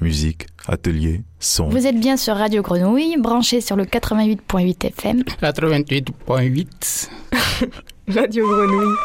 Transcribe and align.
musique, 0.00 0.46
atelier, 0.66 1.22
son. 1.40 1.68
Vous 1.68 1.86
êtes 1.86 1.98
bien 1.98 2.16
sur 2.16 2.36
Radio 2.36 2.62
Grenouille, 2.62 3.16
branché 3.18 3.60
sur 3.60 3.76
le 3.76 3.84
88.8 3.84 4.86
FM. 4.88 5.22
88.8. 5.42 7.08
Radio 8.08 8.46
Grenouille. 8.48 8.96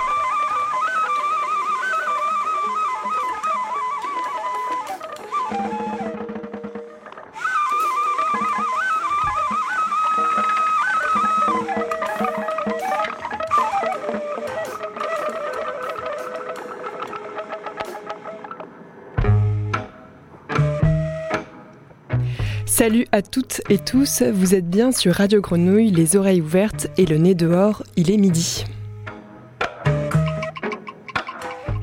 Salut 22.82 23.06
à 23.12 23.22
toutes 23.22 23.62
et 23.70 23.78
tous, 23.78 24.24
vous 24.24 24.56
êtes 24.56 24.68
bien 24.68 24.92
sur 24.92 25.14
Radio 25.14 25.40
Grenouille, 25.40 25.92
les 25.92 26.16
oreilles 26.16 26.42
ouvertes 26.42 26.88
et 26.98 27.06
le 27.06 27.18
nez 27.18 27.36
dehors, 27.36 27.84
il 27.96 28.10
est 28.10 28.18
midi. 28.18 28.66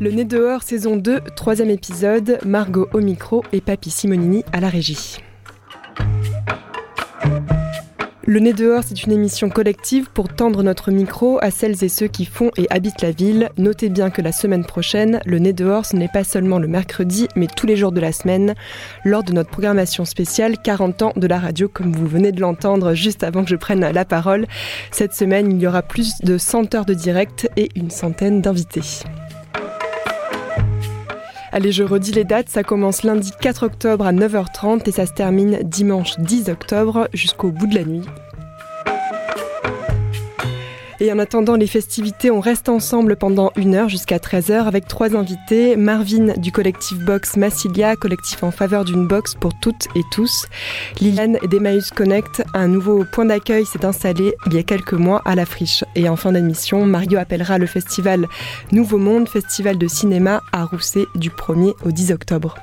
Le 0.00 0.10
nez 0.10 0.24
dehors, 0.24 0.64
saison 0.64 0.96
2, 0.96 1.20
troisième 1.36 1.70
épisode, 1.70 2.40
Margot 2.44 2.88
au 2.92 2.98
micro 2.98 3.44
et 3.52 3.60
Papy 3.60 3.90
Simonini 3.90 4.42
à 4.52 4.58
la 4.58 4.68
régie. 4.68 5.18
Le 8.28 8.40
nez 8.40 8.52
dehors, 8.52 8.82
c'est 8.84 9.04
une 9.04 9.12
émission 9.12 9.48
collective 9.48 10.10
pour 10.12 10.28
tendre 10.28 10.62
notre 10.62 10.90
micro 10.90 11.38
à 11.40 11.50
celles 11.50 11.82
et 11.82 11.88
ceux 11.88 12.08
qui 12.08 12.26
font 12.26 12.50
et 12.58 12.66
habitent 12.68 13.00
la 13.00 13.10
ville. 13.10 13.48
Notez 13.56 13.88
bien 13.88 14.10
que 14.10 14.20
la 14.20 14.32
semaine 14.32 14.66
prochaine, 14.66 15.20
le 15.24 15.38
nez 15.38 15.54
dehors, 15.54 15.86
ce 15.86 15.96
n'est 15.96 16.08
pas 16.08 16.24
seulement 16.24 16.58
le 16.58 16.68
mercredi, 16.68 17.26
mais 17.36 17.46
tous 17.46 17.66
les 17.66 17.74
jours 17.74 17.90
de 17.90 18.02
la 18.02 18.12
semaine, 18.12 18.54
lors 19.02 19.22
de 19.22 19.32
notre 19.32 19.48
programmation 19.48 20.04
spéciale 20.04 20.58
40 20.62 21.00
ans 21.00 21.12
de 21.16 21.26
la 21.26 21.38
radio, 21.38 21.68
comme 21.68 21.90
vous 21.90 22.06
venez 22.06 22.30
de 22.30 22.42
l'entendre 22.42 22.92
juste 22.92 23.22
avant 23.22 23.44
que 23.44 23.48
je 23.48 23.56
prenne 23.56 23.80
la 23.80 24.04
parole. 24.04 24.46
Cette 24.90 25.14
semaine, 25.14 25.50
il 25.50 25.62
y 25.62 25.66
aura 25.66 25.80
plus 25.80 26.18
de 26.22 26.36
100 26.36 26.74
heures 26.74 26.84
de 26.84 26.92
direct 26.92 27.48
et 27.56 27.70
une 27.76 27.90
centaine 27.90 28.42
d'invités. 28.42 28.82
Allez, 31.50 31.72
je 31.72 31.82
redis 31.82 32.12
les 32.12 32.24
dates, 32.24 32.50
ça 32.50 32.62
commence 32.62 33.04
lundi 33.04 33.32
4 33.40 33.64
octobre 33.64 34.06
à 34.06 34.12
9h30 34.12 34.86
et 34.86 34.92
ça 34.92 35.06
se 35.06 35.12
termine 35.12 35.58
dimanche 35.62 36.18
10 36.18 36.50
octobre 36.50 37.08
jusqu'au 37.14 37.50
bout 37.50 37.66
de 37.66 37.74
la 37.74 37.84
nuit. 37.84 38.04
Et 41.00 41.12
en 41.12 41.18
attendant 41.18 41.54
les 41.54 41.68
festivités, 41.68 42.30
on 42.30 42.40
reste 42.40 42.68
ensemble 42.68 43.16
pendant 43.16 43.52
une 43.56 43.76
heure 43.76 43.88
jusqu'à 43.88 44.18
13h 44.18 44.64
avec 44.64 44.88
trois 44.88 45.14
invités. 45.14 45.76
Marvin 45.76 46.34
du 46.36 46.50
collectif 46.50 46.98
Box 46.98 47.36
Massilia, 47.36 47.94
collectif 47.94 48.42
en 48.42 48.50
faveur 48.50 48.84
d'une 48.84 49.06
box 49.06 49.34
pour 49.34 49.52
toutes 49.60 49.86
et 49.94 50.02
tous. 50.10 50.46
Liliane 51.00 51.38
d'Emmaüs 51.48 51.90
Connect, 51.90 52.42
un 52.52 52.66
nouveau 52.66 53.04
point 53.04 53.26
d'accueil 53.26 53.64
s'est 53.64 53.84
installé 53.84 54.34
il 54.46 54.54
y 54.54 54.58
a 54.58 54.64
quelques 54.64 54.94
mois 54.94 55.22
à 55.24 55.36
la 55.36 55.46
friche. 55.46 55.84
Et 55.94 56.08
en 56.08 56.16
fin 56.16 56.32
d'émission, 56.32 56.84
Mario 56.84 57.18
appellera 57.18 57.58
le 57.58 57.66
festival 57.66 58.26
Nouveau 58.72 58.98
Monde, 58.98 59.28
festival 59.28 59.78
de 59.78 59.86
cinéma 59.86 60.42
à 60.52 60.64
Rousset 60.64 61.06
du 61.14 61.30
1er 61.30 61.74
au 61.84 61.92
10 61.92 62.12
octobre. 62.12 62.56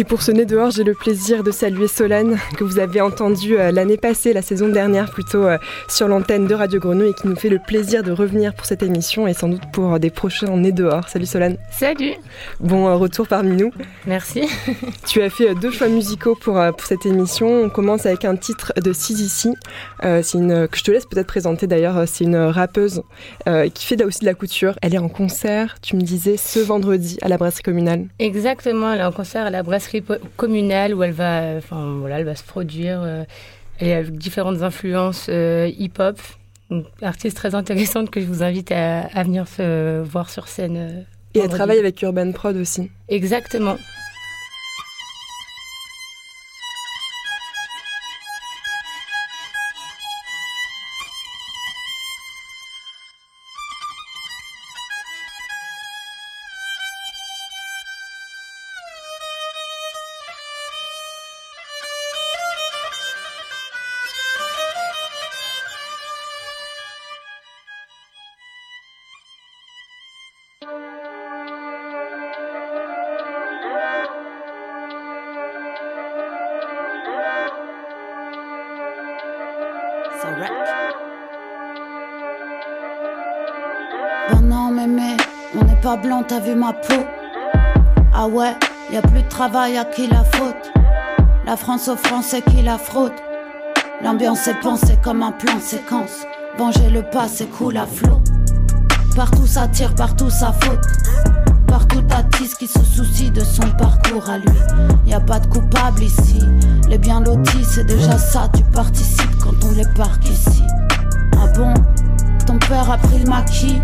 Et 0.00 0.04
pour 0.04 0.22
ce 0.22 0.32
nez 0.32 0.46
dehors, 0.46 0.70
j'ai 0.70 0.82
le 0.82 0.94
plaisir 0.94 1.44
de 1.44 1.50
saluer 1.50 1.86
Solane, 1.86 2.38
que 2.56 2.64
vous 2.64 2.78
avez 2.78 3.02
entendu 3.02 3.58
euh, 3.58 3.70
l'année 3.70 3.98
passée, 3.98 4.32
la 4.32 4.40
saison 4.40 4.66
dernière 4.66 5.10
plutôt, 5.10 5.44
euh, 5.44 5.58
sur 5.88 6.08
l'antenne 6.08 6.46
de 6.46 6.54
Radio 6.54 6.80
Grenouille 6.80 7.10
et 7.10 7.12
qui 7.12 7.28
nous 7.28 7.36
fait 7.36 7.50
le 7.50 7.58
plaisir 7.58 8.02
de 8.02 8.10
revenir 8.10 8.54
pour 8.54 8.64
cette 8.64 8.82
émission 8.82 9.26
et 9.26 9.34
sans 9.34 9.48
doute 9.48 9.60
pour 9.74 9.92
euh, 9.92 9.98
des 9.98 10.08
prochains 10.08 10.56
nez 10.56 10.72
dehors. 10.72 11.06
Salut 11.10 11.26
Solane. 11.26 11.58
Salut. 11.70 12.14
Bon 12.60 12.98
retour 12.98 13.28
parmi 13.28 13.54
nous. 13.54 13.72
Merci. 14.06 14.48
tu 15.06 15.20
as 15.20 15.28
fait 15.28 15.54
deux 15.54 15.70
choix 15.70 15.88
musicaux 15.88 16.34
pour, 16.34 16.54
pour 16.54 16.86
cette 16.86 17.04
émission. 17.04 17.64
On 17.64 17.68
commence 17.68 18.06
avec 18.06 18.24
un 18.24 18.36
titre 18.36 18.72
de 18.82 18.94
c'est 18.94 20.38
une 20.38 20.66
que 20.66 20.78
je 20.78 20.82
te 20.82 20.90
laisse 20.90 21.04
peut-être 21.04 21.26
présenter 21.26 21.66
d'ailleurs. 21.66 22.04
C'est 22.06 22.24
une 22.24 22.36
rappeuse 22.36 23.02
qui 23.74 23.86
fait 23.86 24.02
aussi 24.02 24.20
de 24.20 24.24
la 24.24 24.34
couture. 24.34 24.78
Elle 24.80 24.94
est 24.94 24.98
en 24.98 25.10
concert, 25.10 25.76
tu 25.82 25.96
me 25.96 26.00
disais, 26.00 26.38
ce 26.38 26.58
vendredi 26.58 27.18
à 27.20 27.28
la 27.28 27.36
brasserie 27.36 27.62
communale. 27.62 28.06
Exactement, 28.18 28.92
elle 28.92 29.00
est 29.00 29.04
en 29.04 29.12
concert 29.12 29.44
à 29.44 29.50
la 29.50 29.62
brasserie 29.62 29.89
communale 30.36 30.94
où 30.94 31.02
elle 31.02 31.12
va, 31.12 31.54
enfin, 31.56 31.96
voilà, 32.00 32.18
elle 32.18 32.24
va 32.24 32.34
se 32.34 32.44
produire. 32.44 33.00
Euh, 33.02 33.24
elle 33.78 33.92
a 33.92 34.02
différentes 34.02 34.62
influences 34.62 35.26
euh, 35.28 35.70
hip-hop. 35.78 36.18
Une 36.70 36.84
artiste 37.02 37.36
très 37.36 37.54
intéressante 37.54 38.10
que 38.10 38.20
je 38.20 38.26
vous 38.26 38.42
invite 38.42 38.70
à, 38.72 39.00
à 39.00 39.22
venir 39.24 39.48
se 39.48 40.02
voir 40.02 40.30
sur 40.30 40.48
scène. 40.48 40.76
Euh, 40.76 41.00
Et 41.34 41.40
elle 41.40 41.48
travaille 41.48 41.78
avec 41.78 42.00
Urban 42.02 42.30
Prod 42.32 42.56
aussi. 42.56 42.90
Exactement. 43.08 43.76
Blanc, 86.02 86.22
t'as 86.26 86.40
vu 86.40 86.54
ma 86.54 86.72
peau? 86.72 87.04
Ah 88.14 88.26
ouais, 88.26 88.54
y 88.92 88.96
a 88.96 89.02
plus 89.02 89.22
de 89.22 89.28
travail 89.28 89.76
à 89.76 89.84
qui 89.84 90.06
la 90.06 90.24
faute? 90.24 90.72
La 91.46 91.56
France 91.56 91.88
aux 91.88 91.96
Français 91.96 92.42
qui 92.42 92.62
la 92.62 92.78
fraude. 92.78 93.12
L'ambiance 94.02 94.46
est 94.48 94.60
pensée 94.60 94.98
comme 95.02 95.22
un 95.22 95.32
plan 95.32 95.58
séquence. 95.60 96.26
Venger 96.58 96.90
le 96.90 97.02
passé 97.02 97.46
coule 97.46 97.76
à 97.76 97.86
flot. 97.86 98.20
Partout 99.14 99.46
ça 99.46 99.68
tire, 99.68 99.94
partout 99.94 100.30
ça 100.30 100.52
faute. 100.60 100.84
Partout 101.66 102.02
t'attise 102.02 102.54
qui 102.54 102.66
se 102.66 102.82
soucie 102.82 103.30
de 103.30 103.40
son 103.40 103.68
parcours 103.78 104.28
à 104.28 104.38
lui. 104.38 104.58
Y 105.06 105.14
a 105.14 105.20
pas 105.20 105.40
de 105.40 105.46
coupable 105.46 106.02
ici. 106.02 106.40
Les 106.88 106.98
biens 106.98 107.20
lotis 107.20 107.64
c'est 107.64 107.84
déjà 107.84 108.18
ça. 108.18 108.48
Tu 108.56 108.62
participes 108.64 109.38
quand 109.42 109.54
on 109.64 109.72
les 109.72 109.88
parque 109.96 110.28
ici. 110.28 110.62
Ah 111.34 111.46
bon? 111.56 111.74
Ton 112.46 112.58
père 112.58 112.90
a 112.90 112.96
pris 112.96 113.18
le 113.18 113.28
maquis 113.28 113.80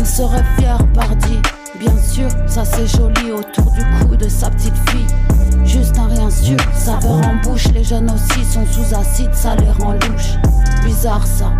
il 0.00 0.06
serait 0.06 0.42
fier, 0.58 0.78
pardi. 0.94 1.40
Bien 1.78 1.96
sûr, 1.98 2.28
ça 2.46 2.64
c'est 2.64 2.86
joli 2.86 3.32
autour 3.32 3.70
du 3.72 3.84
cou 4.00 4.16
de 4.16 4.28
sa 4.28 4.50
petite 4.50 4.76
fille. 4.88 5.06
Juste 5.64 5.96
un 5.98 6.06
rien 6.06 6.30
sûr, 6.30 6.56
saveur 6.74 7.20
en 7.26 7.36
bouche. 7.42 7.68
Les 7.74 7.84
jeunes 7.84 8.10
aussi 8.10 8.44
sont 8.44 8.64
sous 8.66 8.94
acide, 8.94 9.32
ça 9.34 9.54
les 9.56 9.70
rend 9.70 9.92
louches. 9.92 10.36
Bizarre 10.84 11.26
ça. 11.26 11.52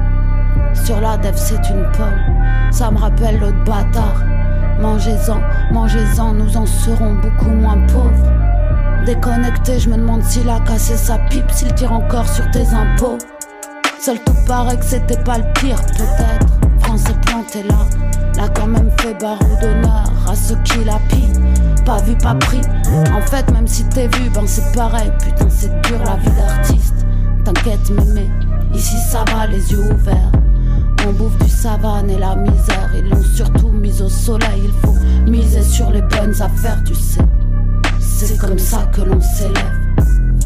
Sur 0.84 1.00
la 1.00 1.18
dev, 1.18 1.34
c'est 1.36 1.68
une 1.68 1.86
pomme. 1.92 2.72
Ça 2.72 2.90
me 2.90 2.98
rappelle 2.98 3.38
l'autre 3.38 3.62
bâtard. 3.64 4.22
Mangez-en, 4.80 5.40
mangez-en, 5.72 6.32
nous 6.32 6.56
en 6.56 6.64
serons 6.64 7.14
beaucoup 7.14 7.50
moins 7.50 7.78
pauvres. 7.88 9.04
Déconnecté, 9.04 9.78
je 9.78 9.90
me 9.90 9.96
demande 9.96 10.22
s'il 10.22 10.48
a 10.48 10.60
cassé 10.60 10.96
sa 10.96 11.18
pipe, 11.18 11.50
s'il 11.50 11.74
tire 11.74 11.92
encore 11.92 12.28
sur 12.28 12.50
tes 12.50 12.66
impôts. 12.68 13.18
Seul 14.00 14.18
tout 14.24 14.34
paraît 14.46 14.78
que 14.78 14.84
c'était 14.84 15.22
pas 15.22 15.38
le 15.38 15.44
pire, 15.60 15.80
peut-être. 15.96 16.59
France 16.90 17.04
est 17.08 17.20
planté 17.24 17.62
là 17.62 17.86
L'a 18.36 18.48
quand 18.48 18.66
même 18.66 18.90
fait 18.98 19.14
barreau 19.14 19.56
d'honneur 19.60 20.10
à 20.28 20.34
ceux 20.34 20.56
qui 20.64 20.82
la 20.82 20.98
pillent. 21.08 21.40
Pas 21.84 22.02
vu, 22.02 22.16
pas 22.16 22.34
pris. 22.34 22.60
En 23.14 23.20
fait, 23.20 23.48
même 23.52 23.68
si 23.68 23.84
t'es 23.84 24.08
vu, 24.08 24.28
ben 24.34 24.42
c'est 24.44 24.72
pareil. 24.72 25.12
Putain, 25.22 25.46
c'est 25.48 25.70
dur 25.82 26.00
la 26.04 26.16
vie 26.16 26.36
d'artiste. 26.36 27.06
T'inquiète, 27.44 27.90
mémé, 27.90 28.28
ici 28.74 28.96
ça 29.08 29.24
va, 29.32 29.46
les 29.46 29.70
yeux 29.70 29.92
ouverts. 29.92 30.32
On 31.06 31.12
bouffe 31.12 31.38
du 31.38 31.48
savane 31.48 32.10
et 32.10 32.18
la 32.18 32.34
misère. 32.34 32.90
Ils 32.96 33.08
l'ont 33.08 33.22
surtout 33.22 33.68
mise 33.68 34.02
au 34.02 34.08
soleil. 34.08 34.62
Il 34.64 34.72
faut 34.84 34.96
miser 35.30 35.62
sur 35.62 35.92
les 35.92 36.02
bonnes 36.02 36.42
affaires, 36.42 36.82
tu 36.84 36.94
sais. 36.96 37.22
C'est 38.00 38.36
comme 38.36 38.58
ça 38.58 38.88
que 38.92 39.02
l'on 39.02 39.20
s'élève. 39.20 39.78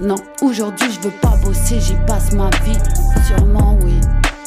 Non, 0.03 0.17
aujourd'hui 0.43 0.89
je 0.93 1.09
veux 1.09 1.15
pas 1.23 1.39
bosser, 1.43 1.81
j'y 1.81 1.97
passe 2.07 2.33
ma 2.33 2.51
vie. 2.67 2.79
Sûrement 3.27 3.79
oui. 3.83 3.99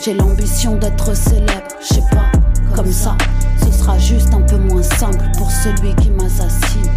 J'ai 0.07 0.13
l'ambition 0.13 0.77
d'être 0.77 1.13
célèbre, 1.13 1.67
je 1.81 1.95
sais 1.95 2.03
pas 2.11 2.31
comme 2.73 2.93
ça. 2.93 3.17
Ce 3.59 3.69
sera 3.77 3.99
juste 3.99 4.33
un 4.33 4.39
peu 4.39 4.55
moins 4.55 4.81
simple 4.81 5.25
pour 5.37 5.51
celui 5.51 5.93
qui 5.95 6.11
m'assassine. 6.11 6.89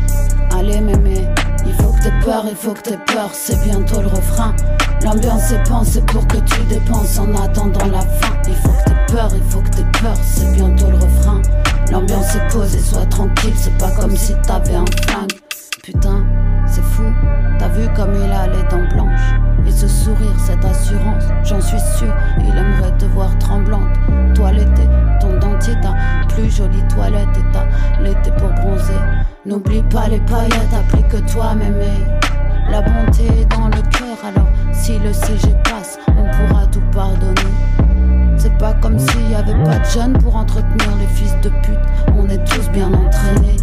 Allez 0.53 0.81
mémé, 0.81 1.27
il 1.67 1.73
faut 1.73 1.91
que 1.91 2.05
t'aies 2.05 2.25
peur, 2.25 2.45
il 2.49 2.55
faut 2.55 2.73
que 2.73 2.83
t'aies 2.83 3.01
peur, 3.13 3.31
c'est 3.33 3.61
bientôt 3.65 4.01
le 4.01 4.07
refrain. 4.07 4.55
L'ambiance 5.03 5.51
est 5.51 5.69
pensée 5.69 6.03
pour 6.03 6.25
que 6.29 6.37
tu 6.37 6.63
dépenses 6.69 7.19
en 7.19 7.35
attendant 7.35 7.87
la 7.87 8.03
fin. 8.03 8.33
Il 8.47 8.55
faut 8.55 8.69
que 8.69 8.85
t'aies 8.85 9.13
peur, 9.13 9.29
il 9.35 9.43
faut 9.51 9.61
que 9.61 9.71
t'aies 9.71 10.01
peur, 10.01 10.17
c'est 10.23 10.53
bientôt 10.53 10.89
le 10.89 10.99
refrain. 10.99 11.43
L'ambiance 11.91 12.37
est 12.37 12.53
posée, 12.53 12.79
sois 12.79 13.07
tranquille, 13.07 13.55
c'est 13.57 13.77
pas 13.77 13.91
comme 13.91 14.17
si 14.17 14.35
t'avais 14.47 14.77
un 14.77 14.85
flingue. 15.03 15.33
Putain, 15.83 16.25
vu 17.71 17.89
comme 17.95 18.15
il 18.15 18.31
a 18.31 18.47
les 18.47 18.63
dents 18.69 18.89
blanches. 18.95 19.35
Et 19.67 19.71
ce 19.71 19.87
sourire, 19.87 20.35
cette 20.39 20.65
assurance, 20.65 21.25
j'en 21.45 21.61
suis 21.61 21.79
sûr, 21.79 22.13
il 22.39 22.57
aimerait 22.57 22.97
te 22.99 23.05
voir 23.07 23.37
tremblante. 23.39 23.89
Toiletté, 24.35 24.83
ton 25.21 25.39
dentier, 25.39 25.75
ta 25.83 25.95
plus 26.29 26.51
jolie 26.51 26.83
toilette 26.89 27.29
et 27.37 27.53
ta 27.53 27.67
l'été 28.03 28.31
pour 28.39 28.49
bronzer. 28.51 29.01
N'oublie 29.47 29.83
pas 29.83 30.09
les 30.09 30.21
paillettes, 30.21 30.75
applique-toi, 30.75 31.55
mémé. 31.55 31.93
La 32.71 32.83
bonté 32.83 33.25
est 33.27 33.51
dans 33.57 33.67
le 33.67 33.83
cœur, 33.91 34.17
alors 34.25 34.49
si 34.73 34.99
le 34.99 35.13
CG 35.13 35.55
passe, 35.65 35.99
on 36.09 36.25
pourra 36.25 36.67
tout 36.67 36.83
pardonner. 36.93 37.35
C'est 38.37 38.57
pas 38.59 38.73
comme 38.75 38.99
s'il 38.99 39.31
y 39.31 39.35
avait 39.35 39.63
pas 39.65 39.79
de 39.79 39.85
jeunes 39.85 40.19
pour 40.19 40.37
entretenir 40.37 40.97
les 40.99 41.07
fils 41.07 41.35
de 41.43 41.51
pute. 41.63 41.79
On 42.17 42.29
est 42.29 42.43
tous 42.45 42.71
bien 42.71 42.93
entraînés. 42.93 43.57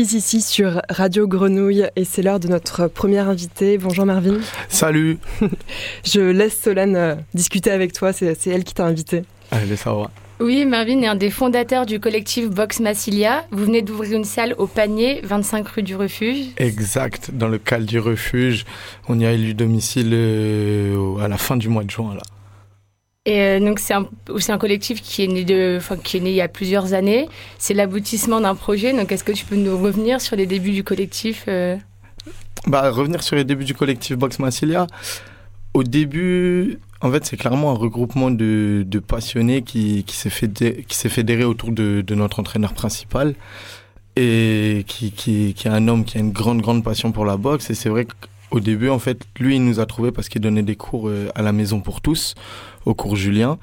Si, 0.00 0.06
si, 0.06 0.20
si, 0.22 0.40
sur 0.40 0.80
Radio 0.88 1.28
Grenouille, 1.28 1.86
et 1.94 2.06
c'est 2.06 2.22
l'heure 2.22 2.40
de 2.40 2.48
notre 2.48 2.86
première 2.86 3.28
invitée. 3.28 3.76
Bonjour 3.76 4.06
Marvin. 4.06 4.38
Salut 4.70 5.18
Je 6.04 6.22
laisse 6.22 6.58
Solène 6.58 6.96
euh, 6.96 7.16
discuter 7.34 7.70
avec 7.70 7.92
toi, 7.92 8.14
c'est 8.14 8.34
elle 8.46 8.64
qui 8.64 8.72
t'a 8.72 8.86
invité. 8.86 9.24
Allez, 9.50 9.76
ça 9.76 9.92
va. 9.92 10.10
Oui, 10.40 10.64
Marvin 10.64 11.02
est 11.02 11.06
un 11.06 11.16
des 11.16 11.28
fondateurs 11.28 11.84
du 11.84 12.00
collectif 12.00 12.48
Box 12.48 12.80
Massilia. 12.80 13.44
Vous 13.50 13.66
venez 13.66 13.82
d'ouvrir 13.82 14.16
une 14.16 14.24
salle 14.24 14.54
au 14.56 14.66
panier, 14.66 15.20
25 15.22 15.68
rue 15.68 15.82
du 15.82 15.94
Refuge. 15.96 16.46
Exact, 16.56 17.32
dans 17.34 17.48
le 17.48 17.58
cal 17.58 17.84
du 17.84 17.98
refuge. 17.98 18.64
On 19.06 19.20
y 19.20 19.26
a 19.26 19.32
élu 19.32 19.52
domicile 19.52 20.12
euh, 20.14 21.18
à 21.18 21.28
la 21.28 21.36
fin 21.36 21.58
du 21.58 21.68
mois 21.68 21.84
de 21.84 21.90
juin. 21.90 22.14
Là. 22.14 22.22
Euh, 23.28 23.60
donc 23.60 23.80
c'est 23.80 23.92
un, 23.92 24.08
un 24.48 24.58
collectif 24.58 25.02
qui 25.02 25.22
est, 25.24 25.26
né 25.26 25.44
il 25.44 26.28
y 26.30 26.40
a 26.40 26.48
plusieurs 26.48 26.94
années. 26.94 27.28
C'est 27.58 27.74
l'aboutissement 27.74 28.40
d'un 28.40 28.54
projet. 28.54 28.92
Donc 28.92 29.12
est-ce 29.12 29.24
que 29.24 29.32
tu 29.32 29.44
peux 29.44 29.56
nous 29.56 29.76
revenir 29.76 30.20
sur 30.20 30.36
les 30.36 30.46
débuts 30.46 30.72
du 30.72 30.84
collectif 30.84 31.44
euh? 31.48 31.76
Bah, 32.66 32.90
revenir 32.90 33.22
sur 33.22 33.36
les 33.36 33.44
débuts 33.44 33.64
du 33.64 33.74
collectif 33.74 34.16
Box 34.16 34.38
Massilia. 34.38 34.86
Au 35.72 35.84
début, 35.84 36.78
en 37.00 37.10
fait, 37.10 37.24
c'est 37.24 37.36
clairement 37.36 37.70
un 37.70 37.74
regroupement 37.74 38.30
de, 38.30 38.84
passionnés 39.06 39.62
qui, 39.62 40.04
qui 40.04 40.16
s'est 40.16 41.08
fédéré 41.08 41.44
autour 41.44 41.72
de, 41.72 42.04
notre 42.10 42.40
entraîneur 42.40 42.74
principal 42.74 43.34
et 44.16 44.84
qui, 44.86 45.54
est 45.58 45.66
un 45.66 45.88
homme 45.88 46.04
qui 46.04 46.18
a 46.18 46.20
une 46.20 46.32
grande, 46.32 46.60
grande 46.60 46.82
passion 46.82 47.12
pour 47.12 47.24
la 47.24 47.36
boxe. 47.36 47.70
Et 47.70 47.74
c'est 47.74 47.88
vrai 47.88 48.06
qu'au 48.06 48.60
début, 48.60 48.88
en 48.88 48.98
fait, 48.98 49.22
lui, 49.38 49.56
il 49.56 49.64
nous 49.64 49.80
a 49.80 49.86
trouvé 49.86 50.10
parce 50.10 50.28
qu'il 50.28 50.42
donnait 50.42 50.62
des 50.62 50.76
cours 50.76 51.08
euh, 51.08 51.28
à 51.34 51.42
la 51.42 51.52
maison 51.52 51.80
pour 51.80 52.00
tous, 52.00 52.34
au 52.84 52.94
cours 52.94 53.16
Julien. 53.16 53.58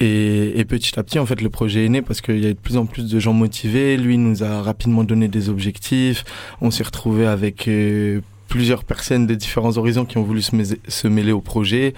Et, 0.00 0.58
et 0.60 0.64
petit 0.64 0.96
à 0.98 1.02
petit, 1.02 1.18
en 1.18 1.26
fait, 1.26 1.40
le 1.40 1.50
projet 1.50 1.84
est 1.84 1.88
né 1.88 2.02
parce 2.02 2.20
qu'il 2.20 2.38
y 2.38 2.46
a 2.46 2.52
de 2.52 2.58
plus 2.58 2.76
en 2.76 2.86
plus 2.86 3.10
de 3.10 3.18
gens 3.18 3.32
motivés. 3.32 3.96
Lui 3.96 4.16
nous 4.16 4.44
a 4.44 4.62
rapidement 4.62 5.02
donné 5.02 5.26
des 5.26 5.48
objectifs. 5.48 6.24
On 6.60 6.70
s'est 6.70 6.84
retrouvé 6.84 7.26
avec 7.26 7.66
euh, 7.66 8.20
plusieurs 8.46 8.84
personnes 8.84 9.26
des 9.26 9.34
différents 9.36 9.76
horizons 9.76 10.04
qui 10.04 10.16
ont 10.18 10.22
voulu 10.22 10.40
se, 10.40 10.54
mêler- 11.08 11.32
au 11.32 11.40
projet. 11.40 11.94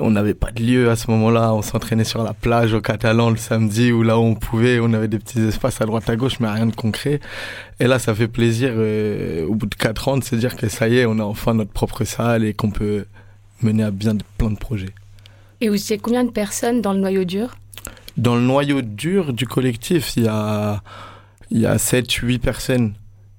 On 0.00 0.10
n'avait 0.10 0.34
pas 0.34 0.52
de 0.52 0.62
lieu 0.62 0.90
à 0.90 0.96
ce 0.96 1.10
moment-là. 1.10 1.52
On 1.54 1.62
s'entraînait 1.62 2.04
sur 2.04 2.22
la 2.22 2.34
plage 2.34 2.72
au 2.72 2.80
Catalan 2.80 3.30
le 3.30 3.36
samedi 3.36 3.90
ou 3.90 4.04
là 4.04 4.16
où 4.16 4.22
on 4.22 4.34
pouvait. 4.36 4.78
On 4.80 4.92
avait 4.92 5.08
des 5.08 5.18
petits 5.18 5.40
espaces 5.40 5.80
à 5.80 5.86
droite 5.86 6.08
à 6.08 6.14
gauche, 6.14 6.38
mais 6.38 6.48
rien 6.48 6.66
de 6.66 6.74
concret. 6.76 7.18
Et 7.80 7.88
là, 7.88 7.98
ça 7.98 8.14
fait 8.14 8.28
plaisir 8.28 8.70
euh, 8.74 9.44
au 9.46 9.56
bout 9.56 9.66
de 9.66 9.74
quatre 9.74 10.06
ans 10.06 10.16
de 10.18 10.24
se 10.24 10.36
dire 10.36 10.54
que 10.56 10.68
ça 10.68 10.88
y 10.88 10.98
est, 10.98 11.06
on 11.06 11.18
a 11.18 11.24
enfin 11.24 11.54
notre 11.54 11.70
propre 11.72 12.04
salle 12.04 12.44
et 12.44 12.54
qu'on 12.54 12.70
peut 12.70 13.06
mener 13.62 13.82
à 13.82 13.90
bien 13.90 14.14
de- 14.14 14.22
plein 14.38 14.50
de 14.50 14.56
projets. 14.58 14.90
Et 15.60 15.68
vous 15.68 15.76
étiez 15.76 15.98
combien 15.98 16.24
de 16.24 16.30
personnes 16.30 16.80
dans 16.80 16.92
le 16.92 17.00
noyau 17.00 17.24
dur? 17.24 17.56
Dans 18.16 18.36
le 18.36 18.42
noyau 18.42 18.82
dur 18.82 19.32
du 19.32 19.46
collectif, 19.46 20.16
il 20.16 20.24
y 20.24 20.28
a, 20.28 20.82
il 21.50 21.60
y 21.60 21.66
a 21.66 21.78
7, 21.78 22.10
8 22.10 22.38
personnes 22.38 22.94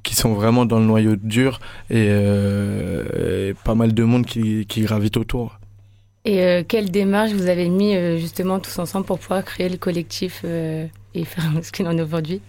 qui 0.06 0.16
sont 0.16 0.34
vraiment 0.34 0.66
dans 0.66 0.80
le 0.80 0.86
noyau 0.86 1.16
dur 1.16 1.60
et, 1.90 2.08
euh, 2.10 3.50
et 3.50 3.54
pas 3.66 3.76
mal 3.76 3.94
de 3.94 4.04
monde 4.04 4.26
qui, 4.26 4.66
qui 4.68 4.82
gravite 4.82 5.18
autour. 5.18 5.60
Et 6.24 6.42
euh, 6.42 6.64
quelle 6.68 6.92
démarche 6.92 7.32
vous 7.32 7.48
avez 7.48 7.70
mis 7.70 7.96
euh, 7.96 8.18
justement 8.18 8.60
tous 8.60 8.80
ensemble 8.80 9.06
pour 9.06 9.20
pouvoir 9.20 9.44
créer 9.44 9.68
le 9.68 9.78
collectif 9.78 10.44
et 10.44 10.90
faire 11.26 11.52
ce 11.62 11.72
qu'il 11.72 11.88
en 11.88 11.98
est 11.98 12.02
aujourd'hui? 12.02 12.42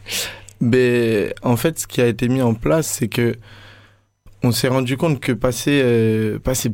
Mais 0.60 1.34
en 1.42 1.56
fait, 1.56 1.78
ce 1.78 1.86
qui 1.86 2.00
a 2.00 2.06
été 2.06 2.28
mis 2.28 2.42
en 2.42 2.54
place, 2.54 2.86
c'est 2.86 3.08
que 3.08 3.34
on 4.42 4.52
s'est 4.52 4.68
rendu 4.68 4.96
compte 4.96 5.18
que 5.18 5.32
passer, 5.32 6.38
passer 6.44 6.72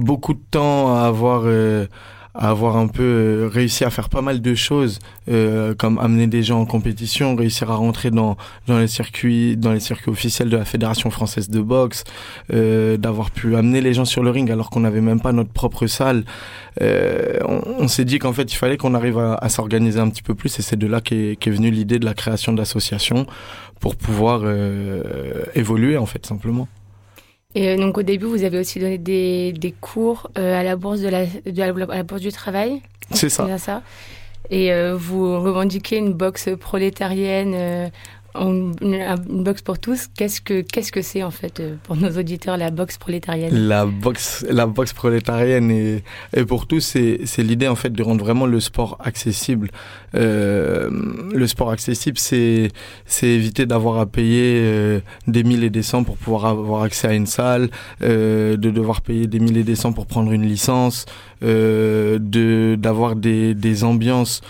beaucoup 0.00 0.34
de 0.34 0.42
temps 0.50 0.94
à 0.94 1.02
avoir, 1.02 1.42
euh, 1.44 1.86
à 2.34 2.50
avoir 2.50 2.76
un 2.76 2.86
peu 2.86 3.02
euh, 3.02 3.50
réussi 3.52 3.84
à 3.84 3.90
faire 3.90 4.08
pas 4.08 4.22
mal 4.22 4.40
de 4.40 4.54
choses, 4.54 4.98
euh, 5.28 5.74
comme 5.74 5.98
amener 5.98 6.26
des 6.26 6.42
gens 6.42 6.60
en 6.60 6.66
compétition, 6.66 7.34
réussir 7.34 7.70
à 7.70 7.76
rentrer 7.76 8.10
dans, 8.10 8.36
dans 8.66 8.78
les 8.78 8.86
circuits, 8.86 9.56
dans 9.56 9.72
les 9.72 9.80
circuits 9.80 10.10
officiels 10.10 10.48
de 10.48 10.56
la 10.56 10.64
Fédération 10.64 11.10
française 11.10 11.50
de 11.50 11.60
boxe, 11.60 12.04
euh, 12.52 12.96
d'avoir 12.96 13.30
pu 13.30 13.56
amener 13.56 13.80
les 13.80 13.94
gens 13.94 14.04
sur 14.04 14.22
le 14.22 14.30
ring 14.30 14.50
alors 14.50 14.70
qu'on 14.70 14.80
n'avait 14.80 15.00
même 15.00 15.20
pas 15.20 15.32
notre 15.32 15.52
propre 15.52 15.86
salle. 15.86 16.24
Euh, 16.80 17.38
on, 17.44 17.88
s'est 17.88 18.04
dit 18.04 18.18
qu'en 18.18 18.32
fait, 18.32 18.52
il 18.52 18.56
fallait 18.56 18.76
qu'on 18.76 18.94
arrive 18.94 19.18
à, 19.18 19.48
s'organiser 19.48 19.98
un 19.98 20.08
petit 20.08 20.22
peu 20.22 20.34
plus, 20.34 20.58
et 20.58 20.62
c'est 20.62 20.76
de 20.76 20.86
là 20.86 21.00
qu'est 21.00 21.36
qu'est 21.38 21.50
venue 21.50 21.70
l'idée 21.70 21.98
de 21.98 22.04
la 22.04 22.14
création 22.14 22.52
d'associations 22.52 23.26
pour 23.80 23.96
pouvoir 23.96 24.42
euh, 24.44 25.02
évoluer 25.54 25.96
en 25.96 26.06
fait 26.06 26.24
simplement. 26.24 26.68
Et 27.54 27.68
euh, 27.70 27.76
donc 27.76 27.98
au 27.98 28.02
début, 28.02 28.26
vous 28.26 28.44
avez 28.44 28.58
aussi 28.58 28.78
donné 28.78 28.98
des, 28.98 29.52
des 29.52 29.72
cours 29.72 30.30
euh, 30.38 30.58
à 30.58 30.62
la 30.62 30.76
bourse 30.76 31.00
de 31.00 31.08
la, 31.08 31.26
de 31.26 31.62
la, 31.62 31.84
à 31.92 31.96
la 31.96 32.02
bourse 32.04 32.20
du 32.20 32.30
travail. 32.32 32.80
C'est 33.12 33.28
ça. 33.28 33.58
Ça. 33.58 33.82
Et 34.50 34.72
euh, 34.72 34.94
vous 34.96 35.40
revendiquez 35.40 35.96
une 35.96 36.12
boxe 36.12 36.48
prolétarienne, 36.58 37.52
euh, 37.54 37.86
en- 37.86 37.90
une, 38.34 39.42
boxe 39.42 39.62
pour 39.62 39.78
tous. 39.78 40.08
Qu'est-ce 40.16 40.40
que 40.40 41.02
c'est 41.02 41.22
en 41.22 41.30
fait 41.30 41.60
euh, 41.60 41.76
pour 41.82 41.96
nos 41.96 42.10
auditeurs 42.10 42.56
la 42.56 42.70
boxe 42.70 42.98
prolétarienne? 42.98 43.54
La 43.54 43.86
boxe, 43.86 44.44
la 44.48 44.66
boxe 44.66 44.92
prolétarienne 44.92 45.70
et, 45.70 46.44
pour 46.44 46.66
tous, 46.66 46.80
c'est, 46.80 47.42
l'idée 47.42 47.68
en 47.68 47.74
fait 47.74 47.90
de 47.90 48.02
rendre 48.02 48.24
vraiment 48.24 48.46
le 48.46 48.60
sport 48.60 48.96
accessible. 49.00 49.70
Euh, 50.14 50.90
le 51.32 51.46
sport 51.46 51.70
accessible, 51.70 52.18
c'est, 52.18 52.70
éviter 53.22 53.66
d'avoir 53.66 53.98
à 53.98 54.06
payer 54.06 54.60
euh, 54.60 55.00
des 55.26 55.44
mille 55.44 55.64
et 55.64 55.70
des 55.70 55.82
cents 55.82 56.04
pour 56.04 56.16
pouvoir 56.16 56.46
avoir 56.46 56.82
accès 56.82 57.08
à 57.08 57.14
une 57.14 57.26
salle, 57.26 57.70
de 58.00 58.56
devoir 58.56 59.02
payer 59.02 59.26
des 59.26 59.40
mille 59.40 59.56
et 59.56 59.64
des 59.64 59.76
cents 59.76 59.92
pour 59.92 60.06
prendre 60.06 60.32
une 60.32 60.46
licence, 60.46 61.06
de 61.42 62.76
d'avoir 62.78 63.16
des, 63.16 63.54
des 63.54 63.84
ambiances 63.84 64.42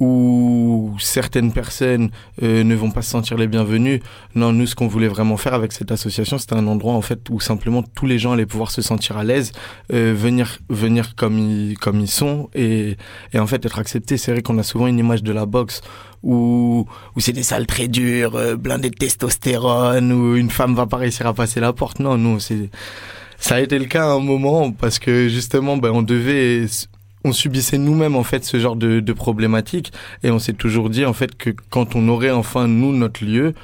où 0.00 0.94
certaines 1.00 1.52
personnes 1.52 2.10
euh, 2.42 2.62
ne 2.62 2.74
vont 2.74 2.90
pas 2.90 3.02
se 3.02 3.10
sentir 3.10 3.36
les 3.36 3.48
bienvenues. 3.48 4.00
Non, 4.34 4.52
nous, 4.52 4.66
ce 4.66 4.74
qu'on 4.74 4.86
voulait 4.86 5.08
vraiment 5.08 5.36
faire 5.36 5.54
avec 5.54 5.72
cette 5.72 5.90
association, 5.90 6.38
c'était 6.38 6.54
un 6.54 6.66
endroit 6.66 6.94
en 6.94 7.02
fait 7.02 7.28
où 7.30 7.40
simplement 7.40 7.82
tous 7.82 8.06
les 8.06 8.18
gens 8.18 8.32
allaient 8.32 8.46
pouvoir 8.46 8.70
se 8.70 8.82
sentir 8.82 9.16
à 9.16 9.24
l'aise, 9.24 9.52
euh, 9.92 10.14
venir 10.16 10.58
venir 10.68 11.14
comme 11.16 11.38
ils 11.38 11.76
comme 11.78 12.00
ils 12.00 12.08
sont 12.08 12.48
et 12.54 12.96
et 13.32 13.38
en 13.38 13.46
fait 13.46 13.64
être 13.64 13.78
acceptés. 13.78 14.16
C'est 14.16 14.32
vrai 14.32 14.42
qu'on 14.42 14.58
a 14.58 14.62
souvent 14.62 14.86
une 14.86 14.98
image 14.98 15.22
de 15.22 15.32
la 15.32 15.46
boxe 15.46 15.80
où 16.22 16.86
où 17.16 17.20
c'est 17.20 17.32
des 17.32 17.42
salles 17.42 17.66
très 17.66 17.88
dures, 17.88 18.36
euh, 18.36 18.56
blindées 18.56 18.90
de 18.90 18.96
testostérone, 18.96 20.12
où 20.12 20.36
une 20.36 20.50
femme 20.50 20.74
va 20.74 20.86
pas 20.86 20.98
réussir 20.98 21.26
à 21.26 21.34
passer 21.34 21.60
la 21.60 21.72
porte. 21.72 21.98
Non, 21.98 22.16
nous, 22.16 22.38
c'est 22.40 22.70
ça 23.38 23.56
a 23.56 23.60
été 23.60 23.78
le 23.78 23.86
cas 23.86 24.04
à 24.04 24.12
un 24.12 24.20
moment 24.20 24.72
parce 24.72 24.98
que 24.98 25.28
justement, 25.28 25.76
ben 25.76 25.90
on 25.90 26.02
devait 26.02 26.66
on 27.24 27.32
subissait 27.32 27.78
nous-mêmes 27.78 28.16
en 28.16 28.22
fait 28.22 28.44
ce 28.44 28.58
genre 28.58 28.76
de, 28.76 29.00
de 29.00 29.12
problématiques 29.12 29.92
et 30.22 30.30
on 30.30 30.38
s'est 30.38 30.52
toujours 30.52 30.90
dit 30.90 31.04
en 31.04 31.12
fait 31.12 31.36
que 31.36 31.50
quand 31.70 31.96
on 31.96 32.08
aurait 32.08 32.30
enfin 32.30 32.68
nous 32.68 32.92
notre 32.92 33.24
lieu 33.24 33.54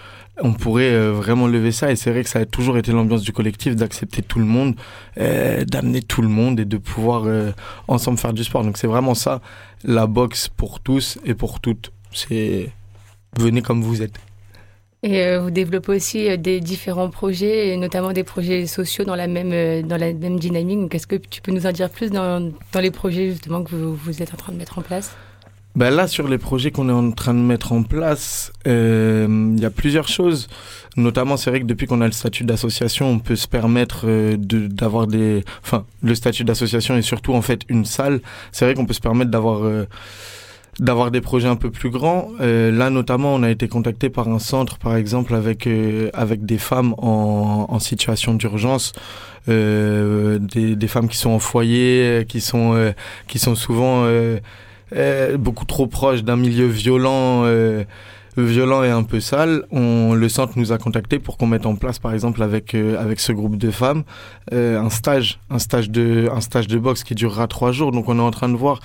on 0.40 0.52
pourrait 0.52 0.92
euh, 0.92 1.12
vraiment 1.12 1.46
lever 1.46 1.73
ça. 1.73 1.90
Et 1.92 1.96
c'est 1.96 2.11
vrai 2.11 2.25
que 2.25 2.28
ça 2.28 2.40
a 2.40 2.44
toujours 2.44 2.76
été 2.76 2.92
l'ambiance 2.92 3.23
du 3.23 3.32
collectif 3.32 3.76
d'accepter 3.76 4.23
tout 4.23 4.38
le 4.38 4.44
monde 4.44 4.75
euh, 5.18 5.64
d'amener 5.64 6.02
tout 6.02 6.23
le 6.23 6.28
monde 6.28 6.58
et 6.61 6.64
de 6.64 6.76
pouvoir 6.76 7.25
euh, 7.26 7.52
ensemble 7.88 8.18
faire 8.18 8.32
du 8.32 8.44
sport. 8.44 8.64
Donc 8.64 8.76
c'est 8.76 8.87
vraiment 8.87 9.14
ça 9.14 9.40
la 9.84 10.06
boxe 10.06 10.49
pour 10.49 10.80
tous 10.80 11.18
et 11.25 11.34
pour 11.34 11.61
toutes. 11.61 11.92
C'est 12.12 12.70
venez 13.38 13.62
comme 13.62 13.82
vous 13.82 14.02
êtes 14.02 14.18
Et 15.04 15.20
euh, 15.20 15.38
vous 15.38 15.50
développez 15.50 15.92
aussi 15.92 16.30
euh, 16.30 16.38
des 16.38 16.61
différents 16.61 17.11
projets, 17.11 17.68
et 17.68 17.76
notamment 17.76 18.14
des 18.14 18.25
projets 18.25 18.64
sociaux 18.64 19.04
dans 19.04 19.14
la 19.14 19.26
même, 19.26 19.52
euh, 19.52 19.82
dans 19.82 19.99
la 19.99 20.14
même 20.14 20.38
dynamique. 20.38 20.80
Donc, 20.80 20.94
est-ce 20.94 21.06
que 21.06 21.16
tu 21.16 21.42
peux 21.42 21.52
nous 21.52 21.66
en 21.66 21.73
dire 21.73 21.90
plus 21.90 22.11
dans, 22.11 22.50
dans 22.73 22.80
les 22.80 22.90
projets 22.90 23.28
justement 23.28 23.62
que 23.62 23.76
vous, 23.76 23.94
vous 23.94 24.23
êtes 24.23 24.32
en 24.32 24.38
train 24.38 24.52
de 24.54 24.56
mettre 24.56 24.78
en 24.78 24.82
place? 24.82 25.14
Ben 25.75 25.90
là, 25.90 26.08
sur 26.08 26.26
les 26.26 26.38
projets 26.38 26.70
qu'on 26.70 26.88
est 26.88 26.92
en 26.92 27.11
train 27.11 27.34
de 27.34 27.40
mettre 27.40 27.73
en 27.73 27.82
place, 27.82 28.50
il 28.64 29.58
y 29.61 29.64
a 29.64 29.70
plusieurs 29.70 30.08
choses. 30.08 30.49
Notamment, 30.96 31.37
c'est 31.37 31.50
vrai 31.50 31.61
que 31.61 31.66
depuis 31.66 31.87
qu'on 31.87 32.00
a 32.00 32.06
le 32.06 32.12
statut 32.12 32.44
d'association, 32.44 33.11
on 33.11 33.18
peut 33.18 33.34
se 33.34 33.49
permettre 33.49 34.06
de 34.06 34.68
d'avoir 34.68 35.08
des, 35.08 35.42
enfin, 35.64 35.84
le 36.00 36.14
statut 36.14 36.44
d'association 36.44 36.96
et 36.96 37.02
surtout 37.02 37.34
en 37.34 37.42
fait 37.42 37.62
une 37.68 37.84
salle. 37.84 38.20
C'est 38.52 38.66
vrai 38.66 38.75
qu'on 38.75 38.87
peut 38.87 38.94
se 38.94 39.00
permettre 39.00 39.32
d'avoir 39.32 39.68
d'avoir 40.81 41.11
des 41.11 41.21
projets 41.21 41.49
un 41.49 41.57
peu 41.57 41.71
plus 41.71 41.90
grands. 41.90 42.28
Euh, 42.40 42.71
là, 42.71 42.90
notamment, 42.90 43.35
on 43.35 43.43
a 43.43 43.50
été 43.50 43.69
contacté 43.69 44.11
par 44.11 44.28
un 44.28 44.38
centre, 44.38 44.78
par 44.78 44.97
exemple, 44.97 45.35
avec 45.35 45.66
euh, 45.66 46.11
avec 46.12 46.45
des 46.45 46.59
femmes 46.59 46.95
en, 46.99 47.78
situation 47.78 48.35
d'urgence, 48.35 48.93
euh, 49.49 50.38
des, 50.38 50.88
femmes 50.88 51.09
qui 51.09 51.16
sont 51.16 51.31
en 51.31 51.38
foyer, 51.38 52.25
qui 52.28 52.40
sont 52.40 52.95
qui 53.26 53.38
sont 53.38 53.54
souvent 53.54 54.07
beaucoup 55.38 55.64
trop 55.64 55.87
proches 55.87 56.23
d'un 56.25 56.37
milieu 56.37 56.66
violent. 56.66 57.45
violent 58.37 58.83
et 58.83 58.90
un 58.90 59.02
peu 59.04 59.21
sale, 59.21 59.64
on, 59.71 60.14
le 60.14 60.28
centre 60.28 60.54
nous 60.57 60.73
a 60.73 60.78
contacté 60.78 61.19
pour 61.21 61.37
qu'on 61.37 61.47
mette 61.47 61.66
en 61.66 61.76
place, 61.76 61.99
par 61.99 62.12
exemple, 62.12 62.43
avec 62.43 62.75
avec 62.75 63.21
ce 63.21 63.33
groupe 63.33 63.57
de 63.57 63.71
femmes, 63.71 64.04
un 64.52 64.90
stage, 64.90 65.40
un 65.50 65.59
stage 65.59 65.90
de 65.90 66.28
un 66.33 66.40
stage 66.40 66.69
de 66.69 66.78
boxe 66.78 67.04
qui 67.04 67.14
durera 67.14 67.47
trois 67.49 67.73
jours. 67.73 67.93
Donc, 67.93 68.09
on 68.09 68.19
est 68.19 68.23
en 68.23 68.31
train 68.31 68.49
de 68.49 68.57
voir 68.57 68.81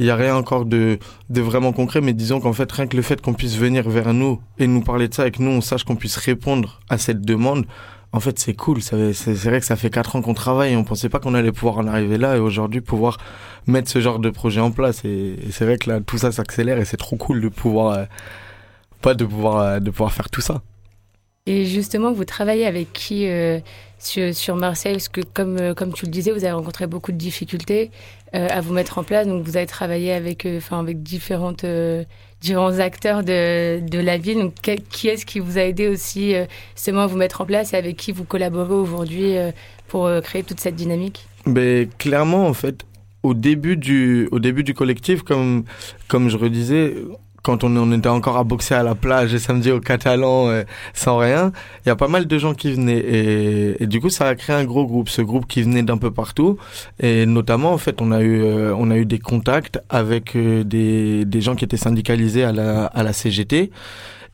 il 0.00 0.04
n'y 0.04 0.10
a 0.10 0.16
rien 0.16 0.34
encore 0.34 0.64
de, 0.64 0.98
vraiment 1.28 1.74
concret, 1.74 2.00
mais 2.00 2.14
disons 2.14 2.40
qu'en 2.40 2.54
fait, 2.54 2.72
rien 2.72 2.86
que 2.86 2.96
le 2.96 3.02
fait 3.02 3.20
qu'on 3.20 3.34
puisse 3.34 3.56
venir 3.56 3.88
vers 3.88 4.14
nous 4.14 4.40
et 4.58 4.66
nous 4.66 4.80
parler 4.80 5.08
de 5.08 5.14
ça 5.14 5.26
et 5.26 5.30
que 5.30 5.42
nous, 5.42 5.50
on 5.50 5.60
sache 5.60 5.84
qu'on 5.84 5.94
puisse 5.94 6.16
répondre 6.16 6.80
à 6.88 6.96
cette 6.96 7.20
demande, 7.20 7.66
en 8.12 8.18
fait, 8.18 8.38
c'est 8.38 8.54
cool. 8.54 8.80
C'est 8.80 8.96
vrai 8.96 9.60
que 9.60 9.66
ça 9.66 9.76
fait 9.76 9.90
quatre 9.90 10.16
ans 10.16 10.22
qu'on 10.22 10.32
travaille 10.32 10.72
et 10.72 10.76
on 10.76 10.84
pensait 10.84 11.10
pas 11.10 11.18
qu'on 11.18 11.34
allait 11.34 11.52
pouvoir 11.52 11.76
en 11.76 11.86
arriver 11.86 12.16
là 12.16 12.34
et 12.34 12.40
aujourd'hui 12.40 12.80
pouvoir 12.80 13.18
mettre 13.66 13.90
ce 13.90 14.00
genre 14.00 14.18
de 14.20 14.30
projet 14.30 14.62
en 14.62 14.70
place. 14.70 15.04
Et, 15.04 15.36
et 15.46 15.52
c'est 15.52 15.66
vrai 15.66 15.76
que 15.76 15.90
là, 15.90 16.00
tout 16.00 16.16
ça 16.16 16.32
s'accélère 16.32 16.78
et 16.78 16.86
c'est 16.86 16.96
trop 16.96 17.16
cool 17.16 17.42
de 17.42 17.48
pouvoir, 17.48 17.98
euh, 17.98 18.04
pas 19.02 19.12
de 19.12 19.26
pouvoir, 19.26 19.58
euh, 19.58 19.80
de 19.80 19.90
pouvoir 19.90 20.12
faire 20.12 20.30
tout 20.30 20.40
ça. 20.40 20.62
Et 21.50 21.64
justement, 21.64 22.12
vous 22.12 22.24
travaillez 22.24 22.64
avec 22.64 22.92
qui 22.92 23.26
euh, 23.26 23.58
sur, 23.98 24.54
Marseille? 24.54 24.92
Parce 24.92 25.08
que, 25.08 25.20
comme, 25.20 25.56
euh, 25.58 25.74
comme 25.74 25.92
tu 25.92 26.06
le 26.06 26.12
disais, 26.12 26.30
vous 26.30 26.44
avez 26.44 26.52
rencontré 26.52 26.86
beaucoup 26.86 27.10
de 27.10 27.16
difficultés 27.16 27.90
euh, 28.36 28.46
à 28.48 28.60
vous 28.60 28.72
mettre 28.72 28.98
en 28.98 29.02
place. 29.02 29.26
Donc, 29.26 29.44
vous 29.44 29.56
avez 29.56 29.66
travaillé 29.66 30.12
avec, 30.12 30.46
avec 30.70 31.02
différentes, 31.02 31.66
différents 32.40 32.78
acteurs 32.78 33.24
de, 33.24 33.80
de 33.80 33.98
la 33.98 34.16
ville. 34.16 34.38
Donc, 34.38 34.54
qui 34.90 35.08
est-ce 35.08 35.26
qui 35.26 35.40
vous 35.40 35.58
a 35.58 35.62
aidé 35.62 35.88
aussi 35.88 36.34
justement 36.76 37.00
à 37.00 37.06
vous 37.08 37.16
mettre 37.16 37.40
en 37.40 37.46
place 37.46 37.72
et 37.72 37.76
avec 37.76 37.96
qui 37.96 38.12
vous 38.12 38.22
collaborez 38.22 38.74
aujourd'hui 38.74 39.34
pour 39.88 40.08
créer 40.22 40.44
toute 40.44 40.60
cette 40.60 40.76
dynamique? 40.76 41.26
Ben 41.46 41.88
clairement 41.98 42.46
en 42.46 42.52
fait 42.52 42.84
au 43.22 43.32
début 43.32 43.78
du 43.78 44.28
au 44.30 44.38
début 44.38 44.62
du 44.62 44.74
collectif 44.74 45.22
comme 45.22 45.64
comme 46.06 46.28
je 46.28 46.36
redisais 46.36 46.94
quand 47.42 47.64
on, 47.64 47.76
on 47.76 47.92
était 47.92 48.08
encore 48.08 48.36
à 48.36 48.44
boxer 48.44 48.74
à 48.74 48.82
la 48.82 48.94
plage 48.94 49.34
et 49.34 49.38
samedi 49.38 49.70
au 49.70 49.80
Catalan 49.80 50.48
euh, 50.48 50.64
sans 50.94 51.18
rien, 51.18 51.52
il 51.84 51.88
y 51.88 51.92
a 51.92 51.96
pas 51.96 52.08
mal 52.08 52.26
de 52.26 52.38
gens 52.38 52.54
qui 52.54 52.72
venaient. 52.72 52.98
Et, 53.80 53.86
du 53.86 54.00
coup 54.00 54.10
ça 54.10 54.28
a 54.28 54.34
créé 54.34 54.54
un 54.56 54.64
gros 54.64 54.86
groupe, 54.86 55.08
ce 55.08 55.22
groupe 55.22 55.46
qui 55.46 55.62
venait 55.62 55.82
d'un 55.82 55.98
peu 55.98 56.10
partout. 56.10 56.58
Et 57.00 57.26
notamment 57.26 57.72
en 57.72 57.78
fait 57.78 58.00
on 58.00 58.12
a 58.12 58.20
eu 58.20 58.42
euh, 58.42 58.74
on 58.76 58.90
a 58.90 58.96
eu 58.96 59.06
des 59.06 59.18
contacts 59.18 59.80
avec 59.88 60.36
euh, 60.36 60.64
des 60.64 61.24
des 61.24 61.40
gens 61.40 61.54
qui 61.54 61.64
étaient 61.64 61.76
syndicalisés 61.76 62.44
à 62.44 62.52
la 62.52 62.86
à 62.86 63.02
la 63.02 63.12
CGT 63.12 63.70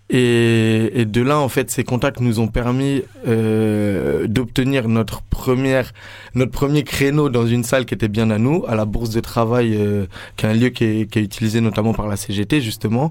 et, 0.08 1.00
et 1.00 1.04
de 1.04 1.20
là, 1.20 1.38
en 1.38 1.48
fait, 1.48 1.70
ces 1.70 1.82
contacts 1.82 2.20
nous 2.20 2.38
ont 2.38 2.46
permis 2.46 3.02
euh, 3.26 4.28
d'obtenir 4.28 4.88
notre 4.88 5.22
première, 5.22 5.92
notre 6.34 6.52
premier 6.52 6.84
créneau 6.84 7.28
dans 7.28 7.46
une 7.46 7.64
salle 7.64 7.86
qui 7.86 7.94
était 7.94 8.06
bien 8.06 8.30
à 8.30 8.38
nous, 8.38 8.64
à 8.68 8.76
la 8.76 8.84
Bourse 8.84 9.10
de 9.10 9.20
Travail, 9.20 9.74
euh, 9.76 10.06
qui 10.36 10.46
est 10.46 10.48
un 10.48 10.54
lieu 10.54 10.68
qui 10.68 10.84
est, 10.84 11.10
qui 11.10 11.18
est 11.18 11.22
utilisé 11.22 11.60
notamment 11.60 11.92
par 11.92 12.06
la 12.06 12.16
CGT 12.16 12.60
justement. 12.60 13.10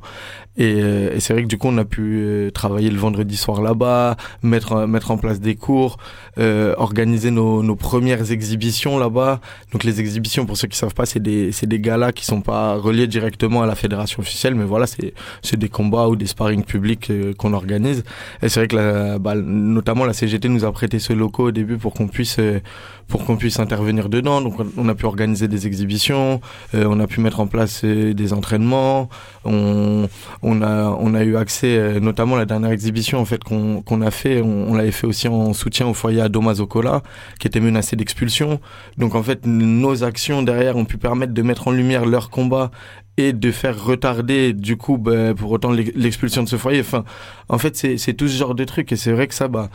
Et, 0.58 0.82
euh, 0.82 1.14
et 1.14 1.20
c'est 1.20 1.34
vrai 1.34 1.44
que 1.44 1.48
du 1.48 1.58
coup, 1.58 1.68
on 1.68 1.78
a 1.78 1.86
pu 1.86 2.20
euh, 2.22 2.50
travailler 2.52 2.90
le 2.90 2.98
vendredi 2.98 3.36
soir 3.36 3.62
là-bas, 3.62 4.16
mettre 4.42 4.88
mettre 4.88 5.12
en 5.12 5.18
place 5.18 5.40
des 5.40 5.56
cours, 5.56 5.98
euh, 6.38 6.74
organiser 6.78 7.32
nos, 7.32 7.64
nos 7.64 7.76
premières 7.76 8.32
exhibitions 8.32 8.98
là-bas. 8.98 9.42
Donc 9.72 9.84
les 9.84 10.00
exhibitions, 10.00 10.46
pour 10.46 10.58
ceux 10.58 10.68
qui 10.68 10.78
savent 10.78 10.94
pas, 10.94 11.06
c'est 11.06 11.22
des 11.22 11.52
c'est 11.52 11.68
des 11.68 11.80
galas 11.80 12.12
qui 12.12 12.26
sont 12.26 12.42
pas 12.42 12.76
reliés 12.76 13.08
directement 13.08 13.64
à 13.64 13.66
la 13.66 13.76
fédération 13.76 14.22
officielle, 14.22 14.56
mais 14.56 14.66
voilà, 14.66 14.88
c'est 14.88 15.14
c'est 15.42 15.58
des 15.58 15.70
combats 15.70 16.08
ou 16.08 16.16
des 16.16 16.26
sparring 16.26 16.64
publics 16.64 17.10
euh, 17.10 17.34
qu'on 17.34 17.54
organise. 17.54 18.04
Et 18.42 18.50
c'est 18.50 18.62
vrai 18.62 18.68
que 18.68 18.76
la, 18.76 19.20
bah, 19.20 19.36
notamment 19.36 20.06
la 20.06 20.14
CGT 20.14 20.50
nous 20.50 20.66
a 20.66 20.72
prêté 20.72 21.00
ce 21.00 21.14
loco 21.14 21.48
au 21.48 21.52
début 21.52 21.78
pour 21.78 21.94
qu'on 21.94 22.08
puisse 22.08 22.38
euh, 22.40 22.60
pour 23.08 23.24
qu'on 23.26 23.38
puisse 23.38 23.60
intervenir 23.60 24.10
dedans. 24.10 24.42
Donc 24.42 24.56
on- 24.78 24.90
a 24.90 24.96
pu 24.96 25.06
organiser 25.06 25.48
des 25.48 25.68
exhibitions, 25.68 26.42
euh, 26.74 26.86
on 26.88 27.00
a 27.00 27.08
pu 27.08 27.20
mettre 27.22 27.40
en 27.40 27.48
place 27.48 27.82
euh, 27.84 28.14
des 28.14 28.34
entraînements, 28.34 29.10
on 29.44 30.08
on 30.42 30.62
a 30.62 30.90
on 31.00 31.14
a 31.14 31.24
eu 31.24 31.36
accès 31.38 31.78
euh, 31.78 32.00
notamment 32.00 32.36
la 32.36 32.46
dernière 32.46 32.72
exhibition 32.72 33.20
en 33.20 33.26
fait 33.26 33.44
qu'on 33.44 33.82
qu'on 33.82 34.02
a 34.02 34.12
fait, 34.12 34.42
on, 34.42 34.72
on 34.72 34.74
l'avait 34.74 34.92
fait 34.92 35.08
aussi 35.08 35.28
en 35.28 35.54
soutien 35.54 35.88
au 35.88 35.94
foyer 35.94 36.22
à 36.22 36.30
Domazocola 36.30 37.02
qui 37.40 37.48
était 37.48 37.60
menacé 37.60 37.96
d'expulsion. 37.96 38.60
Donc 38.98 39.16
en 39.16 39.24
fait 39.24 39.46
nos 39.46 40.04
actions 40.04 40.42
derrière 40.44 40.76
ont 40.78 40.86
pu 40.86 40.98
permettre 40.98 41.34
de 41.34 41.42
mettre 41.42 41.68
en 41.68 41.72
lumière 41.72 42.06
leur 42.06 42.30
combat 42.30 42.72
et 43.18 43.32
de 43.32 43.52
faire 43.52 43.82
retarder 43.82 44.52
du 44.54 44.76
coup 44.78 44.98
ben, 44.98 45.34
pour 45.36 45.50
autant 45.52 45.72
l'ex- 45.72 45.92
l'expulsion 45.96 46.44
de 46.44 46.50
ce 46.50 46.58
foyer. 46.58 46.82
Enfin, 46.82 47.06
en 47.48 47.58
fait, 47.58 47.78
c'est 47.78 47.98
c'est 47.98 48.14
tout 48.14 48.28
ce 48.28 48.36
genre 48.38 48.56
de 48.56 48.64
trucs 48.66 48.92
et 48.92 48.98
c'est 48.98 49.14
vrai 49.14 49.28
que 49.28 49.34
ça, 49.34 49.48
bah, 49.48 49.70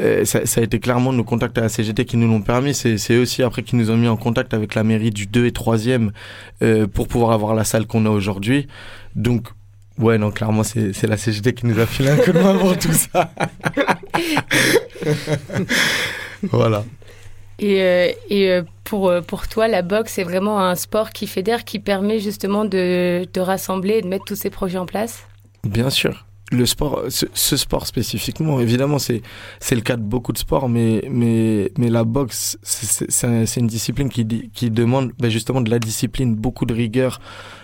euh, 0.00 0.24
ça, 0.24 0.46
ça 0.46 0.60
a 0.60 0.64
été 0.64 0.78
clairement 0.80 1.12
nos 1.12 1.24
contacts 1.24 1.58
à 1.58 1.62
la 1.62 1.68
CGT 1.68 2.04
qui 2.04 2.16
nous 2.16 2.28
l'ont 2.28 2.42
permis. 2.42 2.74
C'est 2.74 3.16
aussi 3.16 3.42
après 3.42 3.62
qui 3.62 3.76
nous 3.76 3.90
ont 3.90 3.96
mis 3.96 4.08
en 4.08 4.16
contact 4.16 4.54
avec 4.54 4.74
la 4.74 4.84
mairie 4.84 5.10
du 5.10 5.26
2 5.26 5.46
et 5.46 5.50
3e 5.50 6.10
euh, 6.62 6.86
pour 6.86 7.08
pouvoir 7.08 7.32
avoir 7.32 7.54
la 7.54 7.64
salle 7.64 7.86
qu'on 7.86 8.06
a 8.06 8.10
aujourd'hui. 8.10 8.68
Donc, 9.14 9.48
ouais, 9.98 10.18
non, 10.18 10.30
clairement, 10.30 10.62
c'est 10.62 11.06
la 11.06 11.16
CGT 11.16 11.54
qui 11.54 11.66
nous 11.66 11.78
a 11.78 11.86
filé 11.86 12.10
un 12.10 12.16
coup 12.16 12.32
de 12.32 12.38
main 12.38 12.56
pour 12.56 12.78
tout 12.78 12.92
ça. 12.92 13.32
voilà. 16.50 16.84
Et, 17.58 17.82
euh, 17.82 18.12
et 18.30 18.60
pour, 18.84 19.12
pour 19.26 19.46
toi, 19.46 19.68
la 19.68 19.82
boxe, 19.82 20.14
c'est 20.14 20.24
vraiment 20.24 20.60
un 20.60 20.74
sport 20.74 21.10
qui 21.10 21.26
fédère, 21.26 21.64
qui 21.64 21.78
permet 21.78 22.18
justement 22.18 22.64
de, 22.64 23.26
de 23.32 23.40
rassembler 23.40 23.98
et 23.98 24.02
de 24.02 24.08
mettre 24.08 24.24
tous 24.24 24.36
ces 24.36 24.50
projets 24.50 24.78
en 24.78 24.86
place? 24.86 25.26
Bien 25.64 25.90
sûr. 25.90 26.24
Le 26.52 26.66
sport, 26.66 27.04
ce, 27.08 27.56
sport 27.56 27.86
spécifiquement, 27.86 28.60
évidemment, 28.60 28.98
c'est 28.98 29.22
c'est 29.58 29.74
le 29.74 29.80
cas 29.80 29.96
de 29.96 30.02
beaucoup 30.02 30.32
de 30.32 30.38
sports, 30.38 30.68
mais 30.68 31.02
mais 31.10 31.72
mais 31.78 31.88
la 31.88 32.04
boxe, 32.04 32.58
c'est- 32.62 32.86
c'est 32.86 33.10
c'est 33.10 33.26
un- 33.26 33.46
c'est 33.46 33.60
une 33.60 33.66
discipline 33.66 34.08
qui 34.10 34.50
qui 34.52 34.70
demande 34.70 35.12
ben, 35.18 35.30
justement 35.30 35.62
de 35.62 35.70
la 35.70 35.78
discipline, 35.78 36.34
beaucoup 36.34 36.66
de 36.66 36.74
rigueur, 36.74 37.20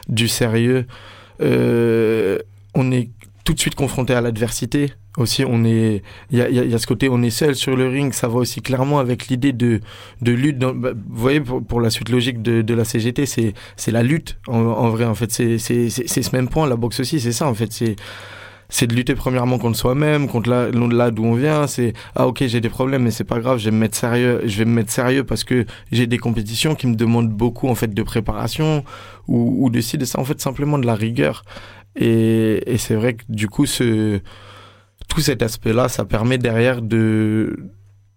du 0.08 0.26
sérieux. 0.26 0.86
Euh, 1.42 2.38
on 2.74 2.90
est 2.92 3.10
tout 3.44 3.54
de 3.54 3.60
suite 3.60 3.74
confronté 3.74 4.14
à 4.14 4.20
l'adversité. 4.20 4.92
Aussi, 5.16 5.44
on 5.44 5.64
est, 5.64 6.02
il 6.30 6.38
y 6.38 6.42
a, 6.42 6.48
y 6.48 6.54
y 6.68 6.74
a 6.74 6.78
ce 6.78 6.86
côté, 6.86 7.08
on 7.10 7.22
est 7.22 7.30
seul 7.30 7.56
sur 7.56 7.74
le 7.76 7.88
ring. 7.88 8.12
Ça 8.12 8.28
va 8.28 8.36
aussi 8.36 8.60
clairement 8.62 9.00
avec 9.00 9.28
l'idée 9.28 9.52
de 9.52 9.80
de 10.22 10.32
lutte. 10.32 10.58
bah, 10.58 10.92
vous 10.94 11.20
voyez, 11.20 11.40
pour, 11.40 11.80
la 11.80 11.90
suite 11.90 12.08
logique 12.08 12.40
de, 12.40 12.62
de 12.62 12.74
la 12.74 12.84
CGT, 12.84 13.26
c'est 13.26 13.52
c'est 13.76 13.90
la 13.90 14.02
lutte 14.02 14.38
en, 14.46 14.88
vrai. 14.90 15.04
En 15.06 15.14
fait, 15.14 15.32
c'est 15.32 15.58
c'est 15.58 15.90
c'est 15.90 16.08
c'est 16.08 16.22
ce 16.22 16.34
même 16.36 16.48
point. 16.48 16.66
La 16.68 16.76
boxe 16.76 17.00
aussi, 17.00 17.20
c'est 17.20 17.32
ça. 17.32 17.48
En 17.48 17.54
fait, 17.54 17.72
c'est 17.72 17.96
c'est 18.68 18.86
de 18.86 18.94
lutter 18.94 19.14
premièrement 19.14 19.58
contre 19.58 19.78
soi-même, 19.78 20.28
contre 20.28 20.50
là, 20.50 20.68
là 20.70 21.10
d'où 21.10 21.24
on 21.24 21.34
vient. 21.34 21.66
C'est 21.66 21.92
ah 22.14 22.26
ok 22.26 22.44
j'ai 22.46 22.60
des 22.60 22.68
problèmes 22.68 23.02
mais 23.02 23.10
c'est 23.10 23.24
pas 23.24 23.40
grave, 23.40 23.58
je 23.58 23.66
vais 23.66 23.70
me 23.70 23.78
mettre 23.78 23.96
sérieux, 23.96 24.42
je 24.44 24.58
vais 24.58 24.64
me 24.64 24.74
mettre 24.74 24.90
sérieux 24.90 25.24
parce 25.24 25.44
que 25.44 25.64
j'ai 25.92 26.06
des 26.06 26.18
compétitions 26.18 26.74
qui 26.74 26.86
me 26.86 26.94
demandent 26.94 27.30
beaucoup 27.32 27.68
en 27.68 27.74
fait 27.74 27.92
de 27.92 28.02
préparation 28.02 28.84
ou, 29.26 29.64
ou 29.64 29.70
de 29.70 29.80
ci 29.80 29.98
de 29.98 30.04
ça 30.04 30.20
en 30.20 30.24
fait 30.24 30.40
simplement 30.40 30.78
de 30.78 30.86
la 30.86 30.94
rigueur. 30.94 31.44
Et, 31.96 32.62
et 32.72 32.78
c'est 32.78 32.94
vrai 32.94 33.14
que 33.14 33.24
du 33.28 33.48
coup 33.48 33.66
ce 33.66 34.20
tout 35.08 35.20
cet 35.20 35.42
aspect-là, 35.42 35.88
ça 35.88 36.04
permet 36.04 36.38
derrière 36.38 36.82
de 36.82 37.70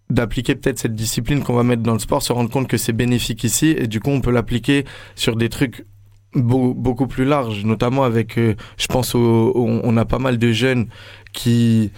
d'appliquer 0.10 0.56
peut-être 0.56 0.78
cette 0.78 0.94
discipline 0.94 1.42
qu'on 1.42 1.54
va 1.54 1.64
mettre 1.64 1.84
dans 1.84 1.94
le 1.94 2.00
sport, 2.00 2.22
se 2.22 2.34
rendre 2.34 2.50
compte 2.50 2.68
que 2.68 2.76
c'est 2.76 2.92
bénéfique 2.92 3.46
ici 3.46 3.74
et 3.78 3.88
du 3.88 4.02
coup 4.02 4.10
on 4.10 4.20
peut 4.20 4.32
l'appliquer 4.32 4.84
sur 5.16 5.38
des 5.38 5.48
trucs 5.48 5.86
beau- 6.36 6.74
beaucoup 6.74 7.08
plus 7.08 7.26
larges, 7.26 7.64
notamment 7.66 8.04
avec, 8.04 8.38
euh, 8.38 8.56
je 8.78 8.88
pense, 8.88 9.14
on 9.16 9.98
a 9.98 10.06
pas 10.06 10.20
mal 10.20 10.38
de 10.38 10.52
jeunes 10.52 10.88
qui 11.34 11.92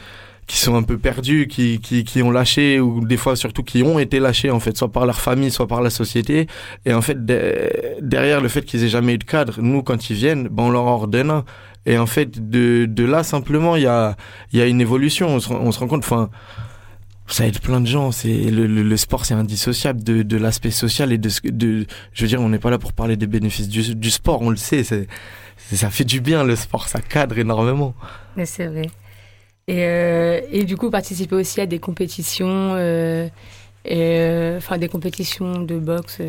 qui 0.45 0.57
sont 0.57 0.75
un 0.75 0.83
peu 0.83 0.97
perdus, 0.97 1.47
qui, 1.47 1.79
qui, 1.79 2.03
qui 2.03 2.21
ont 2.21 2.29
lâché, 2.29 2.81
ou 2.81 2.99
des 3.05 3.15
fois 3.15 3.37
surtout 3.37 3.63
qui 3.63 3.81
ont 3.81 3.97
été 3.97 4.19
lâchés, 4.19 4.51
en 4.51 4.59
fait, 4.59 4.75
soit 4.77 4.91
par 4.91 5.05
leur 5.05 5.21
famille, 5.21 5.49
soit 5.51 5.67
par 5.67 5.81
la 5.81 5.89
société. 5.89 6.47
Et 6.85 6.93
en 6.93 7.01
fait, 7.01 7.25
de- 7.25 7.69
derrière 8.01 8.41
le 8.41 8.49
fait 8.49 8.61
qu'ils 8.65 8.83
aient 8.83 8.89
jamais 8.89 9.13
eu 9.13 9.17
de 9.17 9.23
cadre, 9.23 9.61
nous, 9.61 9.83
quand 9.83 10.09
ils 10.09 10.17
viennent, 10.17 10.49
ben, 10.49 10.63
on 10.63 10.69
leur 10.69 10.83
un. 10.83 11.45
Et 11.85 11.97
en 11.97 12.05
fait, 12.07 12.49
de, 12.49 12.85
de 12.85 13.05
là, 13.05 13.23
simplement, 13.23 13.77
il 13.77 13.83
y 13.83 13.87
a, 13.87 14.17
y 14.51 14.59
a 14.59 14.65
une 14.65 14.81
évolution. 14.81 15.29
On 15.29 15.39
se, 15.39 15.51
on 15.53 15.71
se 15.71 15.79
rend 15.79 15.87
compte, 15.87 16.03
enfin, 16.03 16.29
ça 17.27 17.47
aide 17.47 17.59
plein 17.59 17.81
de 17.81 17.87
gens. 17.87 18.11
C'est 18.11 18.33
le, 18.51 18.67
le, 18.67 18.83
le 18.83 18.97
sport, 18.97 19.25
c'est 19.25 19.33
indissociable 19.33 20.03
de, 20.03 20.23
de 20.23 20.37
l'aspect 20.37 20.71
social 20.71 21.11
et 21.13 21.17
de, 21.17 21.29
de. 21.45 21.85
Je 22.13 22.21
veux 22.23 22.27
dire, 22.27 22.41
on 22.41 22.49
n'est 22.49 22.59
pas 22.59 22.69
là 22.69 22.77
pour 22.77 22.93
parler 22.93 23.15
des 23.17 23.27
bénéfices 23.27 23.69
du, 23.69 23.95
du 23.95 24.11
sport. 24.11 24.41
On 24.41 24.49
le 24.49 24.55
sait. 24.55 24.83
C'est, 24.83 25.07
ça 25.57 25.89
fait 25.89 26.03
du 26.03 26.19
bien 26.21 26.43
le 26.43 26.55
sport. 26.55 26.87
Ça 26.87 26.99
cadre 26.99 27.37
énormément. 27.37 27.95
Mais 28.35 28.45
c'est 28.45 28.67
vrai. 28.67 28.89
Et, 29.67 29.83
euh, 29.85 30.41
et 30.51 30.65
du 30.65 30.75
coup, 30.75 30.89
participer 30.89 31.35
aussi 31.35 31.61
à 31.61 31.65
des 31.65 31.79
compétitions, 31.79 32.73
euh, 32.75 33.27
et, 33.85 34.17
euh, 34.19 34.57
enfin 34.57 34.77
des 34.77 34.89
compétitions 34.89 35.61
de 35.61 35.79
boxe. 35.79 36.19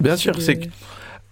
Bien 0.00 0.16
sûr, 0.16 0.34
de- 0.36 0.40
c'est 0.40 0.60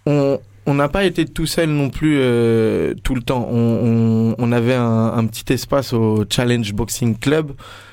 on, 0.05 0.41
on 0.67 0.75
n'a 0.75 0.89
pas 0.89 1.05
été 1.05 1.25
tout 1.27 1.47
seul 1.47 1.71
non 1.71 1.91
plus 1.91 2.17
euh, 2.19 2.95
tout 3.05 3.15
le 3.15 3.23
temps. 3.23 3.47
On, 3.51 3.55
on, 3.57 4.35
on 4.37 4.53
avait 4.53 4.75
un, 4.75 5.13
un, 5.15 5.27
petit 5.27 5.53
espace 5.53 5.93
au 5.93 6.25
Challenge 6.29 6.73
Boxing 6.73 7.17
Club 7.17 7.53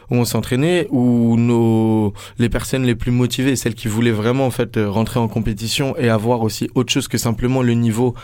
où 0.09 0.15
on 0.15 0.25
s'entraînait, 0.25 0.88
où 0.89 1.38
nos 1.38 2.13
les 2.39 2.50
personnes 2.50 2.83
les 2.83 2.95
plus 2.95 3.12
motivées, 3.12 3.55
celles 3.55 3.75
qui 3.75 3.88
voulaient 3.88 4.12
vraiment 4.12 4.45
en 4.45 4.51
fait 4.51 4.79
rentrer 4.83 5.19
en 5.19 5.27
compétition 5.27 5.95
et 5.97 6.09
avoir 6.09 6.41
aussi 6.41 6.69
autre 6.75 6.91
chose 6.91 7.07
que 7.07 7.17
simplement 7.17 7.62
le 7.62 7.74
niveau 7.74 8.15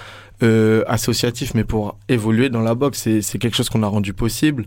euh, 0.43 0.83
associatif, 0.87 1.53
mais 1.53 1.63
pour 1.63 1.97
évoluer 2.09 2.49
dans 2.49 2.61
la 2.61 2.73
boxe, 2.73 3.07
c'est 3.21 3.37
quelque 3.37 3.55
chose 3.55 3.69
qu'on 3.69 3.83
a 3.83 3.87
rendu 3.87 4.13
possible. 4.13 4.65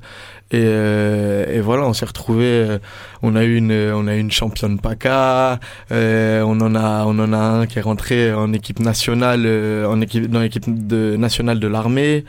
Et, 0.52 0.60
euh, 0.62 1.52
et 1.52 1.60
voilà, 1.60 1.84
on 1.84 1.92
s'est 1.92 2.06
retrouvé. 2.06 2.44
Euh, 2.44 2.78
on 3.22 3.34
a 3.34 3.44
eu 3.44 3.56
une, 3.56 3.72
on 3.72 4.06
a 4.06 4.14
eu 4.14 4.20
une 4.20 4.30
championne 4.30 4.78
PACA. 4.78 5.58
Euh, 5.90 6.42
on 6.42 6.60
en 6.60 6.74
a, 6.74 7.04
on 7.06 7.18
en 7.18 7.32
a 7.32 7.38
un 7.38 7.66
qui 7.66 7.78
est 7.78 7.82
rentré 7.82 8.32
en 8.32 8.52
équipe 8.52 8.78
nationale, 8.78 9.42
euh, 9.46 9.86
en 9.86 10.00
équipe 10.00 10.28
dans 10.28 10.40
l'équipe 10.40 10.66
nationale 10.66 11.58
de 11.58 11.66
l'armée. 11.66 12.24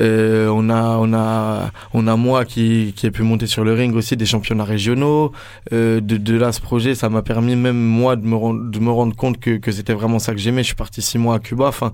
Euh, 0.00 0.48
on 0.48 0.70
a, 0.70 0.96
on 0.98 1.12
a, 1.12 1.70
on 1.92 2.06
a 2.06 2.16
moi 2.16 2.44
qui, 2.44 2.92
qui 2.96 3.06
ai 3.06 3.10
pu 3.10 3.22
monter 3.22 3.46
sur 3.46 3.64
le 3.64 3.72
ring 3.72 3.94
aussi 3.94 4.16
des 4.16 4.26
championnats 4.26 4.64
régionaux. 4.64 5.32
Euh, 5.72 6.00
de, 6.00 6.16
de 6.16 6.36
là, 6.36 6.52
ce 6.52 6.60
projet, 6.60 6.94
ça 6.94 7.08
m'a 7.08 7.22
permis 7.22 7.56
même 7.56 7.78
moi 7.78 8.16
de 8.16 8.24
me 8.26 8.36
rendre, 8.36 8.70
de 8.70 8.78
me 8.78 8.90
rendre 8.90 9.16
compte 9.16 9.38
que, 9.40 9.56
que 9.56 9.72
c'était 9.72 9.94
vraiment 9.94 10.18
ça 10.18 10.32
que 10.32 10.38
j'aimais. 10.38 10.62
Je 10.62 10.68
suis 10.68 10.76
parti 10.76 11.02
six 11.02 11.18
mois 11.18 11.36
à 11.36 11.38
Cuba. 11.38 11.66
Enfin, 11.66 11.92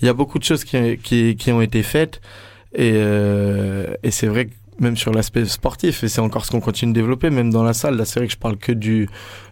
il 0.00 0.06
y 0.06 0.08
a 0.08 0.14
beaucoup 0.14 0.38
de 0.38 0.44
choses 0.44 0.64
qui, 0.64 0.98
qui, 0.98 1.36
qui 1.36 1.52
ont 1.52 1.62
été 1.62 1.82
faites. 1.82 2.20
Et, 2.74 2.92
euh, 2.94 3.94
et 4.02 4.10
c'est 4.10 4.26
vrai 4.26 4.46
que 4.46 4.52
même 4.80 4.96
sur 4.96 5.12
l'aspect 5.12 5.44
sportif, 5.44 6.04
et 6.04 6.08
c'est 6.08 6.20
encore 6.20 6.44
ce 6.44 6.50
qu'on 6.50 6.60
continue 6.60 6.92
de 6.92 7.00
développer, 7.00 7.30
même 7.30 7.50
dans 7.50 7.62
la 7.62 7.72
salle. 7.72 7.96
Là, 7.96 8.04
c'est 8.04 8.20
vrai 8.20 8.26
que 8.26 8.32
je 8.32 8.38
parle 8.38 8.56
que 8.56 8.72
du 8.72 9.08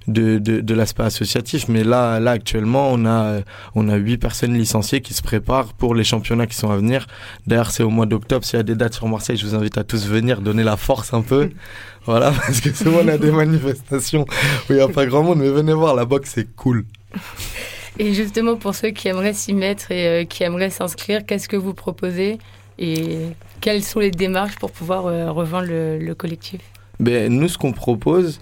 de, 0.09 0.39
de, 0.39 0.61
de 0.61 0.75
l'aspect 0.75 1.03
associatif, 1.03 1.67
mais 1.69 1.83
là, 1.83 2.21
là 2.21 2.33
actuellement, 2.33 2.91
on 2.93 3.07
a 3.07 3.41
on 3.75 3.89
a 3.89 3.97
huit 3.97 4.19
personnes 4.19 4.55
licenciées 4.55 5.01
qui 5.01 5.15
se 5.15 5.23
préparent 5.23 5.73
pour 5.75 5.95
les 5.95 6.05
championnats 6.05 6.47
qui 6.47 6.57
sont 6.57 6.71
à 6.71 6.77
venir. 6.77 7.07
D'ailleurs, 7.47 7.71
c'est 7.71 7.83
au 7.83 7.91
mois 7.91 8.07
d'octobre. 8.07 8.45
S'il 8.45 8.59
y 8.59 8.61
a 8.61 8.63
des 8.63 8.77
dates 8.77 8.95
sur 8.95 9.09
Marseille, 9.09 9.37
je 9.37 9.47
vous 9.47 9.55
invite 9.55 9.79
à 9.79 9.85
tous 9.85 10.07
venir 10.07 10.41
donner 10.41 10.63
la 10.63 10.77
force 10.77 11.13
un 11.15 11.23
peu. 11.23 11.51
Voilà, 12.07 12.31
parce 12.31 12.61
que 12.61 12.73
souvent 12.73 13.01
on 13.03 13.09
a 13.09 13.19
des 13.19 13.33
manifestations 13.33 14.27
où 14.71 14.73
il 14.73 14.77
n'y 14.77 14.81
a 14.81 14.87
pas 14.87 15.07
grand 15.07 15.25
monde, 15.25 15.41
mais 15.41 15.51
venez 15.51 15.73
voir, 15.73 15.97
la 15.97 16.05
boxe 16.05 16.31
c'est 16.37 16.55
cool. 16.55 16.85
Et 17.99 18.13
justement, 18.13 18.57
pour 18.57 18.75
ceux 18.75 18.91
qui 18.91 19.09
aimeraient 19.09 19.33
s'y 19.33 19.55
mettre 19.55 19.91
et 19.91 20.07
euh, 20.07 20.25
qui 20.25 20.43
aimeraient 20.43 20.71
s'inscrire, 20.71 21.25
qu'est-ce 21.25 21.49
que 21.49 21.57
vous 21.57 21.75
proposez? 21.75 22.39
Et 22.79 23.19
quelles 23.61 23.83
sont 23.83 24.01
les 24.01 24.11
démarches 24.11 24.57
pour 24.57 24.71
pouvoir 24.71 25.07
euh, 25.07 25.31
rejoindre 25.31 25.69
le, 25.69 25.99
le, 25.99 26.15
collectif? 26.15 26.61
Ben, 27.01 27.33
Nous, 27.33 27.49
ce 27.49 27.59
qu'on 27.59 27.73
propose, 27.73 28.41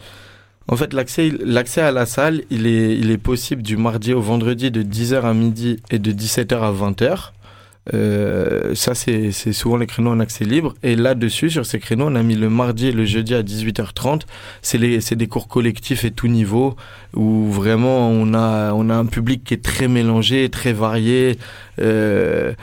en 0.68 0.76
fait, 0.76 0.92
l'accès, 0.92 1.30
l'accès 1.44 1.80
à 1.80 1.90
la 1.90 2.06
salle, 2.06 2.42
il 2.50 2.66
est, 2.66 2.96
il 2.96 3.10
est 3.10 3.18
possible 3.18 3.62
du 3.62 3.76
mardi 3.76 4.12
au 4.12 4.20
vendredi 4.20 4.70
de 4.70 4.82
10h 4.82 5.22
à 5.22 5.34
midi 5.34 5.80
et 5.90 5.98
de 5.98 6.12
17h 6.12 6.54
à 6.58 6.72
20h. 6.72 7.30
Euh, 7.92 8.74
ça, 8.74 8.94
c'est 8.94 9.30
souvent 9.30 9.76
les 9.76 9.86
créneaux 9.86 10.10
en 10.10 10.20
accès 10.20 10.44
libre. 10.44 10.74
Et 10.82 10.96
là-dessus, 10.96 11.50
sur 11.50 11.66
ces 11.66 11.78
créneaux, 11.78 12.06
on 12.08 12.14
a 12.14 12.22
mis 12.22 12.34
le 12.34 12.48
mardi 12.48 12.88
et 12.88 12.92
le 12.92 13.04
jeudi 13.04 13.34
à 13.34 13.42
18h30. 13.42 14.22
C'est 14.62 15.14
des 15.14 15.26
cours 15.26 15.48
collectifs 15.48 16.04
et 16.04 16.10
tout 16.10 16.28
niveau 16.28 16.76
où 17.14 17.50
vraiment 17.50 18.08
on 18.08 18.32
a, 18.34 18.72
on 18.72 18.88
a 18.88 18.94
un 18.94 19.06
public 19.06 19.44
qui 19.44 19.54
est 19.54 19.62
très 19.62 19.88
mélangé, 19.88 20.48
très 20.48 20.72
varié. 20.72 21.38
Euh, 21.80 22.54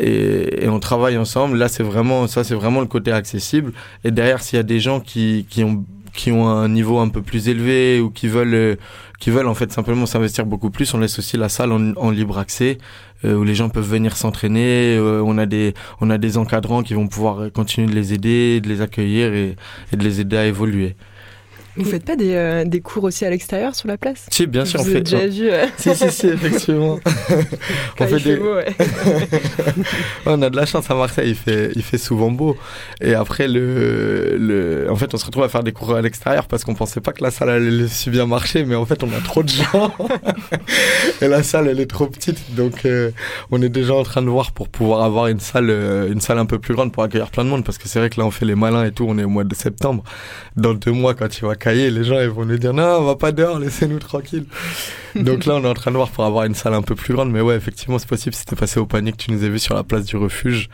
et, 0.00 0.64
et, 0.64 0.68
on 0.68 0.80
travaille 0.80 1.16
ensemble. 1.16 1.56
Là, 1.58 1.68
c'est 1.68 1.82
vraiment, 1.82 2.26
ça, 2.26 2.44
c'est 2.44 2.54
vraiment 2.54 2.80
le 2.80 2.86
côté 2.86 3.12
accessible. 3.12 3.72
Et 4.04 4.10
derrière, 4.10 4.42
s'il 4.42 4.56
y 4.56 4.60
a 4.60 4.64
des 4.64 4.80
gens 4.80 5.00
qui, 5.00 5.46
qui 5.48 5.64
ont 5.64 5.84
qui 6.12 6.32
ont 6.32 6.48
un 6.48 6.68
niveau 6.68 6.98
un 6.98 7.08
peu 7.08 7.22
plus 7.22 7.48
élevé 7.48 8.00
ou 8.00 8.10
qui 8.10 8.28
veulent 8.28 8.78
qui 9.20 9.30
veulent 9.30 9.46
en 9.46 9.54
fait 9.54 9.70
simplement 9.70 10.06
s'investir 10.06 10.46
beaucoup 10.46 10.70
plus, 10.70 10.92
on 10.94 10.98
laisse 10.98 11.18
aussi 11.18 11.36
la 11.36 11.48
salle 11.48 11.72
en, 11.72 11.94
en 11.96 12.10
libre 12.10 12.38
accès 12.38 12.78
euh, 13.24 13.34
où 13.36 13.44
les 13.44 13.54
gens 13.54 13.68
peuvent 13.68 13.88
venir 13.88 14.16
s'entraîner. 14.16 14.96
Euh, 14.96 15.22
on 15.24 15.38
a 15.38 15.46
des 15.46 15.74
on 16.00 16.10
a 16.10 16.18
des 16.18 16.38
encadrants 16.38 16.82
qui 16.82 16.94
vont 16.94 17.06
pouvoir 17.06 17.52
continuer 17.52 17.86
de 17.86 17.94
les 17.94 18.12
aider, 18.14 18.60
de 18.60 18.68
les 18.68 18.80
accueillir 18.80 19.32
et, 19.34 19.56
et 19.92 19.96
de 19.96 20.02
les 20.02 20.20
aider 20.20 20.36
à 20.36 20.46
évoluer. 20.46 20.96
Vous 21.76 21.84
faites 21.84 22.04
pas 22.04 22.16
des, 22.16 22.34
euh, 22.34 22.64
des 22.64 22.80
cours 22.80 23.04
aussi 23.04 23.24
à 23.24 23.30
l'extérieur 23.30 23.74
sur 23.74 23.88
la 23.88 23.96
place 23.96 24.26
Si, 24.30 24.46
bien 24.46 24.64
sûr, 24.64 24.80
Vous 24.82 24.90
on 24.90 24.92
fait. 24.92 25.00
déjà 25.02 25.26
vu 25.26 25.50
euh... 25.50 25.66
si, 25.76 25.94
si, 25.94 26.10
si, 26.10 26.26
effectivement. 26.28 26.98
on 28.00 28.06
fait 28.06 28.20
des. 28.20 28.36
Beau, 28.36 28.54
ouais. 28.56 28.66
on 30.26 30.42
a 30.42 30.50
de 30.50 30.56
la 30.56 30.66
chance 30.66 30.90
à 30.90 30.94
Marseille, 30.94 31.30
il 31.30 31.34
fait, 31.36 31.72
il 31.74 31.82
fait 31.82 31.98
souvent 31.98 32.30
beau. 32.30 32.56
Et 33.00 33.14
après, 33.14 33.48
le, 33.48 34.36
le, 34.38 34.90
en 34.90 34.96
fait, 34.96 35.12
on 35.14 35.16
se 35.16 35.24
retrouve 35.26 35.44
à 35.44 35.48
faire 35.48 35.62
des 35.62 35.72
cours 35.72 35.94
à 35.94 36.02
l'extérieur 36.02 36.46
parce 36.46 36.64
qu'on 36.64 36.74
pensait 36.74 37.00
pas 37.00 37.12
que 37.12 37.22
la 37.22 37.30
salle 37.30 37.50
allait 37.50 37.88
si 37.88 38.10
bien 38.10 38.26
marcher, 38.26 38.64
mais 38.64 38.74
en 38.74 38.84
fait, 38.86 39.02
on 39.02 39.08
a 39.12 39.20
trop 39.24 39.42
de 39.42 39.48
gens. 39.48 39.92
et 41.22 41.28
la 41.28 41.42
salle, 41.42 41.68
elle 41.68 41.80
est 41.80 41.90
trop 41.90 42.06
petite. 42.06 42.54
Donc, 42.54 42.84
euh, 42.84 43.10
on 43.50 43.62
est 43.62 43.68
déjà 43.68 43.94
en 43.94 44.02
train 44.02 44.22
de 44.22 44.28
voir 44.28 44.52
pour 44.52 44.68
pouvoir 44.68 45.02
avoir 45.02 45.28
une 45.28 45.40
salle, 45.40 45.70
euh, 45.70 46.10
une 46.12 46.20
salle 46.20 46.38
un 46.38 46.46
peu 46.46 46.58
plus 46.58 46.74
grande 46.74 46.92
pour 46.92 47.02
accueillir 47.02 47.30
plein 47.30 47.44
de 47.44 47.48
monde 47.50 47.64
parce 47.64 47.78
que 47.78 47.88
c'est 47.88 47.98
vrai 47.98 48.10
que 48.10 48.20
là, 48.20 48.26
on 48.26 48.30
fait 48.30 48.46
les 48.46 48.54
malins 48.54 48.84
et 48.84 48.92
tout, 48.92 49.06
on 49.08 49.18
est 49.18 49.24
au 49.24 49.28
mois 49.28 49.44
de 49.44 49.54
septembre. 49.54 50.02
Dans 50.56 50.74
deux 50.74 50.92
mois, 50.92 51.14
quand 51.14 51.28
tu 51.28 51.44
vas 51.44 51.54
cahier, 51.60 51.90
les 51.90 52.02
gens 52.02 52.20
ils 52.20 52.28
vont 52.28 52.44
nous 52.44 52.58
dire 52.58 52.74
non, 52.74 52.98
on 52.98 53.04
va 53.04 53.16
pas 53.16 53.30
dehors, 53.32 53.58
laissez-nous 53.58 54.00
tranquille. 54.00 54.46
Donc 55.14 55.46
là, 55.46 55.54
on 55.54 55.64
est 55.64 55.68
en 55.68 55.74
train 55.74 55.90
de 55.90 55.96
voir 55.96 56.10
pour 56.10 56.24
avoir 56.24 56.44
une 56.44 56.54
salle 56.54 56.74
un 56.74 56.82
peu 56.82 56.94
plus 56.94 57.14
grande, 57.14 57.30
mais 57.30 57.40
ouais, 57.40 57.56
effectivement, 57.56 57.98
c'est 57.98 58.08
possible. 58.08 58.34
C'était 58.34 58.56
passé 58.56 58.80
au 58.80 58.86
panier 58.86 59.12
que 59.12 59.18
tu 59.18 59.30
nous 59.30 59.44
as 59.44 59.48
vu 59.48 59.58
sur 59.58 59.74
la 59.74 59.84
place 59.84 60.04
du 60.04 60.16
refuge, 60.16 60.68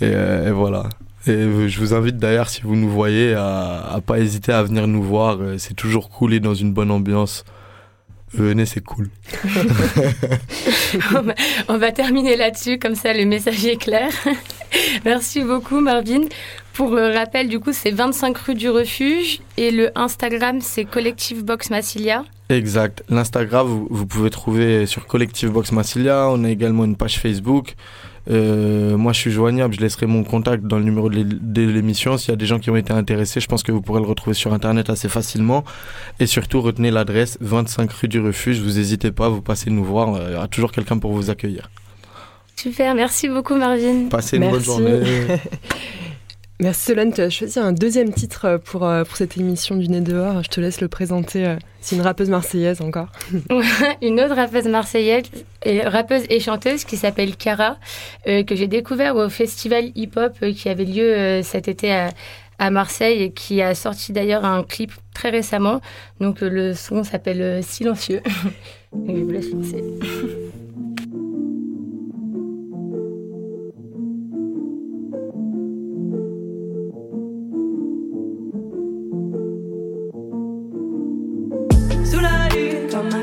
et, 0.00 0.10
euh, 0.12 0.48
et 0.48 0.50
voilà. 0.50 0.88
Et 1.28 1.68
je 1.68 1.80
vous 1.80 1.92
invite 1.94 2.18
d'ailleurs, 2.18 2.48
si 2.48 2.62
vous 2.62 2.76
nous 2.76 2.90
voyez, 2.90 3.34
à, 3.34 3.84
à 3.94 4.00
pas 4.00 4.18
hésiter 4.18 4.52
à 4.52 4.62
venir 4.62 4.86
nous 4.86 5.02
voir. 5.02 5.38
C'est 5.58 5.74
toujours 5.74 6.08
cool 6.08 6.34
et 6.34 6.40
dans 6.40 6.54
une 6.54 6.72
bonne 6.72 6.90
ambiance. 6.92 7.44
Venez, 8.32 8.66
c'est 8.66 8.82
cool. 8.82 9.08
on, 11.14 11.22
va, 11.22 11.34
on, 11.68 11.78
va, 11.78 11.92
terminer 11.92 12.36
là-dessus, 12.36 12.78
comme 12.78 12.94
ça 12.94 13.12
le 13.12 13.24
message 13.24 13.64
est 13.64 13.76
clair. 13.76 14.10
Merci 15.04 15.42
beaucoup, 15.42 15.80
Marvin. 15.80 16.22
Pour 16.76 16.90
le 16.90 17.08
rappel, 17.08 17.48
du 17.48 17.58
coup, 17.58 17.72
c'est 17.72 17.90
25 17.90 18.36
rue 18.36 18.54
du 18.54 18.68
Refuge 18.68 19.40
et 19.56 19.70
le 19.70 19.98
Instagram, 19.98 20.60
c'est 20.60 20.84
Collective 20.84 21.42
Box 21.42 21.70
Massilia. 21.70 22.22
Exact. 22.50 23.02
L'Instagram, 23.08 23.66
vous, 23.66 23.88
vous, 23.90 24.06
pouvez 24.06 24.28
trouver 24.28 24.84
sur 24.84 25.06
Collective 25.06 25.50
Box 25.50 25.72
Massilia. 25.72 26.28
On 26.28 26.44
a 26.44 26.50
également 26.50 26.84
une 26.84 26.94
page 26.94 27.18
Facebook. 27.18 27.76
Euh, 28.30 28.98
moi, 28.98 29.14
je 29.14 29.20
suis 29.20 29.30
joignable. 29.30 29.74
Je 29.74 29.80
laisserai 29.80 30.04
mon 30.04 30.22
contact 30.22 30.64
dans 30.64 30.76
le 30.76 30.84
numéro 30.84 31.08
de 31.08 31.62
l'émission. 31.62 32.18
S'il 32.18 32.28
y 32.28 32.34
a 32.34 32.36
des 32.36 32.44
gens 32.44 32.58
qui 32.58 32.68
ont 32.68 32.76
été 32.76 32.92
intéressés, 32.92 33.40
je 33.40 33.46
pense 33.46 33.62
que 33.62 33.72
vous 33.72 33.80
pourrez 33.80 34.02
le 34.02 34.06
retrouver 34.06 34.34
sur 34.34 34.52
Internet 34.52 34.90
assez 34.90 35.08
facilement. 35.08 35.64
Et 36.20 36.26
surtout, 36.26 36.60
retenez 36.60 36.90
l'adresse 36.90 37.38
25 37.40 37.90
rue 37.90 38.08
du 38.08 38.20
Refuge. 38.20 38.60
Vous 38.60 38.76
n'hésitez 38.76 39.12
pas, 39.12 39.30
vous 39.30 39.40
passez 39.40 39.70
nous 39.70 39.84
voir. 39.84 40.20
Il 40.28 40.34
y 40.34 40.36
aura 40.36 40.48
toujours 40.48 40.72
quelqu'un 40.72 40.98
pour 40.98 41.12
vous 41.12 41.30
accueillir. 41.30 41.70
Super. 42.54 42.94
Merci 42.94 43.30
beaucoup, 43.30 43.54
Marvin. 43.54 44.08
Passez 44.10 44.36
une 44.36 44.42
Merci. 44.42 44.56
bonne 44.56 44.64
journée. 44.64 45.00
Merci 46.60 46.86
Solène, 46.86 47.12
tu 47.12 47.20
as 47.20 47.30
choisi 47.30 47.58
un 47.58 47.72
deuxième 47.72 48.12
titre 48.12 48.58
pour, 48.64 48.80
pour 48.80 49.16
cette 49.16 49.36
émission 49.36 49.76
du 49.76 49.88
Nez 49.88 50.00
dehors. 50.00 50.42
Je 50.42 50.48
te 50.48 50.60
laisse 50.60 50.80
le 50.80 50.88
présenter. 50.88 51.56
C'est 51.86 51.94
une 51.94 52.02
rappeuse 52.02 52.30
marseillaise 52.30 52.80
encore. 52.80 53.12
une 54.02 54.20
autre 54.20 54.34
rappeuse 54.34 54.66
marseillaise, 54.66 55.22
rappeuse 55.84 56.24
et 56.30 56.40
chanteuse 56.40 56.84
qui 56.84 56.96
s'appelle 56.96 57.36
Cara, 57.36 57.76
euh, 58.26 58.42
que 58.42 58.56
j'ai 58.56 58.66
découvert 58.66 59.14
au 59.14 59.28
festival 59.28 59.92
hip-hop 59.94 60.32
euh, 60.42 60.52
qui 60.52 60.68
avait 60.68 60.84
lieu 60.84 61.04
euh, 61.04 61.42
cet 61.44 61.68
été 61.68 61.92
à, 61.92 62.10
à, 62.58 62.70
Marseille 62.70 63.22
et 63.22 63.30
qui 63.30 63.62
a 63.62 63.76
sorti 63.76 64.12
d'ailleurs 64.12 64.44
un 64.44 64.64
clip 64.64 64.90
très 65.14 65.30
récemment. 65.30 65.80
Donc 66.20 66.40
le 66.40 66.74
son 66.74 67.04
s'appelle 67.04 67.62
Silencieux. 67.62 68.20
je 68.92 69.12
vous 69.12 69.30
laisse 69.30 69.52
lancer. 69.52 69.84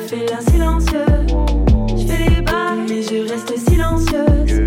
fais 0.08 0.26
l'air 0.26 0.42
silencieux. 0.42 1.06
Je 1.98 2.06
fais 2.06 2.30
les 2.30 2.42
bas, 2.42 2.76
mais 2.88 3.02
je 3.02 3.30
reste 3.30 3.58
silencieuse. 3.58 4.66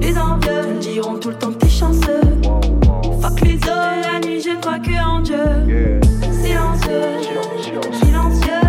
Les 0.00 0.18
envieux 0.18 0.78
diront 0.80 1.18
tout 1.18 1.30
le 1.30 1.34
temps 1.34 1.52
que 1.52 1.58
t'es 1.58 1.68
chanceux. 1.68 2.22
Fuck 3.20 3.40
les 3.42 3.56
autres, 3.56 4.12
la 4.12 4.20
nuit 4.26 4.40
je 4.40 4.58
crois 4.60 4.78
que 4.78 4.92
en 5.04 5.20
Dieu. 5.20 6.00
Silencieux, 6.42 7.02
silencieux, 7.60 8.60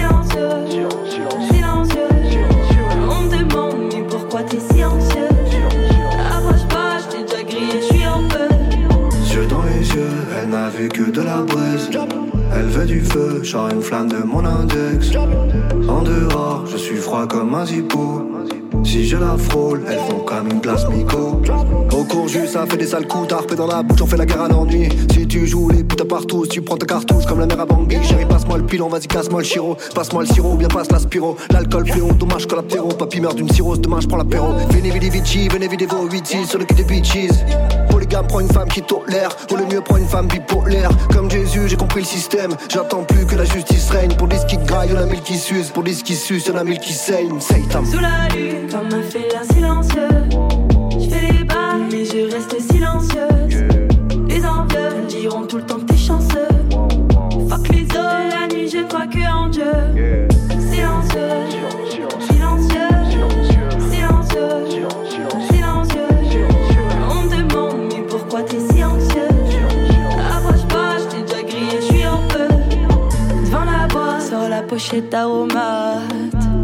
silencieux, 0.00 0.48
silencieux. 1.50 2.08
On 3.08 3.22
me 3.22 3.38
demande, 3.38 3.92
mais 3.92 4.02
pourquoi 4.02 4.42
t'es 4.42 4.60
silencieux? 4.60 5.28
Approche 6.30 6.66
pas, 6.68 6.98
je 6.98 7.16
t'ai 7.16 7.22
déjà 7.22 7.42
grillé, 7.42 7.80
je 7.80 7.94
suis 7.94 8.06
en 8.06 8.28
feu. 8.28 8.48
Yeux 9.32 9.46
dans 9.46 9.62
les 9.62 9.88
yeux, 9.94 10.10
elle 10.38 10.50
n'a 10.50 10.68
vu 10.68 10.88
que 10.88 11.10
de 11.10 11.22
la 11.22 11.42
braise. 11.42 11.88
Elle 12.66 12.72
veut 12.72 12.86
du 12.86 13.00
feu, 13.00 13.44
genre 13.44 13.68
une 13.68 13.80
flamme 13.80 14.08
de 14.08 14.16
mon 14.16 14.44
index. 14.44 15.10
En 15.88 16.02
dehors, 16.02 16.64
je 16.66 16.76
suis 16.76 16.96
froid 16.96 17.24
comme 17.28 17.54
un 17.54 17.64
zippo. 17.64 18.28
Si 18.82 19.06
je 19.06 19.16
la 19.16 19.36
frôle, 19.38 19.82
elles 19.88 20.00
font 20.00 20.18
comme 20.18 20.48
une 20.50 20.58
glace. 20.58 20.84
Au 20.84 22.04
cours 22.04 22.26
juste, 22.26 22.54
ça 22.54 22.66
fait 22.66 22.76
des 22.76 22.88
sales 22.88 23.06
coups, 23.06 23.28
t'as 23.28 23.54
dans 23.54 23.68
la 23.68 23.84
bouche, 23.84 24.02
on 24.02 24.06
fait 24.06 24.16
la 24.16 24.26
guerre 24.26 24.42
à 24.42 24.48
l'ennui. 24.48 24.88
Si 25.12 25.28
tu 25.28 25.46
joues 25.46 25.70
les 25.70 25.84
putains 25.84 26.06
partout, 26.06 26.44
tu 26.44 26.60
prends 26.60 26.76
ta 26.76 26.86
cartouche 26.86 27.24
comme 27.26 27.38
la 27.38 27.46
mère 27.46 27.60
à 27.60 27.66
Bangui. 27.66 28.02
Chérie, 28.02 28.26
passe-moi 28.26 28.58
le 28.58 28.64
pilon, 28.64 28.88
vas-y, 28.88 29.06
casse-moi 29.06 29.42
le 29.42 29.46
chiro. 29.46 29.76
Passe-moi 29.94 30.24
le 30.24 30.28
sirop, 30.28 30.56
bien 30.56 30.68
passe 30.68 30.90
l'aspiro. 30.90 31.36
L'alcool 31.50 31.86
fléau, 31.86 32.12
dommage 32.14 32.46
collatéraux. 32.46 32.88
Papy 32.88 33.20
meurt 33.20 33.36
d'une 33.36 33.48
cirrhose, 33.48 33.80
demain 33.80 34.00
je 34.00 34.08
prends 34.08 34.16
l'apéro. 34.16 34.54
Venez, 34.70 34.90
vidi, 34.90 35.08
vici, 35.08 35.48
venez, 35.48 35.68
vidi, 35.68 35.86
vos 35.86 36.10
8 36.10 36.26
sur 36.48 36.58
le 36.58 36.64
cul 36.64 36.74
des 36.74 36.82
bitches. 36.82 37.30
Polygame, 38.06 38.26
prends 38.28 38.40
une 38.40 38.52
femme 38.52 38.68
qui 38.68 38.82
tolère. 38.82 39.30
Ou 39.50 39.56
le 39.56 39.64
mieux, 39.64 39.80
prends 39.80 39.96
une 39.96 40.06
femme 40.06 40.28
bipolaire. 40.28 40.90
Comme 41.12 41.30
Jésus, 41.30 41.68
j'ai 41.68 41.76
compris 41.76 42.00
le 42.00 42.06
système. 42.06 42.54
J'attends 42.68 43.02
plus 43.02 43.26
que 43.26 43.34
la 43.34 43.44
justice 43.44 43.90
règne. 43.90 44.14
Pour 44.14 44.28
des 44.28 44.38
qui 44.48 44.56
graillent, 44.58 44.90
y'en 44.90 45.00
a 45.00 45.06
mille 45.06 45.22
qui 45.22 45.36
s'usent. 45.36 45.70
Pour 45.70 45.82
des 45.82 45.94
qui 45.94 46.14
sucent, 46.14 46.46
y'en 46.46 46.56
a 46.56 46.64
mille 46.64 46.78
qui 46.78 46.92
saignent. 46.92 47.40
Satan. 47.40 47.84
Sous 47.84 47.98
la 47.98 48.28
lune, 48.34 48.68
comme 48.70 48.98
un 48.98 49.02
félin 49.02 49.42
silencieux. 49.52 50.15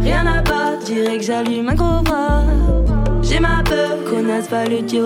Rien 0.02 0.26
à 0.26 0.42
battre, 0.42 0.84
dirais 0.84 1.16
que 1.16 1.24
j'allume 1.24 1.70
un 1.70 1.74
gros 1.74 2.02
bras. 2.02 2.42
J'ai 3.22 3.40
ma 3.40 3.62
peur, 3.64 3.96
connasse 4.10 4.50
va 4.50 4.66
le 4.66 4.82
dire. 4.82 5.04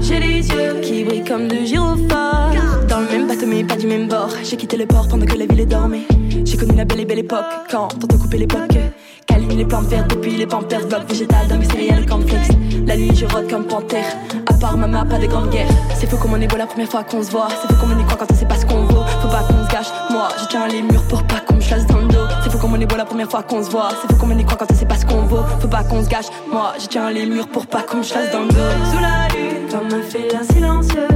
J'ai 0.00 0.20
les 0.20 0.48
yeux 0.48 0.80
qui 0.80 1.04
brillent 1.04 1.24
comme 1.24 1.46
de 1.46 1.56
gyrophares. 1.56 2.54
Dans 2.88 3.00
le 3.00 3.06
même 3.08 3.26
bateau, 3.26 3.44
mais 3.46 3.64
pas 3.64 3.76
du 3.76 3.86
même 3.86 4.08
bord. 4.08 4.30
J'ai 4.42 4.56
quitté 4.56 4.78
le 4.78 4.86
port 4.86 5.06
pendant 5.08 5.26
que 5.26 5.36
la 5.36 5.44
ville 5.44 5.68
dormait. 5.68 6.06
J'ai 6.42 6.56
connu 6.56 6.74
la 6.74 6.86
belle 6.86 7.00
et 7.00 7.04
belle 7.04 7.18
époque, 7.18 7.44
quand 7.70 7.88
on 7.94 8.06
te 8.06 8.16
coupait 8.16 8.38
les 8.38 8.46
blocs. 8.46 8.78
Câline 9.26 9.58
les 9.58 9.66
plantes 9.66 9.88
vertes 9.88 10.08
depuis 10.08 10.36
les 10.36 10.46
pampers, 10.46 10.86
bloc 10.86 11.06
végétal 11.06 11.46
dans 11.48 11.58
mes 11.58 11.66
céréales 11.66 12.06
cornflakes. 12.06 12.56
La 12.86 12.96
nuit, 12.96 13.14
je 13.14 13.26
rôde 13.26 13.50
comme 13.50 13.66
panthère. 13.66 14.16
À 14.46 14.54
part 14.54 14.78
ma 14.78 15.04
pas 15.04 15.18
de 15.18 15.26
grande 15.26 15.50
guerre. 15.50 15.68
C'est 15.94 16.08
faux 16.08 16.16
comme 16.16 16.32
on 16.32 16.40
est 16.40 16.46
beau 16.46 16.56
la 16.56 16.66
première 16.66 16.88
fois 16.88 17.04
qu'on 17.04 17.22
se 17.22 17.30
voit. 17.30 17.48
C'est 17.50 17.68
faux 17.74 17.80
comme 17.80 17.92
on 17.92 18.00
y 18.00 18.06
quand 18.06 18.24
on 18.30 18.34
sait 18.34 18.46
pas 18.46 18.56
ce 18.56 18.64
qu'on 18.64 18.84
vaut. 18.84 19.04
Faut 19.26 19.32
pas 19.32 19.42
qu'on 19.42 19.64
se 19.64 19.72
gâche. 19.72 19.86
Moi, 20.10 20.28
je 20.40 20.46
tiens 20.46 20.68
les 20.68 20.82
murs 20.82 21.02
pour 21.08 21.20
pas 21.24 21.40
qu'on 21.40 21.56
me 21.56 21.60
chasse 21.60 21.84
dans 21.86 21.98
le 21.98 22.06
dos. 22.06 22.26
C'est 22.44 22.50
faux 22.50 22.58
comme 22.58 22.74
on 22.74 22.80
est 22.80 22.86
beau 22.86 22.94
la 22.94 23.04
première 23.04 23.28
fois 23.28 23.42
qu'on 23.42 23.60
se 23.60 23.70
voit. 23.70 23.88
C'est 24.00 24.12
faux 24.12 24.20
comme 24.20 24.30
on 24.30 24.38
y 24.38 24.44
croit 24.44 24.56
quand 24.56 24.70
on 24.70 24.74
sait 24.74 24.86
pas 24.86 24.96
ce 24.96 25.04
qu'on 25.04 25.22
vaut. 25.22 25.42
Faut 25.60 25.66
pas 25.66 25.82
qu'on 25.82 26.04
se 26.04 26.08
gâche. 26.08 26.26
Moi, 26.48 26.74
je 26.80 26.86
tiens 26.86 27.10
les 27.10 27.26
murs 27.26 27.48
pour 27.48 27.66
pas 27.66 27.82
qu'on 27.82 27.98
me 27.98 28.02
chasse 28.04 28.30
dans 28.30 28.42
le 28.42 28.48
dos. 28.48 28.54
Sous 28.92 29.00
la 29.00 29.26
lune, 29.34 29.68
comme 29.68 29.98
un 29.98 30.02
félin 30.02 30.44
silencieux. 30.44 31.15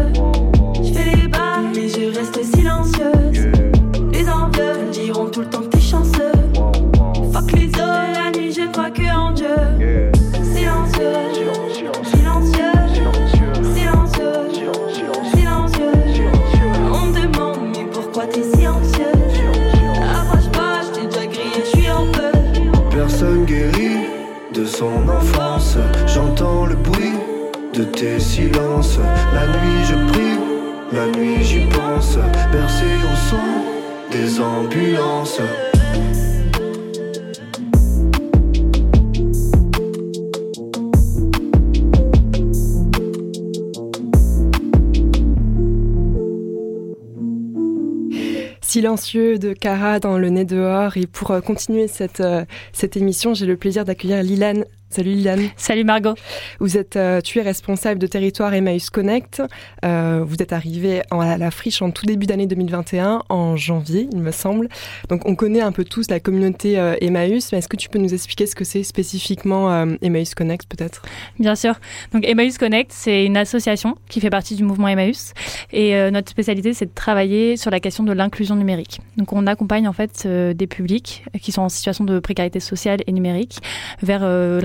Silencieux 48.62 49.38
de 49.38 49.53
Cara 49.53 50.00
dans 50.00 50.16
le 50.16 50.31
nez 50.31 50.44
dehors. 50.44 50.96
Et 50.96 51.07
pour 51.07 51.33
euh, 51.33 51.40
continuer 51.40 51.87
cette, 51.87 52.20
euh, 52.20 52.44
cette 52.72 52.96
émission, 52.96 53.35
j'ai 53.35 53.44
le 53.44 53.59
plaisir 53.59 53.85
d'accueillir 53.85 54.22
Lilan. 54.22 54.62
Salut 54.92 55.12
Lilan. 55.12 55.37
Salut 55.57 55.85
Margot. 55.85 56.14
Vous 56.59 56.76
êtes, 56.76 56.96
euh, 56.96 57.20
tu 57.20 57.38
es 57.38 57.42
responsable 57.42 58.00
de 58.00 58.09
territoire 58.09 58.53
Emmaüs 58.53 58.90
Connect. 58.90 59.40
Euh, 59.85 60.24
vous 60.26 60.42
êtes 60.42 60.53
arrivé 60.53 61.03
en- 61.12 61.20
à 61.20 61.38
la 61.38 61.53
friche 61.53 61.81
en 61.81 61.92
tout 61.92 62.07
début 62.07 62.26
d'année 62.26 62.48
2021, 62.48 63.22
en 63.29 63.55
janvier, 63.55 64.09
il 64.11 64.18
me 64.18 64.33
semble. 64.33 64.68
Donc 65.09 65.26
on 65.26 65.37
connaît 65.37 65.61
un 65.61 65.70
peu 65.70 65.85
tous 65.85 66.11
la 66.11 66.18
communauté 66.18 66.76
euh, 66.76 66.96
Emmaüs, 67.00 67.53
mais 67.53 67.59
est-ce 67.59 67.68
que 67.68 67.76
tu 67.76 67.88
peux 67.88 68.00
nous 68.00 68.12
expliquer 68.12 68.46
ce 68.46 68.57
que 68.57 68.64
c'est 68.64 68.83
spécifiquement 68.83 69.70
euh, 69.72 69.94
Emmaüs 70.03 70.35
Connect 70.35 70.66
peut-être? 70.68 71.03
Bien 71.38 71.55
sûr. 71.55 71.76
Donc 72.12 72.26
Emmaüs 72.26 72.59
Connect, 72.59 72.90
c'est 72.92 73.24
une 73.24 73.37
association 73.37 73.94
qui 74.09 74.20
fait 74.20 74.31
partie 74.31 74.57
du 74.57 74.64
mouvement 74.64 74.88
Emmaüs. 74.88 75.35
Et 75.72 75.94
notre 76.11 76.31
spécialité, 76.31 76.74
c'est 76.74 76.87
de 76.87 76.94
travailler 76.94 77.57
sur 77.57 77.70
la 77.70 77.79
question 77.79 78.03
de 78.03 78.12
l'inclusion 78.12 78.57
numérique. 78.57 78.98
Donc 79.16 79.33
on 79.33 79.46
accompagne 79.46 79.87
en 79.87 79.92
fait 79.92 80.26
des 80.26 80.66
publics 80.66 81.22
qui 81.40 81.53
sont 81.53 81.62
en 81.62 81.68
situation 81.68 82.03
de 82.03 82.18
précarité 82.18 82.59
sociale 82.59 82.98
et 83.07 83.12
numérique 83.12 83.59
vers 84.03 84.22
euh, 84.24 84.61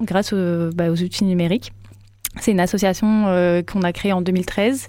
grâce 0.00 0.34
bah, 0.34 0.90
aux 0.90 1.02
outils 1.02 1.24
numériques. 1.24 1.72
C'est 2.40 2.52
une 2.52 2.60
association 2.60 3.24
euh, 3.26 3.62
qu'on 3.62 3.82
a 3.82 3.92
créée 3.92 4.12
en 4.12 4.22
2013, 4.22 4.88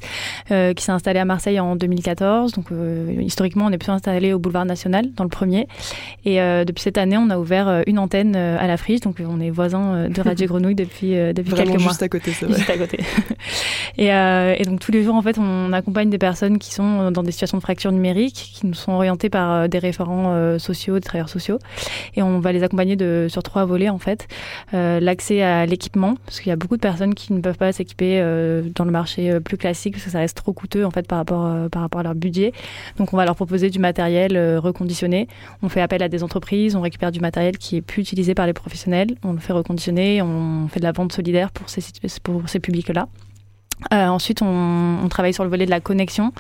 euh, 0.52 0.74
qui 0.74 0.84
s'est 0.84 0.94
installée 0.94 1.20
à 1.20 1.26
Marseille 1.26 1.60
en 1.60 1.76
2014. 1.76 2.54
Donc 2.54 2.72
euh, 2.72 3.16
historiquement, 3.20 3.66
on 3.66 3.72
est 3.72 3.78
plutôt 3.78 3.92
installé 3.92 4.32
au 4.32 4.40
boulevard 4.40 4.66
National, 4.66 5.12
dans 5.18 5.26
le 5.26 5.30
premier. 5.30 5.68
Et 6.26 6.38
depuis 6.38 6.82
cette 6.82 6.98
année, 6.98 7.18
on 7.18 7.30
a 7.30 7.38
ouvert 7.38 7.84
une 7.86 8.00
antenne 8.00 8.36
à 8.36 8.66
la 8.66 8.78
friche. 8.78 9.02
Donc 9.02 9.18
on 9.26 9.42
est 9.42 9.50
voisins 9.50 10.08
de 10.08 10.22
Radio 10.22 10.48
Grenouille 10.54 10.76
depuis, 10.76 11.12
depuis 11.34 11.52
Vraiment 11.52 11.72
quelques 11.72 11.82
mois. 11.82 11.92
juste 11.92 12.04
à 12.04 12.10
côté, 12.10 12.32
c'est 12.32 12.46
vrai. 12.46 12.58
Juste 12.58 12.70
à 12.70 12.78
côté. 12.78 13.00
et, 13.98 14.08
et 14.08 14.64
donc 14.66 14.80
tous 14.80 14.92
les 14.92 15.04
jours, 15.04 15.16
en 15.16 15.22
fait, 15.22 15.38
on 15.38 15.74
accompagne 15.74 16.10
des 16.10 16.18
personnes 16.18 16.60
qui 16.60 16.74
sont 16.74 17.12
dans 17.12 17.24
des 17.24 17.32
situations 17.32 17.58
de 17.58 17.64
fracture 17.64 17.92
numérique, 17.92 18.52
qui 18.54 18.66
nous 18.66 18.74
sont 18.74 18.94
orientées 18.94 19.30
par 19.30 19.68
des 19.68 19.80
référents 19.80 20.58
sociaux, 20.60 20.96
des 20.96 21.02
travailleurs 21.02 21.30
sociaux. 21.30 21.60
Et 22.16 22.24
on 22.24 22.40
va 22.40 22.54
les 22.54 22.64
accompagner 22.64 22.96
de, 22.96 23.28
sur 23.30 23.44
trois 23.44 23.66
volets, 23.66 23.90
en 23.90 24.00
fait. 24.00 24.28
L'accès 24.72 25.42
à 25.42 25.66
l'équipement, 25.66 26.16
parce 26.26 26.40
qu'il 26.40 26.50
y 26.50 26.54
a 26.54 26.58
beaucoup 26.58 26.78
de 26.78 26.82
personnes 26.82 27.14
qui 27.14 27.33
ne 27.34 27.42
peuvent 27.42 27.58
pas 27.58 27.72
s'équiper 27.72 28.20
euh, 28.22 28.64
dans 28.76 28.86
le 28.86 28.92
marché 28.92 29.32
euh, 29.32 29.40
plus 29.40 29.58
classique, 29.58 29.94
parce 29.94 30.06
que 30.06 30.12
ça 30.12 30.20
reste 30.20 30.38
trop 30.38 30.54
coûteux, 30.54 30.86
en 30.86 30.92
fait, 30.92 31.08
par 31.08 31.18
rapport, 31.18 31.46
euh, 31.46 31.70
par 31.70 31.82
rapport 31.82 32.00
à 32.00 32.04
leur 32.04 32.16
budget. 32.16 32.54
Donc 32.98 33.14
on 33.14 33.18
va 33.18 33.26
leur 33.26 33.36
proposer 33.36 33.70
du 33.70 33.80
matériel 33.80 34.38
reconditionné. 34.58 35.28
On 35.62 35.70
fait 35.70 35.82
appel 35.82 36.02
à 36.04 36.10
des 36.10 36.24
entreprises, 36.24 36.76
on 36.76 36.82
récupère 36.82 37.12
du 37.12 37.20
matériel 37.20 37.58
qui 37.58 37.78
est 37.78 37.82
plus 37.82 38.02
utilisé 38.02 38.34
par 38.36 38.46
les 38.46 38.54
professionnels, 38.54 39.16
on 39.24 39.34
le 39.34 39.40
fait 39.40 39.54
reconditionner, 39.54 40.22
on 40.22 40.68
fait 40.68 40.80
de 40.80 40.86
la 40.86 40.92
vente 40.92 41.12
solidaire 41.12 41.52
pour 41.52 41.70
ces 41.70 42.60
publics-là. 42.60 43.08
Euh, 43.94 44.08
ensuite, 44.08 44.42
on, 44.42 45.08
travaille 45.10 45.34
sur 45.34 45.44
le 45.44 45.50
volet 45.50 45.66
de 45.66 45.70
la 45.70 45.80
connexion. 45.80 46.32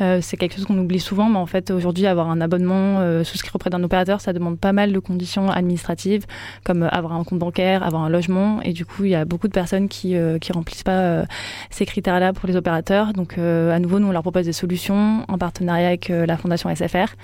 Euh, 0.00 0.20
c'est 0.22 0.36
quelque 0.36 0.54
chose 0.54 0.64
qu'on 0.64 0.78
oublie 0.78 1.00
souvent, 1.00 1.28
mais 1.28 1.38
en 1.38 1.46
fait, 1.46 1.70
aujourd'hui, 1.70 2.06
avoir 2.06 2.30
un 2.30 2.40
abonnement 2.40 3.00
euh, 3.00 3.22
souscrit 3.22 3.50
auprès 3.54 3.68
d'un 3.68 3.82
opérateur, 3.82 4.20
ça 4.20 4.32
demande 4.32 4.58
pas 4.58 4.72
mal 4.72 4.92
de 4.92 4.98
conditions 4.98 5.50
administratives, 5.50 6.24
comme 6.64 6.88
avoir 6.90 7.12
un 7.12 7.24
compte 7.24 7.38
bancaire, 7.38 7.82
avoir 7.82 8.02
un 8.02 8.08
logement. 8.08 8.62
Et 8.62 8.72
du 8.72 8.86
coup, 8.86 9.04
il 9.04 9.10
y 9.10 9.14
a 9.14 9.24
beaucoup 9.24 9.48
de 9.48 9.52
personnes 9.52 9.88
qui 9.88 10.16
euh, 10.16 10.38
qui 10.38 10.52
remplissent 10.52 10.82
pas 10.82 10.92
euh, 10.92 11.24
ces 11.70 11.86
critères-là 11.86 12.32
pour 12.32 12.48
les 12.48 12.56
opérateurs. 12.56 13.12
Donc, 13.12 13.38
euh, 13.38 13.74
à 13.74 13.78
nouveau, 13.78 13.98
nous, 13.98 14.08
on 14.08 14.12
leur 14.12 14.22
propose 14.22 14.44
des 14.44 14.52
solutions 14.52 15.24
en 15.28 15.38
partenariat 15.38 15.88
avec 15.88 16.10
euh, 16.10 16.26
la 16.26 16.36
Fondation 16.36 16.74
SFR. 16.74 17.14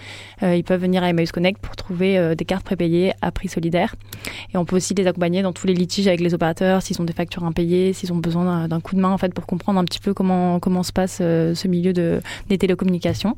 Euh, 0.43 0.57
ils 0.57 0.65
peuvent 0.65 0.81
venir 0.81 1.03
à 1.03 1.09
Emmaüs 1.09 1.33
Connect 1.33 1.61
pour 1.61 1.77
trouver 1.77 2.19
euh, 2.19 2.35
des 2.35 2.45
cartes 2.45 2.65
prépayées 2.65 3.13
à 3.23 3.31
prix 3.31 3.49
solidaire. 3.49 3.95
Et 4.53 4.57
on 4.57 4.65
peut 4.65 4.77
aussi 4.77 4.95
les 4.95 5.07
accompagner 5.07 5.43
dans 5.43 5.53
tous 5.53 5.67
les 5.67 5.75
litiges 5.75 6.09
avec 6.09 6.21
les 6.21 6.35
opérateurs, 6.35 6.83
s'ils 6.83 7.01
ont 7.01 7.05
des 7.05 7.13
factures 7.13 7.45
impayées, 7.45 7.93
s'ils 7.93 8.13
ont 8.13 8.17
besoin 8.17 8.69
d'un 8.69 8.81
coup 8.81 8.95
de 8.95 9.01
main 9.01 9.11
en 9.11 9.19
fait 9.19 9.33
pour 9.33 9.47
comprendre 9.47 9.60
un 9.69 9.85
petit 9.85 10.01
peu 10.01 10.15
comment 10.15 10.59
comment 10.59 10.83
se 10.83 10.93
passe 10.93 11.19
euh, 11.21 11.55
ce 11.55 11.69
milieu 11.69 11.93
de 11.93 12.21
des 12.49 12.59
télécommunications. 12.59 13.37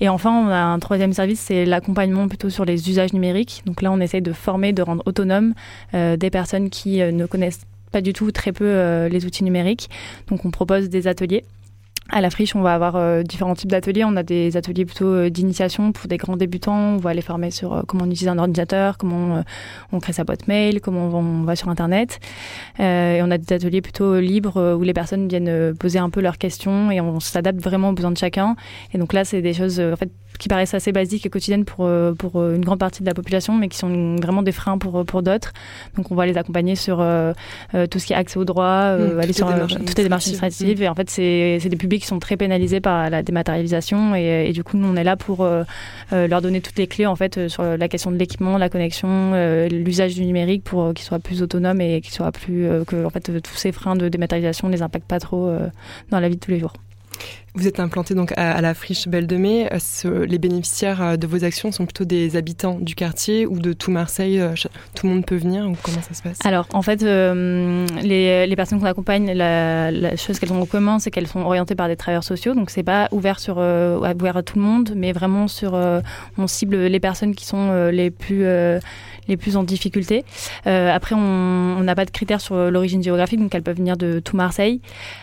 Et 0.00 0.08
enfin, 0.08 0.30
on 0.30 0.48
a 0.48 0.58
un 0.58 0.78
troisième 0.78 1.12
service, 1.12 1.40
c'est 1.40 1.64
l'accompagnement 1.64 2.28
plutôt 2.28 2.50
sur 2.50 2.64
les 2.64 2.88
usages 2.88 3.12
numériques. 3.12 3.62
Donc 3.66 3.82
là, 3.82 3.90
on 3.90 4.00
essaye 4.00 4.22
de 4.22 4.32
former, 4.32 4.72
de 4.72 4.82
rendre 4.82 5.02
autonomes 5.06 5.54
euh, 5.94 6.16
des 6.16 6.30
personnes 6.30 6.70
qui 6.70 7.02
euh, 7.02 7.10
ne 7.10 7.26
connaissent 7.26 7.62
pas 7.90 8.00
du 8.00 8.12
tout, 8.12 8.30
très 8.30 8.52
peu 8.52 9.06
les 9.06 9.24
outils 9.24 9.44
numériques. 9.44 9.88
Donc 10.28 10.44
on 10.44 10.50
propose 10.50 10.88
des 10.88 11.06
ateliers. 11.06 11.44
À 12.08 12.20
la 12.20 12.30
friche, 12.30 12.54
on 12.54 12.60
va 12.60 12.72
avoir 12.72 12.94
euh, 12.94 13.22
différents 13.22 13.56
types 13.56 13.70
d'ateliers. 13.70 14.04
On 14.04 14.14
a 14.14 14.22
des 14.22 14.56
ateliers 14.56 14.84
plutôt 14.84 15.06
euh, 15.06 15.28
d'initiation 15.28 15.90
pour 15.90 16.06
des 16.06 16.18
grands 16.18 16.36
débutants. 16.36 16.94
On 16.94 16.96
va 16.98 17.12
les 17.14 17.20
former 17.20 17.50
sur 17.50 17.72
euh, 17.72 17.82
comment 17.86 18.04
on 18.04 18.06
utilise 18.06 18.28
un 18.28 18.38
ordinateur, 18.38 18.96
comment 18.96 19.38
euh, 19.38 19.42
on 19.92 19.98
crée 19.98 20.12
sa 20.12 20.22
boîte 20.22 20.46
mail, 20.46 20.80
comment 20.80 21.08
on, 21.08 21.16
on 21.16 21.42
va 21.42 21.56
sur 21.56 21.68
Internet. 21.68 22.20
Euh, 22.78 23.16
et 23.16 23.22
on 23.22 23.30
a 23.32 23.38
des 23.38 23.52
ateliers 23.52 23.80
plutôt 23.80 24.20
libres 24.20 24.76
où 24.78 24.82
les 24.82 24.92
personnes 24.92 25.26
viennent 25.26 25.74
poser 25.74 25.98
un 25.98 26.10
peu 26.10 26.20
leurs 26.20 26.38
questions 26.38 26.92
et 26.92 27.00
on 27.00 27.18
s'adapte 27.18 27.60
vraiment 27.60 27.88
aux 27.88 27.94
besoins 27.94 28.12
de 28.12 28.18
chacun. 28.18 28.54
Et 28.94 28.98
donc 28.98 29.12
là, 29.12 29.24
c'est 29.24 29.42
des 29.42 29.52
choses 29.52 29.80
en 29.80 29.96
fait 29.96 30.10
qui 30.38 30.48
paraissent 30.48 30.74
assez 30.74 30.92
basiques 30.92 31.26
et 31.26 31.30
quotidiennes 31.30 31.64
pour, 31.64 31.88
pour 32.18 32.44
une 32.44 32.64
grande 32.64 32.78
partie 32.78 33.02
de 33.02 33.06
la 33.06 33.14
population, 33.14 33.54
mais 33.54 33.68
qui 33.68 33.78
sont 33.78 34.16
vraiment 34.16 34.42
des 34.42 34.52
freins 34.52 34.78
pour, 34.78 35.04
pour 35.04 35.22
d'autres. 35.22 35.52
Donc 35.96 36.10
on 36.10 36.14
va 36.14 36.26
les 36.26 36.36
accompagner 36.36 36.76
sur 36.76 36.96
tout 36.96 37.98
ce 37.98 38.06
qui 38.06 38.12
est 38.12 38.16
accès 38.16 38.38
au 38.38 38.44
droit, 38.44 38.96
Mmh, 38.96 39.20
aller 39.20 39.32
sur 39.32 39.48
toutes 39.68 39.98
les 39.98 40.04
démarches 40.04 40.24
administratives. 40.26 40.82
Et 40.82 40.88
en 40.88 40.94
fait, 40.94 41.10
c'est 41.10 41.68
des 41.68 41.76
publics 41.76 42.02
qui 42.02 42.08
sont 42.08 42.18
très 42.18 42.36
pénalisés 42.36 42.80
par 42.80 43.10
la 43.10 43.22
dématérialisation. 43.22 44.14
Et, 44.14 44.46
et 44.48 44.52
du 44.52 44.64
coup, 44.64 44.76
nous, 44.76 44.88
on 44.88 44.96
est 44.96 45.04
là 45.04 45.16
pour 45.16 45.42
euh, 45.42 45.64
euh, 46.12 46.26
leur 46.26 46.42
donner 46.42 46.60
toutes 46.60 46.78
les 46.78 46.86
clés 46.86 47.06
en 47.06 47.16
fait 47.16 47.38
euh, 47.38 47.48
sur 47.48 47.62
la 47.62 47.88
question 47.88 48.10
de 48.10 48.16
l'équipement, 48.16 48.58
la 48.58 48.68
connexion, 48.68 49.32
euh, 49.34 49.68
l'usage 49.68 50.14
du 50.14 50.24
numérique 50.24 50.64
pour 50.64 50.82
euh, 50.82 50.92
qu'ils 50.92 51.06
soient 51.06 51.18
plus 51.18 51.42
autonomes 51.42 51.80
et 51.80 52.00
qu'ils 52.00 52.14
soient 52.14 52.32
plus 52.32 52.66
euh, 52.66 52.84
que 52.84 53.04
en 53.04 53.10
fait 53.10 53.28
euh, 53.28 53.40
tous 53.40 53.56
ces 53.56 53.72
freins 53.72 53.96
de 53.96 54.08
dématérialisation 54.08 54.68
ne 54.68 54.72
les 54.72 54.82
impactent 54.82 55.06
pas 55.08 55.20
trop 55.20 55.46
euh, 55.46 55.68
dans 56.10 56.20
la 56.20 56.28
vie 56.28 56.36
de 56.36 56.40
tous 56.40 56.50
les 56.50 56.58
jours. 56.58 56.72
Vous 57.56 57.66
êtes 57.66 57.80
implanté 57.80 58.14
donc 58.14 58.34
à, 58.36 58.60
la 58.60 58.74
friche 58.74 59.08
Belle 59.08 59.26
de 59.26 59.38
Mai. 59.38 59.70
Euh, 59.72 60.26
les 60.26 60.36
bénéficiaires 60.36 61.00
euh, 61.02 61.16
de 61.16 61.26
vos 61.26 61.42
actions 61.42 61.72
sont 61.72 61.86
plutôt 61.86 62.04
des 62.04 62.36
habitants 62.36 62.78
du 62.78 62.94
quartier 62.94 63.46
ou 63.46 63.58
de 63.58 63.72
tout 63.72 63.90
Marseille. 63.90 64.38
euh, 64.38 64.52
Tout 64.94 65.06
le 65.06 65.14
monde 65.14 65.24
peut 65.24 65.36
venir 65.36 65.66
ou 65.66 65.74
comment 65.82 66.02
ça 66.02 66.12
se 66.12 66.22
passe? 66.22 66.38
Alors, 66.44 66.68
en 66.74 66.82
fait, 66.82 67.00
les, 67.00 68.54
personnes 68.56 68.78
qu'on 68.78 68.84
accompagne, 68.84 69.32
la, 69.32 70.16
chose 70.16 70.38
qu'elles 70.38 70.52
ont 70.52 70.60
en 70.60 70.66
commun, 70.66 70.98
c'est 70.98 71.10
qu'elles 71.10 71.28
sont 71.28 71.40
orientées 71.40 71.74
par 71.74 71.88
des 71.88 71.96
travailleurs 71.96 72.24
sociaux. 72.24 72.52
Donc, 72.52 72.68
c'est 72.68 72.82
pas 72.82 73.08
ouvert 73.10 73.40
sur 73.40 73.56
ouvert 73.56 74.36
à 74.36 74.42
tout 74.42 74.58
le 74.58 74.62
monde, 74.62 74.92
mais 74.94 75.12
vraiment 75.12 75.48
sur 75.48 75.80
on 76.36 76.46
cible 76.46 76.76
les 76.76 77.00
personnes 77.00 77.34
qui 77.34 77.46
sont 77.46 77.88
les 77.88 78.10
plus 78.10 78.44
les 79.28 79.36
plus 79.36 79.56
en 79.56 79.64
difficulté. 79.64 80.24
Après, 80.66 81.14
on 81.14 81.80
n'a 81.80 81.94
pas 81.94 82.04
de 82.04 82.10
critères 82.10 82.40
sur 82.40 82.70
l'origine 82.70 83.02
géographique, 83.02 83.40
donc 83.40 83.54
elles 83.54 83.62
peuvent 83.62 83.76
venir 83.78 83.96
de 83.96 84.20
tout 84.20 84.36
Marseille. 84.36 84.80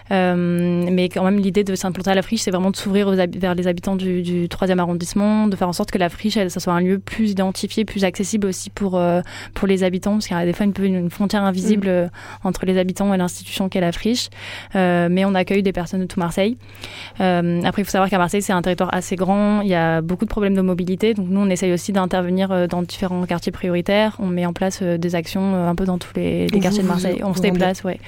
Mais 0.10 1.10
quand 1.10 1.24
même, 1.24 1.38
l'idée 1.38 1.64
de 1.64 1.76
s'implanter 1.76 2.10
à 2.10 2.16
la 2.16 2.23
friche, 2.24 2.42
c'est 2.42 2.52
vraiment 2.52 2.72
de 2.72 2.76
s'ouvrir 2.76 3.12
vers 3.12 3.54
les 3.54 3.68
habitants 3.68 3.96
du, 3.96 4.24
du 4.24 4.48
3e 4.48 4.80
arrondissement, 4.80 5.48
de 5.48 5.56
faire 5.56 5.70
en 5.70 5.74
sorte 5.74 5.92
que 5.92 5.98
la 5.98 6.10
friche, 6.10 6.38
elle, 6.38 6.50
ça 6.50 6.60
soit 6.60 6.74
un 6.74 6.82
lieu 6.82 7.00
plus 7.00 7.32
identifié, 7.32 7.86
plus 7.86 8.04
accessible 8.04 8.48
aussi 8.48 8.70
pour, 8.70 8.98
euh, 8.98 9.22
pour 9.54 9.68
les 9.68 9.84
habitants, 9.84 10.14
parce 10.14 10.28
qu'il 10.28 10.38
y 10.38 10.40
a 10.40 10.46
des 10.46 10.54
fois 10.54 10.66
une, 10.66 11.10
frontière 11.10 11.44
invisible 11.44 11.88
euh, 11.88 12.08
entre 12.44 12.66
les 12.66 12.78
habitants 12.78 13.14
et 13.14 13.18
l'institution 13.18 13.70
qu'est 13.70 13.82
la 13.82 13.92
friche. 13.92 14.30
Euh, 14.76 15.08
mais 15.12 15.26
on 15.26 15.36
accueille 15.36 15.64
des 15.64 15.74
personnes 15.74 16.02
de 16.02 16.06
tout 16.06 16.20
Marseille. 16.20 16.58
Après, 17.20 17.82
il 17.82 17.86
faut 17.86 17.92
savoir 17.92 18.10
qu'à 18.10 18.18
Marseille, 18.18 18.42
c'est 18.42 18.54
un 18.54 18.62
territoire 18.62 18.94
assez 18.94 19.16
grand, 19.16 19.62
il 19.62 19.70
y 19.70 19.76
a 19.76 20.02
beaucoup 20.02 20.26
de 20.26 20.30
problèmes 20.30 20.56
de 20.56 20.62
mobilité, 20.62 21.14
donc 21.14 21.28
nous, 21.30 21.40
on 21.40 21.50
essaye 21.50 21.74
aussi 21.74 21.92
d'intervenir 21.92 22.68
dans 22.68 22.82
différents 22.82 23.26
quartiers 23.26 23.52
prioritaires. 23.52 24.16
On 24.20 24.28
met 24.28 24.46
en 24.46 24.54
place 24.54 24.82
des 24.82 25.16
actions 25.16 25.56
un 25.68 25.76
peu 25.76 25.86
dans 25.86 25.98
tous 25.98 26.12
les, 26.16 26.48
les 26.48 26.58
Vous, 26.58 26.64
quartiers 26.64 26.84
de 26.84 26.88
Marseille. 26.88 27.22
On 27.24 27.34
se 27.34 27.42
déplace, 27.42 27.84
ouais, 27.84 28.00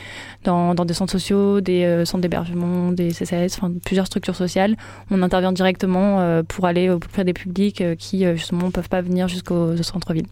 dans, 0.44 0.76
dans 0.76 0.86
des 0.86 0.94
centres 0.94 1.12
sociaux, 1.12 1.62
des 1.62 2.04
centres 2.06 2.22
d'hébergement, 2.22 2.92
des 2.92 3.12
CCS, 3.12 3.58
enfin 3.58 3.72
plusieurs 3.84 4.05
structures 4.06 4.36
sociales. 4.36 4.76
On 5.12 5.22
intervient 5.22 5.52
directement 5.52 6.20
euh, 6.22 6.44
pour 6.44 6.66
aller 6.66 6.90
au 6.90 7.00
plus 7.00 7.10
près 7.10 7.24
des 7.24 7.34
publics 7.34 7.82
euh, 7.82 7.96
qui 7.96 8.26
euh, 8.26 8.36
justement 8.36 8.68
ne 8.68 8.72
peuvent 8.72 8.90
pas 8.90 9.02
venir 9.02 9.28
jusqu'au 9.28 9.76
centre-ville. 9.82 10.28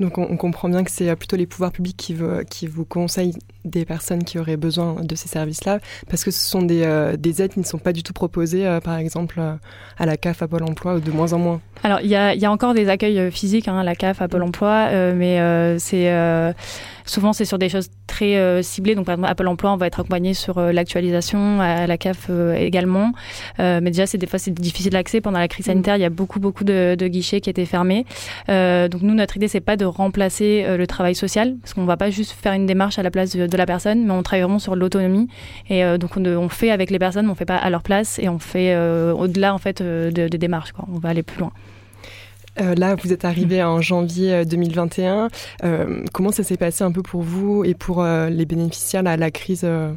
Donc 0.00 0.18
on, 0.18 0.26
on 0.28 0.36
comprend 0.36 0.68
bien 0.68 0.84
que 0.84 0.90
c'est 0.90 1.14
plutôt 1.16 1.36
les 1.36 1.46
pouvoirs 1.46 1.72
publics 1.72 1.96
qui, 1.96 2.66
vous 2.66 2.84
conseillent 2.84 3.34
des 3.64 3.84
personnes 3.84 4.24
qui 4.24 4.38
auraient 4.38 4.56
besoin 4.56 4.96
de 5.02 5.14
ces 5.14 5.28
services-là, 5.28 5.78
parce 6.08 6.24
que 6.24 6.30
ce 6.30 6.40
sont 6.40 6.62
des, 6.62 6.82
euh, 6.82 7.16
des 7.16 7.42
aides 7.42 7.52
qui 7.52 7.60
ne 7.60 7.64
sont 7.64 7.78
pas 7.78 7.92
du 7.92 8.02
tout 8.02 8.12
proposées, 8.12 8.66
euh, 8.66 8.80
par 8.80 8.96
exemple, 8.96 9.36
euh, 9.38 9.54
à 9.98 10.06
la 10.06 10.16
CAF, 10.16 10.42
à 10.42 10.48
Pôle 10.48 10.64
emploi, 10.64 11.00
de 11.00 11.10
moins 11.10 11.32
en 11.32 11.38
moins. 11.38 11.60
Alors, 11.82 12.00
il 12.00 12.08
y 12.08 12.16
a, 12.16 12.34
il 12.34 12.40
y 12.40 12.46
a 12.46 12.50
encore 12.50 12.74
des 12.74 12.88
accueils 12.88 13.30
physiques 13.30 13.68
hein, 13.68 13.78
à 13.78 13.84
la 13.84 13.94
CAF, 13.94 14.20
à 14.20 14.28
Pôle 14.28 14.42
emploi, 14.42 14.88
euh, 14.90 15.14
mais 15.14 15.78
c'est 15.78 16.10
souvent 17.04 17.32
c'est 17.32 17.44
sur 17.44 17.58
des 17.58 17.68
choses 17.68 17.88
très 18.06 18.36
euh, 18.36 18.62
ciblées. 18.62 18.94
Donc, 18.94 19.06
par 19.06 19.14
exemple, 19.14 19.30
à 19.30 19.34
Pôle 19.34 19.48
emploi, 19.48 19.72
on 19.72 19.76
va 19.76 19.86
être 19.86 20.00
accompagné 20.00 20.34
sur 20.34 20.58
euh, 20.58 20.72
l'actualisation, 20.72 21.60
à 21.60 21.86
la 21.86 21.98
CAF 21.98 22.26
euh, 22.30 22.54
également. 22.54 23.12
Euh, 23.60 23.80
mais 23.82 23.90
déjà, 23.90 24.06
c'est 24.06 24.18
des 24.18 24.26
fois 24.26 24.38
c'est 24.38 24.52
difficile 24.54 24.92
d'accès. 24.92 25.20
Pendant 25.20 25.38
la 25.38 25.48
crise 25.48 25.66
sanitaire, 25.66 25.96
il 25.96 26.00
y 26.02 26.04
a 26.04 26.10
beaucoup 26.10 26.40
beaucoup 26.40 26.64
de, 26.64 26.94
de 26.98 27.08
guichets 27.08 27.40
qui 27.40 27.50
étaient 27.50 27.64
fermés. 27.66 28.06
Euh, 28.48 28.88
donc, 28.88 29.02
nous, 29.02 29.14
notre 29.14 29.36
idée, 29.36 29.48
c'est 29.48 29.60
pas 29.60 29.76
de 29.76 29.84
remplacer 29.84 30.64
euh, 30.66 30.76
le 30.76 30.86
travail 30.86 31.14
social, 31.14 31.56
parce 31.60 31.74
qu'on 31.74 31.84
va 31.84 31.96
pas 31.96 32.10
juste 32.10 32.32
faire 32.32 32.52
une 32.52 32.66
démarche 32.66 32.98
à 32.98 33.02
la 33.02 33.10
place 33.10 33.36
de, 33.36 33.46
de 33.46 33.56
la 33.56 33.66
personne, 33.66 34.04
mais 34.04 34.12
on 34.12 34.22
travaille 34.22 34.42
vraiment 34.42 34.58
sur 34.58 34.76
l'autonomie. 34.76 35.28
Et 35.68 35.84
euh, 35.84 35.98
donc, 35.98 36.16
on, 36.16 36.24
on 36.24 36.48
fait 36.48 36.70
avec 36.70 36.90
les 36.90 36.98
personnes, 36.98 37.28
on 37.28 37.34
fait 37.34 37.44
pas 37.44 37.56
à 37.56 37.70
leur 37.70 37.82
place, 37.82 38.18
et 38.18 38.28
on 38.28 38.38
fait 38.38 38.74
euh, 38.74 39.12
au-delà 39.12 39.54
en 39.54 39.58
fait 39.58 39.80
euh, 39.80 40.10
de- 40.10 40.28
des 40.28 40.38
démarches. 40.38 40.72
Quoi. 40.72 40.84
On 40.92 40.98
va 40.98 41.08
aller 41.08 41.22
plus 41.22 41.40
loin. 41.40 41.52
Euh, 42.60 42.74
là, 42.74 42.94
vous 42.94 43.12
êtes 43.12 43.24
arrivé 43.24 43.62
en 43.62 43.80
janvier 43.80 44.32
euh, 44.32 44.44
2021. 44.44 45.28
Euh, 45.64 46.04
comment 46.12 46.30
ça 46.30 46.42
s'est 46.42 46.56
passé 46.56 46.84
un 46.84 46.92
peu 46.92 47.02
pour 47.02 47.22
vous 47.22 47.64
et 47.64 47.74
pour 47.74 48.02
euh, 48.02 48.30
les 48.30 48.46
bénéficiaires, 48.46 49.02
là, 49.02 49.16
la 49.16 49.30
crise, 49.30 49.62
euh, 49.64 49.92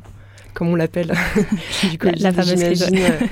comme 0.58 0.70
on 0.70 0.76
l'appelle, 0.76 1.08
du 1.84 1.98
La- 2.20 2.34
fameuse 2.34 2.64
crise, 2.64 2.90
euh, 2.92 3.26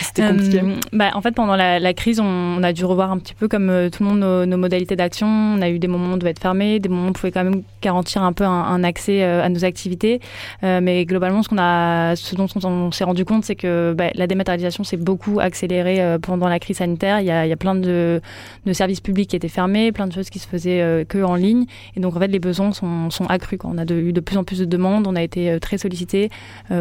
c'était 0.00 0.26
compliqué. 0.26 0.60
Euh, 0.60 0.74
bah, 0.92 1.10
en 1.14 1.20
fait, 1.22 1.30
pendant 1.32 1.54
la, 1.54 1.78
la 1.78 1.94
crise, 1.94 2.18
on, 2.18 2.24
on 2.24 2.62
a 2.64 2.72
dû 2.72 2.84
revoir 2.84 3.12
un 3.12 3.18
petit 3.18 3.34
peu 3.34 3.46
comme 3.46 3.70
euh, 3.70 3.90
tout 3.90 4.02
le 4.02 4.08
monde 4.08 4.18
nos, 4.18 4.44
nos 4.44 4.56
modalités 4.56 4.96
d'action. 4.96 5.28
On 5.28 5.62
a 5.62 5.68
eu 5.70 5.78
des 5.78 5.86
moments 5.86 6.08
où 6.10 6.14
on 6.14 6.16
devait 6.16 6.30
être 6.30 6.40
fermé, 6.40 6.80
des 6.80 6.88
moments 6.88 7.06
où 7.06 7.10
on 7.10 7.12
pouvait 7.12 7.30
quand 7.30 7.44
même 7.44 7.62
garantir 7.80 8.22
un 8.24 8.32
peu 8.32 8.42
un, 8.44 8.50
un 8.50 8.82
accès 8.82 9.22
euh, 9.22 9.44
à 9.44 9.48
nos 9.48 9.64
activités. 9.64 10.20
Mais 10.62 11.04
globalement, 11.04 11.42
ce 11.44 11.48
qu'on 11.48 11.58
a, 11.58 12.16
ce 12.16 12.34
dont 12.34 12.46
on, 12.56 12.66
on 12.68 12.90
s'est 12.92 13.04
rendu 13.04 13.24
compte, 13.24 13.44
c'est 13.44 13.54
que 13.54 13.94
bah, 13.96 14.10
la 14.14 14.26
dématérialisation 14.26 14.82
s'est 14.82 14.96
beaucoup 14.96 15.38
accélérée 15.40 16.16
pendant 16.22 16.48
la 16.48 16.58
crise 16.58 16.78
sanitaire. 16.78 17.20
Il 17.20 17.26
y 17.26 17.30
a, 17.30 17.46
il 17.46 17.48
y 17.48 17.52
a 17.52 17.56
plein 17.56 17.74
de, 17.74 18.20
de 18.66 18.72
services 18.72 19.00
publics 19.00 19.30
qui 19.30 19.36
étaient 19.36 19.48
fermés, 19.48 19.92
plein 19.92 20.06
de 20.08 20.12
choses 20.12 20.30
qui 20.30 20.38
se 20.40 20.48
faisaient 20.48 21.06
que 21.08 21.22
en 21.22 21.34
ligne. 21.36 21.66
Et 21.96 22.00
donc, 22.00 22.16
en 22.16 22.18
fait, 22.18 22.26
les 22.28 22.38
besoins 22.40 22.72
sont, 22.72 23.10
sont 23.10 23.26
accrus. 23.26 23.58
Quoi. 23.58 23.70
On 23.72 23.78
a 23.78 23.84
de- 23.84 23.94
eu 23.94 24.12
de 24.12 24.20
plus 24.20 24.36
en 24.36 24.44
plus 24.44 24.58
de 24.58 24.64
demandes. 24.64 25.06
On 25.06 25.14
a 25.16 25.22
été 25.22 25.58
très 25.60 25.78
sollicités 25.78 26.30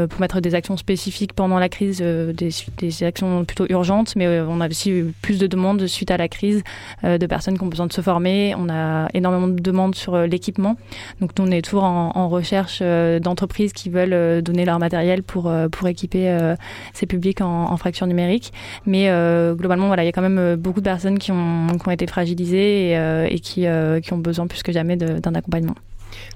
pour 0.08 0.22
mettre 0.22 0.40
des 0.40 0.56
actions 0.56 0.78
spécifiques 0.78 1.34
pendant 1.34 1.60
la 1.60 1.70
crise, 1.70 2.00
euh, 2.02 2.32
des, 2.32 2.50
des 2.78 3.04
actions 3.04 3.44
plutôt 3.44 3.66
urgentes, 3.70 4.16
mais 4.16 4.26
euh, 4.26 4.46
on 4.48 4.62
a 4.62 4.68
aussi 4.68 4.92
eu 4.92 5.14
plus 5.22 5.40
de 5.40 5.48
demandes 5.48 5.86
suite 5.88 6.10
à 6.12 6.18
la 6.18 6.28
crise 6.28 6.64
euh, 7.04 7.18
de 7.18 7.26
personnes 7.26 7.58
qui 7.58 7.64
ont 7.64 7.68
besoin 7.68 7.88
de 7.88 7.94
se 7.94 8.02
former. 8.02 8.56
On 8.58 8.70
a 8.70 9.10
énormément 9.14 9.48
de 9.48 9.60
demandes 9.62 9.96
sur 9.96 10.16
euh, 10.16 10.26
l'équipement. 10.26 10.78
Donc 11.20 11.32
on 11.40 11.52
est 11.52 11.62
toujours 11.62 11.84
en, 11.84 12.12
en 12.16 12.30
recherche 12.30 12.80
euh, 12.82 13.20
d'entreprises 13.20 13.74
qui 13.74 13.90
veulent 13.90 14.14
euh, 14.14 14.42
donner 14.42 14.64
leur 14.66 14.80
matériel 14.80 15.22
pour, 15.22 15.50
euh, 15.50 15.68
pour 15.68 15.88
équiper 15.88 16.30
euh, 16.30 16.56
ces 16.94 17.06
publics 17.06 17.42
en, 17.42 17.72
en 17.72 17.78
fracture 17.78 18.08
numérique. 18.08 18.54
Mais 18.86 19.10
euh, 19.10 19.54
globalement, 19.54 19.88
voilà, 19.88 20.04
il 20.04 20.06
y 20.06 20.10
a 20.10 20.14
quand 20.14 20.22
même 20.22 20.40
euh, 20.40 20.56
beaucoup 20.56 20.80
de 20.80 20.86
personnes 20.86 21.20
qui 21.20 21.32
ont, 21.32 21.68
qui 21.82 21.88
ont 21.88 21.92
été 21.92 22.08
fragilisées 22.08 22.92
et, 22.92 22.98
euh, 22.98 23.28
et 23.30 23.40
qui, 23.40 23.68
euh, 23.68 24.00
qui 24.00 24.14
ont 24.14 24.18
besoin 24.18 24.48
plus 24.48 24.64
que 24.64 24.72
jamais 24.72 24.96
d'un 24.96 25.36
accompagnement. 25.36 25.76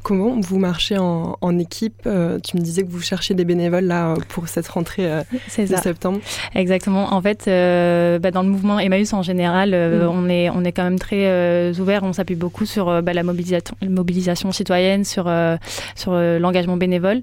Comment 0.04 0.40
vous 0.40 0.58
marchez 0.60 0.98
en, 0.98 1.38
en 1.42 1.60
équipe 1.60 2.02
Euh, 2.06 2.40
Tu 2.44 2.56
me 2.58 2.62
disais 2.62 2.84
que 2.84 2.90
vous 2.90 3.02
cherchiez 3.02 3.36
des 3.36 3.46
bénévoles 3.46 3.86
là 3.86 4.13
pour 4.30 4.48
cette 4.48 4.68
rentrée 4.68 5.12
euh, 5.12 5.22
de 5.58 5.66
ça. 5.66 5.78
septembre. 5.82 6.20
Exactement. 6.56 7.13
En 7.13 7.22
fait, 7.22 7.46
euh, 7.48 8.20
bah, 8.20 8.32
dans 8.32 8.44
le 8.44 8.50
mouvement 8.50 8.80
Emmaüs 8.80 9.13
en 9.13 9.22
général, 9.22 9.74
euh, 9.74 10.08
Mm. 10.08 10.10
on 10.10 10.30
est 10.30 10.50
on 10.50 10.63
est 10.63 10.72
quand 10.72 10.84
même 10.84 11.00
très 11.00 11.26
euh, 11.28 11.74
ouvert. 11.80 12.04
On 12.04 12.13
s'appuie 12.13 12.36
beaucoup 12.36 12.66
sur 12.66 12.90
euh, 12.90 13.02
bah, 13.02 13.13
la 13.13 13.24
mobilisation, 13.24 13.76
mobilisation 13.88 14.52
citoyenne, 14.52 15.04
sur 15.04 15.26
euh, 15.28 15.58
sur 15.96 16.13
euh, 16.13 16.40
l'engagement 16.40 16.78
bénévole. 16.78 17.22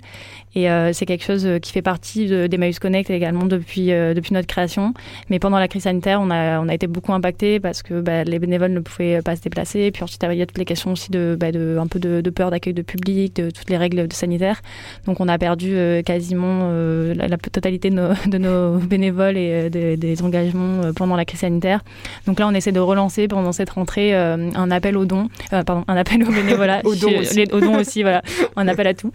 Et 0.54 0.70
euh, 0.70 0.92
c'est 0.92 1.06
quelque 1.06 1.24
chose 1.24 1.44
euh, 1.46 1.58
qui 1.58 1.72
fait 1.72 1.82
partie 1.82 2.26
de- 2.26 2.46
d'Emmaüs 2.46 2.78
Connect 2.78 3.10
également 3.10 3.44
depuis 3.46 3.92
euh, 3.92 4.14
depuis 4.14 4.32
notre 4.34 4.46
création. 4.46 4.94
Mais 5.30 5.38
pendant 5.38 5.58
la 5.58 5.68
crise 5.68 5.82
sanitaire, 5.84 6.20
on 6.20 6.30
a 6.30 6.60
on 6.60 6.68
a 6.68 6.74
été 6.74 6.86
beaucoup 6.86 7.12
impacté 7.12 7.60
parce 7.60 7.82
que 7.82 8.00
bah, 8.00 8.24
les 8.24 8.38
bénévoles 8.38 8.72
ne 8.72 8.80
pouvaient 8.80 9.20
pas 9.22 9.36
se 9.36 9.42
déplacer. 9.42 9.90
Puis 9.90 10.02
ensuite, 10.02 10.24
il 10.30 10.36
y 10.38 10.42
a 10.42 10.46
toutes 10.46 10.58
les 10.58 10.64
questions 10.64 10.92
aussi 10.92 11.10
de, 11.10 11.36
bah, 11.38 11.52
de 11.52 11.76
un 11.80 11.86
peu 11.86 11.98
de, 11.98 12.20
de 12.20 12.30
peur 12.30 12.50
d'accueil 12.50 12.74
de 12.74 12.82
public, 12.82 13.36
de 13.36 13.50
toutes 13.50 13.68
les 13.70 13.76
règles 13.76 14.06
sanitaires. 14.12 14.60
Donc 15.06 15.20
on 15.20 15.28
a 15.28 15.38
perdu 15.38 15.72
euh, 15.74 16.02
quasiment 16.02 16.68
euh, 16.70 17.14
la, 17.14 17.28
la 17.28 17.36
totalité 17.36 17.90
de 17.90 17.94
nos, 17.96 18.08
de 18.26 18.38
nos 18.38 18.78
bénévoles 18.78 19.36
et 19.36 19.70
des, 19.70 19.96
des 19.96 20.22
engagements 20.22 20.82
euh, 20.84 20.92
pendant 20.92 21.16
la 21.16 21.24
crise 21.24 21.40
sanitaire. 21.40 21.80
Donc 22.26 22.38
là, 22.38 22.46
on 22.48 22.52
essaie 22.54 22.72
de 22.72 22.80
relancer 22.80 23.28
pendant 23.28 23.52
cette 23.52 23.70
rentrée 23.70 24.14
euh, 24.14 24.50
un 24.54 24.70
appel 24.70 24.96
aux 24.96 25.04
dons, 25.04 25.28
euh, 25.52 25.62
pardon, 25.62 25.84
un 25.88 25.96
appel 25.96 26.22
aux 26.22 26.30
bénévolat, 26.32 26.80
Aux 26.84 26.94
dons 26.94 27.18
aussi. 27.18 27.34
les- 27.36 27.52
aux 27.52 27.60
dons 27.60 27.78
aussi, 27.78 28.02
voilà, 28.02 28.22
un 28.56 28.68
appel 28.68 28.86
à 28.86 28.94
tout. 28.94 29.10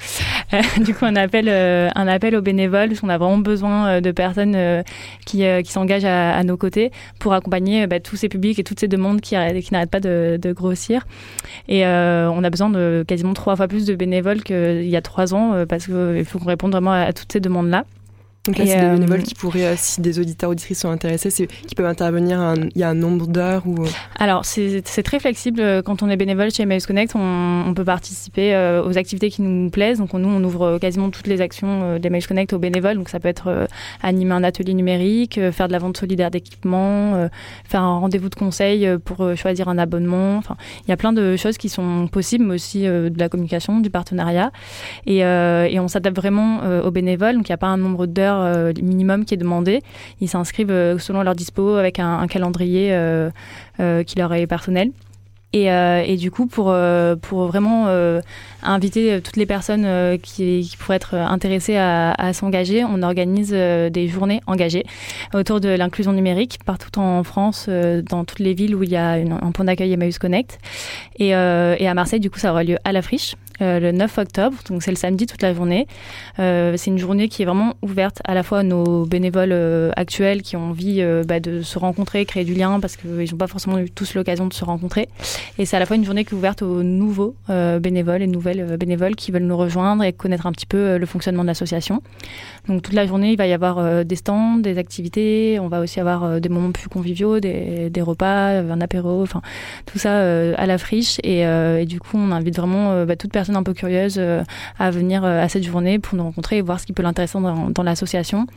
Euh, 0.54 0.62
du 0.84 0.94
coup, 0.94 1.06
appel, 1.30 1.48
euh, 1.48 1.90
un 1.96 2.08
appel 2.08 2.36
aux 2.36 2.42
bénévoles, 2.42 2.90
parce 2.90 3.02
qu'on 3.02 3.10
a 3.10 3.18
vraiment 3.20 3.38
besoin 3.38 3.88
euh, 3.88 4.02
de 4.02 4.12
personnes 4.12 4.56
euh, 4.56 4.82
qui, 5.26 5.46
euh, 5.46 5.62
qui 5.62 5.72
s'engagent 5.72 6.06
à, 6.06 6.44
nos 6.44 6.58
côtés 6.58 6.92
pour 7.20 7.34
accompagner 7.34 7.86
bah, 7.86 8.00
tous 8.00 8.16
ces 8.16 8.30
publics 8.30 8.58
et 8.58 8.64
toutes 8.64 8.80
ces 8.80 8.88
demandes 8.88 9.22
qui, 9.22 9.36
arrêtent- 9.36 9.62
qui 9.64 9.72
n'arrêtent 9.74 9.92
pas 9.92 10.00
de, 10.00 10.40
grossir. 10.54 11.06
Et 11.68 11.86
on 11.86 12.44
a 12.44 12.50
besoin 12.50 12.70
de 12.70 13.06
quasiment 13.08 13.34
trois 13.34 13.56
fois 13.56 13.68
plus 13.68 13.86
de 13.86 13.94
bénévoles 13.94 14.42
qu'il 14.42 14.90
y 14.90 14.96
a 14.96 15.02
trois 15.02 15.34
ans, 15.36 15.66
parce 15.68 15.86
qu'il 15.86 16.26
faut 16.26 16.40
qu'on 16.40 16.48
réponde 16.48 16.72
vraiment 16.72 16.92
à 16.92 17.14
toutes 17.14 17.32
ces 17.32 17.40
demandes-là. 17.40 17.86
Donc 18.46 18.58
là, 18.58 18.66
c'est 18.66 18.80
des 18.80 18.86
euh, 18.86 18.94
bénévoles 18.94 19.24
qui 19.24 19.36
pourraient, 19.36 19.66
euh, 19.66 19.74
si 19.78 20.00
des 20.02 20.18
auditeurs 20.18 20.50
auditrices 20.50 20.80
sont 20.80 20.90
intéressés, 20.90 21.30
qui 21.68 21.76
peuvent 21.76 21.86
intervenir. 21.86 22.40
un- 22.40 22.56
Il 22.74 22.80
y 22.80 22.84
a 22.84 22.90
un 22.90 22.94
nombre 22.94 23.28
d'heures 23.28 23.64
ou. 23.68 23.84
euh, 23.84 23.88
Alors, 24.18 24.46
c'est 24.46 24.82
très 25.04 25.20
flexible. 25.20 25.62
Quand 25.84 26.02
on 26.04 26.10
est 26.10 26.16
bénévole 26.18 26.50
chez 26.52 26.64
Emmaüs 26.64 26.86
Connect, 26.86 27.16
on, 27.16 27.64
on 27.68 27.74
peut 27.74 27.84
participer 27.84 28.56
aux 28.86 28.98
activités 28.98 29.30
qui 29.30 29.42
nous 29.42 29.70
plaisent. 29.70 29.98
Donc, 30.00 30.14
on- 30.14 30.20
nous, 30.20 30.30
on 30.30 30.42
ouvre 30.44 30.78
quasiment 30.80 31.10
toutes 31.10 31.28
les 31.28 31.42
actions 31.42 32.00
d'Emmaüs 32.00 32.28
Connect 32.28 32.54
aux 32.54 32.60
bénévoles. 32.60 32.96
Donc, 32.96 33.10
ça 33.10 33.20
peut 33.20 33.28
être 33.28 33.68
animer 34.02 34.34
un 34.34 34.44
atelier 34.44 34.74
numérique, 34.74 35.40
faire 35.52 35.68
de 35.68 35.74
la 35.74 35.80
vente 35.80 35.98
solidaire 35.98 36.32
d'équipements, 36.32 37.30
faire 37.66 37.82
un 37.82 38.00
rendez-vous 38.00 38.30
de 38.30 38.36
conseil 38.36 38.88
pour 39.04 39.36
choisir 39.36 39.68
un 39.68 39.78
abonnement. 39.78 40.38
Enfin, 40.38 40.56
il 40.88 40.90
y 40.90 40.94
a 40.94 40.98
plein 40.98 41.12
de 41.14 41.36
choses 41.36 41.58
qui 41.58 41.68
sont 41.70 42.08
possibles, 42.08 42.46
mais 42.46 42.56
aussi 42.56 42.84
de 42.84 43.12
la 43.18 43.28
communication, 43.28 43.80
du 43.82 43.90
partenariat. 43.90 44.52
Et, 45.06 45.18
et 45.18 45.80
on 45.80 45.88
s'adapte 45.90 46.16
vraiment 46.18 46.62
aux 46.84 46.92
bénévoles. 46.92 47.36
Donc, 47.36 47.50
il 47.50 47.52
n'y 47.52 47.56
a 47.56 47.58
pas 47.58 47.68
un 47.68 47.78
nombre 47.78 48.06
d'heures 48.06 48.29
euh, 48.38 48.74
minimum 48.82 49.26
qui 49.26 49.34
est 49.34 49.38
demandé. 49.38 49.82
Ils 50.22 50.30
s'inscrivent 50.30 50.72
euh, 50.72 50.98
selon 50.98 51.24
leur 51.24 51.36
dispo 51.36 51.76
avec 51.76 52.00
un, 52.00 52.28
calendrier 52.28 52.90
euh, 52.92 53.32
qui 54.04 54.18
leur 54.18 54.34
est 54.34 54.48
personnel. 54.48 54.92
Et, 55.52 55.66
et 55.66 56.16
du 56.18 56.30
coup, 56.30 56.46
pour, 56.46 56.76
pour 57.22 57.48
vraiment 57.48 57.88
inviter 58.62 59.20
toutes 59.20 59.36
les 59.36 59.48
personnes 59.48 60.20
qui, 60.20 60.72
pourraient 60.78 60.98
être 60.98 61.16
intéressées 61.16 61.76
à, 61.76 62.34
s'engager, 62.34 62.84
on 62.84 63.02
organise 63.02 63.50
des 63.50 64.08
journées 64.08 64.42
engagées 64.46 64.86
autour 65.34 65.60
de 65.60 65.70
l'inclusion 65.70 66.14
numérique 66.14 66.60
partout 66.68 67.00
en 67.00 67.24
France, 67.24 67.68
dans 67.68 68.26
toutes 68.26 68.38
les 68.38 68.54
villes 68.54 68.76
où 68.76 68.84
il 68.84 68.92
y 68.92 68.96
a 68.96 69.14
un 69.14 69.52
point 69.52 69.66
d'accueil 69.66 69.92
Emmaüs 69.92 70.20
Connect. 70.20 70.60
Et, 71.18 71.30
et 71.30 71.34
à 71.88 71.94
Marseille, 71.96 72.20
du 72.20 72.30
coup, 72.30 72.38
ça 72.38 72.52
aura 72.52 72.64
lieu 72.64 72.78
à 72.84 72.92
la 72.92 73.02
friche. 73.02 73.34
Euh, 73.62 73.80
le 73.80 73.92
9 73.92 74.18
octobre, 74.18 74.58
donc 74.70 74.84
c'est 74.84 74.92
le 74.92 74.98
samedi 74.98 75.26
toute 75.26 75.42
la 75.42 75.54
journée. 75.54 75.88
Euh, 76.40 76.76
c'est 76.78 76.92
une 76.92 76.98
journée 76.98 77.28
qui 77.28 77.42
est 77.42 77.46
vraiment 77.46 77.74
ouverte 77.82 78.22
à 78.24 78.34
la 78.34 78.44
fois 78.44 78.60
à 78.60 78.64
nos 78.64 79.06
bénévoles 79.06 79.52
euh, 79.52 79.92
actuels 79.96 80.42
qui 80.42 80.56
ont 80.56 80.70
envie 80.70 81.04
bah, 81.28 81.40
de 81.40 81.62
se 81.62 81.78
rencontrer, 81.78 82.26
créer 82.26 82.46
du 82.46 82.54
lien 82.54 82.80
parce 82.80 82.96
qu'ils 82.96 83.32
n'ont 83.32 83.38
pas 83.38 83.48
forcément 83.48 83.80
eu 83.80 83.90
tous 83.90 84.16
l'occasion 84.16 84.48
de 84.48 84.54
se 84.54 84.64
rencontrer. 84.64 85.10
Et 85.58 85.66
c'est 85.66 85.76
à 85.76 85.80
la 85.80 85.86
fois 85.86 85.96
une 85.96 86.06
journée 86.06 86.24
qui 86.24 86.34
est 86.34 86.38
ouverte 86.38 86.62
aux 86.62 86.84
nouveaux 86.84 87.36
bénévoles 87.48 88.22
et 88.22 88.28
nouvelles 88.28 88.78
bénévoles 88.78 89.16
qui 89.16 89.32
veulent 89.32 89.44
nous 89.44 89.58
rejoindre 89.58 90.04
et 90.04 90.14
connaître 90.14 90.46
un 90.46 90.52
petit 90.52 90.66
peu 90.66 90.98
le 90.98 91.06
fonctionnement 91.06 91.44
de 91.44 91.48
l'association. 91.48 92.02
Donc 92.68 92.82
toute 92.82 92.94
la 92.94 93.06
journée, 93.06 93.32
il 93.32 93.38
va 93.38 93.48
y 93.48 93.54
avoir 93.54 94.06
des 94.06 94.16
stands, 94.16 94.58
des 94.58 94.78
activités. 94.78 95.60
On 95.60 95.68
va 95.68 95.82
aussi 95.82 96.00
avoir 96.00 96.40
des 96.40 96.50
moments 96.50 96.72
plus 96.72 96.90
conviviaux, 96.90 97.40
des, 97.40 97.90
des 97.90 98.02
repas, 98.02 98.60
un 98.60 98.82
apéro, 98.82 99.22
enfin 99.22 99.42
tout 99.86 100.00
ça 100.00 100.20
à 100.54 100.66
la 100.66 100.78
friche. 100.78 101.18
Et, 101.24 101.46
du 101.86 102.00
coup, 102.00 102.18
on 102.18 102.32
invite 102.32 102.56
vraiment 102.58 103.06
bah, 103.06 103.16
toute 103.16 103.32
personne 103.32 103.49
un 103.56 103.64
peu 103.64 103.74
curieuse 103.74 104.16
euh, 104.18 104.44
à 104.78 104.92
venir 104.92 105.24
euh, 105.24 105.44
à 105.44 105.50
cette 105.50 105.64
journée 105.64 106.00
pour 106.00 106.18
nous 106.18 106.24
rencontrer 106.24 106.58
et 106.58 106.62
voir 106.62 106.80
ce 106.80 106.86
qui 106.86 106.94
peut 106.94 107.04
l'intéresser 107.04 107.40
dans, 107.40 107.70
dans 107.70 107.84
l'association. 107.84 108.48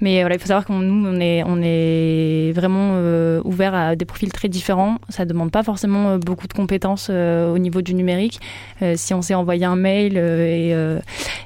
Mais 0.00 0.18
euh, 0.18 0.20
voilà, 0.22 0.36
il 0.36 0.38
faut 0.38 0.46
savoir 0.46 0.64
que 0.64 0.72
nous, 0.72 1.06
on 1.06 1.20
est, 1.20 1.42
on 1.44 1.60
est 1.62 2.52
vraiment 2.52 2.92
euh, 2.94 3.40
ouvert 3.44 3.74
à 3.74 3.96
des 3.96 4.04
profils 4.04 4.32
très 4.32 4.48
différents. 4.48 4.96
Ça 5.08 5.24
demande 5.24 5.50
pas 5.50 5.62
forcément 5.62 6.18
beaucoup 6.18 6.46
de 6.46 6.52
compétences 6.52 7.08
euh, 7.10 7.52
au 7.52 7.58
niveau 7.58 7.82
du 7.82 7.94
numérique. 7.94 8.40
Euh, 8.82 8.94
si 8.96 9.14
on 9.14 9.22
sait 9.22 9.34
envoyer 9.34 9.64
un 9.64 9.76
mail 9.76 10.16
et, 10.16 10.74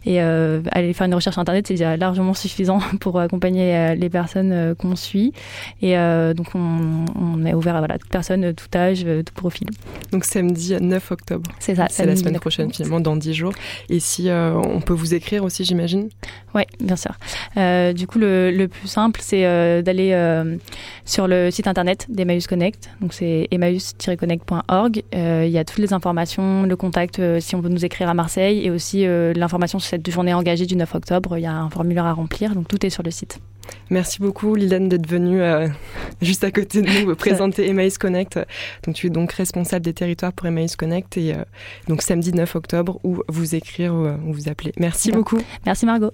et 0.06 0.20
aller 0.20 0.92
faire 0.92 1.06
une 1.06 1.14
recherche 1.14 1.38
internet, 1.38 1.66
c'est 1.66 1.74
déjà 1.74 1.96
largement 1.96 2.34
suffisant 2.34 2.80
pour 3.00 3.18
accompagner 3.20 3.94
les 3.96 4.10
personnes 4.10 4.74
qu'on 4.78 4.96
suit. 4.96 5.32
Et 5.82 5.94
donc, 6.34 6.54
on, 6.54 7.04
on 7.14 7.44
est 7.44 7.54
ouvert 7.54 7.76
à 7.76 7.78
voilà, 7.80 7.98
toute 7.98 8.10
personne, 8.10 8.54
tout 8.54 8.66
âge, 8.76 9.04
tout 9.04 9.34
profil. 9.34 9.68
Donc 10.12 10.24
samedi 10.24 10.76
9 10.80 11.12
octobre. 11.12 11.50
C'est 11.58 11.74
ça. 11.74 11.86
C'est 11.90 12.06
la 12.06 12.16
semaine 12.16 12.38
prochaine. 12.38 12.70
Dans 12.98 13.14
10 13.14 13.34
jours. 13.34 13.52
Et 13.88 14.00
si 14.00 14.28
euh, 14.28 14.54
on 14.54 14.80
peut 14.80 14.92
vous 14.92 15.14
écrire 15.14 15.44
aussi, 15.44 15.64
j'imagine 15.64 16.08
Oui, 16.54 16.62
bien 16.80 16.96
sûr. 16.96 17.12
Euh, 17.56 17.92
du 17.92 18.08
coup, 18.08 18.18
le, 18.18 18.66
plus 18.66 18.88
simple, 18.88 19.20
c'est 19.22 19.44
euh, 19.44 19.82
d'aller 19.82 20.10
sur 21.04 21.28
le 21.28 21.50
site 21.50 21.68
internet 21.68 22.06
d'Emmaüs 22.08 22.46
Connect. 22.48 22.90
Donc, 23.00 23.12
c'est 23.12 23.46
emmaüs-connect.org. 23.52 25.02
Il 25.12 25.50
y 25.50 25.58
a 25.58 25.64
toutes 25.64 25.78
les 25.78 25.92
informations, 25.92 26.64
le 26.64 26.76
contact 26.76 27.20
si 27.38 27.54
on 27.54 27.60
veut 27.60 27.68
nous 27.68 27.84
écrire 27.84 28.08
à 28.08 28.14
Marseille 28.14 28.64
et 28.64 28.70
aussi 28.70 29.04
l'information 29.06 29.78
sur 29.78 29.90
cette 29.90 30.10
journée 30.10 30.34
engagée 30.34 30.66
du 30.66 30.74
9 30.74 30.94
octobre. 30.94 31.36
Il 31.36 31.42
y 31.42 31.46
a 31.46 31.54
un 31.54 31.70
formulaire 31.70 32.06
à 32.06 32.12
remplir, 32.12 32.54
donc 32.54 32.66
tout 32.66 32.84
est 32.84 32.90
sur 32.90 33.02
le 33.02 33.10
site. 33.10 33.38
Merci 33.90 34.20
beaucoup 34.20 34.54
Liliane 34.54 34.88
d'être 34.88 35.08
venue 35.08 35.42
euh, 35.42 35.68
juste 36.22 36.44
à 36.44 36.50
côté 36.50 36.82
de 36.82 36.88
nous 36.88 37.14
présenter 37.16 37.68
Emmaüs 37.68 37.98
Connect. 37.98 38.38
Donc 38.84 38.94
tu 38.94 39.08
es 39.08 39.10
donc 39.10 39.32
responsable 39.32 39.84
des 39.84 39.94
territoires 39.94 40.32
pour 40.32 40.46
Emmaüs 40.46 40.76
Connect 40.76 41.16
et 41.16 41.34
euh, 41.34 41.44
donc 41.88 42.02
samedi 42.02 42.32
9 42.32 42.54
octobre 42.56 43.00
ou 43.04 43.22
vous 43.28 43.54
écrire 43.54 43.94
ou, 43.94 44.06
euh, 44.06 44.16
ou 44.26 44.32
vous 44.32 44.48
appeler. 44.48 44.72
Merci 44.78 45.12
beaucoup. 45.12 45.38
Merci 45.66 45.86
Margot. 45.86 46.12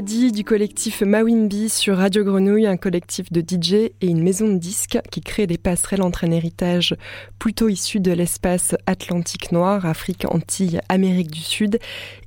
Du 0.00 0.42
collectif 0.42 1.02
Mawimbi 1.02 1.68
sur 1.68 1.98
Radio 1.98 2.24
Grenouille, 2.24 2.66
un 2.66 2.78
collectif 2.78 3.30
de 3.30 3.42
DJ 3.42 3.74
et 3.74 4.06
une 4.06 4.22
maison 4.22 4.48
de 4.48 4.56
disques 4.56 4.98
qui 5.10 5.20
crée 5.20 5.46
des 5.46 5.58
passerelles 5.58 6.00
entre 6.00 6.24
un 6.24 6.30
héritage 6.30 6.96
plutôt 7.38 7.68
issu 7.68 8.00
de 8.00 8.10
l'espace 8.10 8.74
Atlantique 8.86 9.52
noir, 9.52 9.84
Afrique, 9.84 10.24
Antilles, 10.24 10.80
Amérique 10.88 11.30
du 11.30 11.40
Sud 11.40 11.78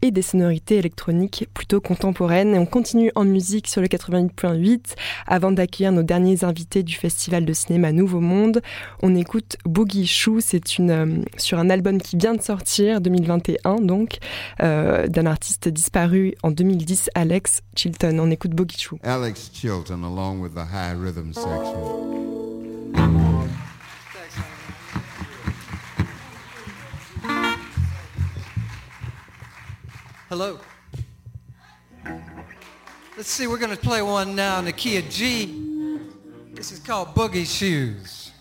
et 0.03 0.11
des 0.11 0.21
sonorités 0.21 0.77
électroniques 0.77 1.47
plutôt 1.55 1.81
contemporaines. 1.81 2.53
Et 2.53 2.59
on 2.59 2.67
continue 2.67 3.11
en 3.15 3.23
musique 3.23 3.67
sur 3.67 3.81
le 3.81 3.87
88.8 3.87 4.93
avant 5.25 5.51
d'accueillir 5.51 5.91
nos 5.91 6.03
derniers 6.03 6.43
invités 6.43 6.83
du 6.83 6.93
Festival 6.93 7.45
de 7.45 7.53
cinéma 7.53 7.91
Nouveau 7.91 8.19
Monde. 8.19 8.61
On 9.01 9.15
écoute 9.15 9.57
Boogie 9.65 10.05
Chou, 10.05 10.39
c'est 10.39 10.77
une 10.77 10.91
euh, 10.91 11.23
sur 11.37 11.57
un 11.57 11.71
album 11.71 11.99
qui 11.99 12.15
vient 12.15 12.35
de 12.35 12.43
sortir 12.43 13.01
2021 13.01 13.77
donc 13.77 14.19
euh, 14.61 15.07
d'un 15.07 15.25
artiste 15.25 15.67
disparu 15.67 16.35
en 16.43 16.51
2010 16.51 17.09
Alex 17.15 17.54
Chilton. 17.75 18.19
On 18.19 18.31
écoute 18.31 18.51
Boogie 18.51 18.77
Alex 19.03 19.49
Chilton, 19.53 20.03
along 20.03 20.41
with 20.41 20.53
the 20.55 20.65
high 20.65 20.91
rhythm 20.91 21.33
section. 21.33 22.15
Hello. 30.29 30.59
Let's 33.15 33.29
see, 33.29 33.47
we're 33.47 33.57
going 33.57 33.75
to 33.75 33.81
play 33.81 34.01
one 34.01 34.35
now 34.35 34.59
in 34.59 34.65
the 34.65 34.73
key 34.73 34.97
of 34.97 35.09
G. 35.09 35.99
This 36.53 36.71
is 36.71 36.79
called 36.79 37.15
Boogie 37.15 37.45
Shoes. 37.45 38.31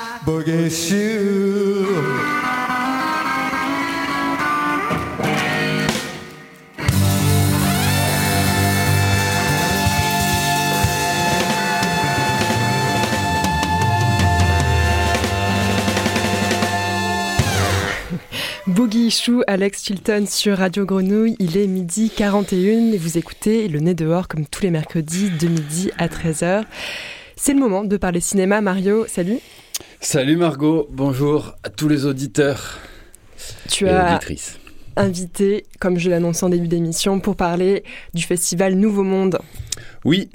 boogie 18.66 19.10
Chou, 19.10 19.42
Alex 19.46 19.84
Chilton 19.84 20.26
sur 20.28 20.58
Radio 20.58 20.84
Grenouille. 20.84 21.36
Il 21.38 21.56
est 21.56 21.66
midi 21.66 22.10
41 22.14 22.92
et 22.92 22.98
vous 22.98 23.18
écoutez 23.18 23.68
Le 23.68 23.78
Nez 23.78 23.94
dehors 23.94 24.26
comme 24.26 24.46
tous 24.46 24.62
les 24.62 24.70
mercredis 24.70 25.30
de 25.30 25.46
midi 25.46 25.90
à 25.96 26.08
13h. 26.08 26.64
C'est 27.46 27.54
le 27.54 27.60
moment 27.60 27.84
de 27.84 27.96
parler 27.96 28.18
cinéma. 28.18 28.60
Mario, 28.60 29.06
salut. 29.06 29.38
Salut 30.00 30.36
Margot, 30.36 30.88
bonjour 30.90 31.52
à 31.62 31.70
tous 31.70 31.86
les 31.86 32.04
auditeurs 32.04 32.76
Tu 33.70 33.86
et 33.86 33.90
as 33.90 34.10
auditrices. 34.16 34.58
invité, 34.96 35.64
comme 35.78 35.96
je 35.96 36.10
l'annonçais 36.10 36.44
en 36.44 36.48
début 36.48 36.66
d'émission, 36.66 37.20
pour 37.20 37.36
parler 37.36 37.84
du 38.14 38.24
festival 38.24 38.74
Nouveau 38.74 39.04
Monde. 39.04 39.38
Oui, 40.04 40.28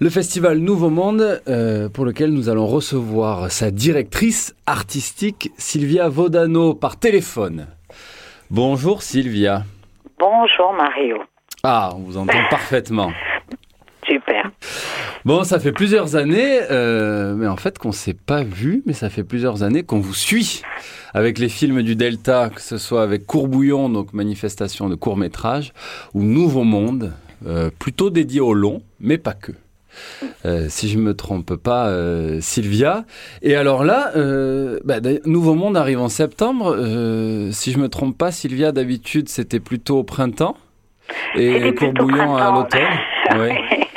le 0.00 0.10
festival 0.10 0.58
Nouveau 0.58 0.90
Monde, 0.90 1.40
euh, 1.46 1.88
pour 1.88 2.04
lequel 2.04 2.32
nous 2.32 2.48
allons 2.48 2.66
recevoir 2.66 3.52
sa 3.52 3.70
directrice 3.70 4.52
artistique, 4.66 5.52
Sylvia 5.56 6.08
Vodano, 6.08 6.74
par 6.74 6.98
téléphone. 6.98 7.68
Bonjour 8.50 9.04
Sylvia. 9.04 9.62
Bonjour 10.18 10.72
Mario. 10.72 11.18
Ah, 11.62 11.92
on 11.94 12.00
vous 12.00 12.16
entend 12.16 12.42
parfaitement. 12.50 13.12
Super. 14.04 14.49
Bon, 15.24 15.44
ça 15.44 15.58
fait 15.58 15.72
plusieurs 15.72 16.16
années, 16.16 16.60
euh, 16.70 17.34
mais 17.34 17.46
en 17.46 17.56
fait 17.56 17.78
qu'on 17.78 17.88
ne 17.88 17.94
s'est 17.94 18.14
pas 18.14 18.42
vu, 18.42 18.82
mais 18.86 18.94
ça 18.94 19.10
fait 19.10 19.24
plusieurs 19.24 19.62
années 19.62 19.82
qu'on 19.82 20.00
vous 20.00 20.14
suit 20.14 20.62
avec 21.12 21.38
les 21.38 21.48
films 21.48 21.82
du 21.82 21.96
Delta, 21.96 22.50
que 22.54 22.62
ce 22.62 22.78
soit 22.78 23.02
avec 23.02 23.26
Courbouillon, 23.26 23.88
donc 23.88 24.12
manifestation 24.12 24.88
de 24.88 24.94
court 24.94 25.16
métrage, 25.16 25.72
ou 26.14 26.22
Nouveau 26.22 26.64
Monde, 26.64 27.12
euh, 27.46 27.70
plutôt 27.78 28.10
dédié 28.10 28.40
au 28.40 28.54
long, 28.54 28.82
mais 28.98 29.18
pas 29.18 29.34
que. 29.34 29.52
Euh, 30.44 30.66
si 30.68 30.88
je 30.88 30.98
me 30.98 31.14
trompe 31.14 31.56
pas, 31.56 31.88
euh, 31.88 32.38
Sylvia. 32.40 33.04
Et 33.42 33.54
alors 33.56 33.84
là, 33.84 34.12
euh, 34.16 34.78
bah, 34.84 35.00
Nouveau 35.26 35.54
Monde 35.54 35.76
arrive 35.76 36.00
en 36.00 36.08
septembre. 36.08 36.74
Euh, 36.78 37.50
si 37.52 37.72
je 37.72 37.78
me 37.78 37.88
trompe 37.88 38.16
pas, 38.16 38.32
Sylvia, 38.32 38.72
d'habitude, 38.72 39.28
c'était 39.28 39.60
plutôt 39.60 39.98
au 39.98 40.04
printemps. 40.04 40.56
Et 41.34 41.74
Courbouillon 41.74 42.36
à 42.36 42.52
l'automne. 42.52 43.38
Ouais. 43.38 43.58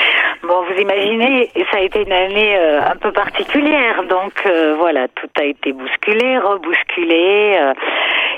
Vous 0.73 0.81
imaginez, 0.81 1.49
ça 1.71 1.77
a 1.77 1.81
été 1.81 2.01
une 2.01 2.11
année 2.11 2.57
euh, 2.57 2.81
un 2.81 2.95
peu 2.95 3.11
particulière, 3.11 4.03
donc 4.09 4.33
euh, 4.45 4.75
voilà, 4.77 5.07
tout 5.09 5.29
a 5.39 5.43
été 5.45 5.71
bousculé, 5.71 6.37
rebousculé, 6.39 7.57
euh, 7.59 7.73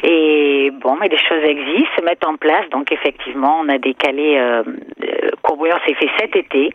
et 0.04 0.72
bon, 0.82 0.98
mais 1.00 1.08
des 1.08 1.18
choses 1.18 1.44
existent, 1.44 1.90
se 1.98 2.04
mettent 2.04 2.26
en 2.26 2.36
place, 2.36 2.70
donc 2.72 2.92
effectivement, 2.92 3.60
on 3.64 3.70
a 3.70 3.78
décalé, 3.78 4.38
euh, 4.38 4.64
Courbouillon 5.44 5.76
s'est 5.88 5.94
fait 5.94 6.10
cet 6.20 6.36
été, 6.36 6.72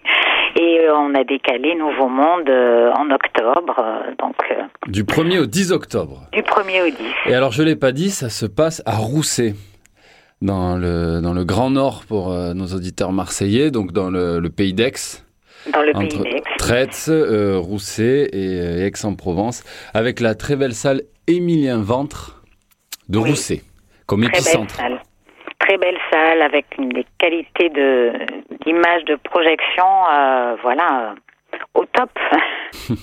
et 0.57 0.81
on 0.95 1.15
a 1.15 1.25
décalé 1.25 1.75
Nouveau 1.75 2.09
Monde 2.09 2.49
en 2.49 3.11
octobre, 3.11 4.03
donc 4.19 4.37
Du 4.87 5.05
1er 5.05 5.41
au 5.41 5.47
10 5.47 5.73
octobre. 5.73 6.23
du 6.33 6.41
1er 6.41 6.83
au 6.87 6.91
10. 6.91 6.97
Et 7.27 7.35
alors, 7.35 7.53
je 7.53 7.63
l'ai 7.63 7.77
pas 7.77 7.93
dit, 7.93 8.11
ça 8.11 8.31
se 8.31 8.47
passe 8.47 8.83
à 8.87 8.97
Rousset, 8.97 9.55
dans 10.43 10.77
le, 10.79 11.21
dans 11.21 11.35
le 11.35 11.45
Grand 11.45 11.71
Nord 11.71 12.05
pour 12.09 12.33
euh, 12.33 12.55
nos 12.55 12.69
auditeurs 12.69 13.13
marseillais, 13.13 13.71
donc 13.71 13.93
dans 13.93 14.11
le, 14.11 14.41
le 14.41 14.49
pays 14.51 14.73
d'Aix. 14.73 14.93
Dans 15.73 15.83
le 15.83 15.93
pays 15.93 16.07
entre 16.17 16.23
d'Aix. 16.25 16.43
Traitz, 16.59 17.09
euh, 17.09 17.59
Rousset 17.59 18.29
et 18.33 18.61
euh, 18.61 18.87
Aix-en-Provence, 18.87 19.63
avec 19.95 20.21
la 20.21 20.35
très 20.35 20.57
belle 20.57 20.75
salle 20.75 21.03
Émilien 21.27 21.83
Ventre 21.83 22.43
de 23.09 23.19
Oui. 23.19 23.31
Rousset, 23.31 23.61
comme 24.07 24.23
Très 24.23 24.31
belle 24.31 24.41
épicentre. 24.41 24.75
salle. 24.75 25.01
Très 25.59 25.77
belle 25.79 25.99
salle 26.11 26.43
avec 26.43 26.65
une 26.79 26.89
des 26.89 27.05
qualités 27.19 27.69
de 27.69 28.13
d'image 28.65 29.05
de 29.05 29.17
projection, 29.17 29.85
euh, 30.11 30.57
voilà, 30.63 31.11
euh, 31.13 31.15
au 31.75 31.85
top. 31.93 32.11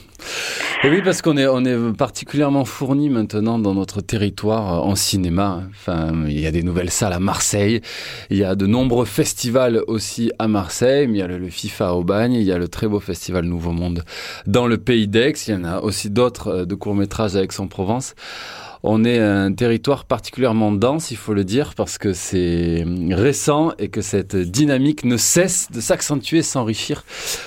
Et 0.84 0.90
oui, 0.90 1.02
parce 1.04 1.24
qu'on 1.24 1.38
est, 1.38 1.48
on 1.48 1.66
est 1.66 1.98
particulièrement 1.98 2.64
fourni 2.64 3.10
maintenant 3.10 3.58
dans 3.58 3.74
notre 3.74 4.02
territoire 4.02 4.76
euh, 4.76 4.90
en 4.90 4.96
cinéma. 4.96 5.64
Enfin, 5.72 6.14
il 6.28 6.40
y 6.40 6.46
a 6.46 6.52
des 6.52 6.62
nouvelles 6.62 6.92
salles 6.92 7.14
à 7.14 7.20
Marseille, 7.20 7.82
il 8.30 8.38
y 8.38 8.44
a 8.44 8.54
de 8.56 8.68
nombreux 8.68 9.06
festivals 9.06 9.82
aussi 9.88 10.32
à 10.38 10.48
Marseille, 10.48 11.08
mais 11.08 11.18
il 11.18 11.20
y 11.20 11.24
a 11.24 11.28
le, 11.28 11.50
FIFA 11.50 11.90
à 11.90 11.94
Aubagne, 11.94 12.34
il 12.34 12.44
y 12.44 12.52
a 12.52 12.60
le 12.60 12.68
très 12.68 12.88
beau 12.88 13.00
festival 13.00 13.46
Nouveau 13.46 13.72
Monde 13.72 14.04
dans 14.46 14.68
le 14.68 14.78
pays 14.78 15.08
d'Aix, 15.08 15.34
il 15.48 15.54
y 15.54 15.58
en 15.58 15.64
a 15.64 15.80
aussi 15.80 16.12
d'autres 16.12 16.48
euh, 16.50 16.66
de 16.66 16.76
courts-métrages 16.76 17.36
à 17.36 17.44
Aix-en-Provence. 17.44 18.14
On 18.84 19.04
est 19.04 19.20
un 19.20 19.52
territoire 19.54 20.06
particulièrement 20.06 20.72
dense, 20.72 21.12
il 21.12 21.18
faut 21.18 21.34
le 21.34 21.44
dire, 21.44 21.72
parce 21.76 21.98
que 21.98 22.14
c'est 22.14 22.84
récent 23.12 23.72
et 23.80 23.90
que 23.90 24.02
cette 24.02 24.36
dynamique 24.36 25.04
ne 25.04 25.18
cesse 25.18 25.72
de 25.72 25.80
s'accentuer, 25.80 26.42
s'enrichir 26.42 27.04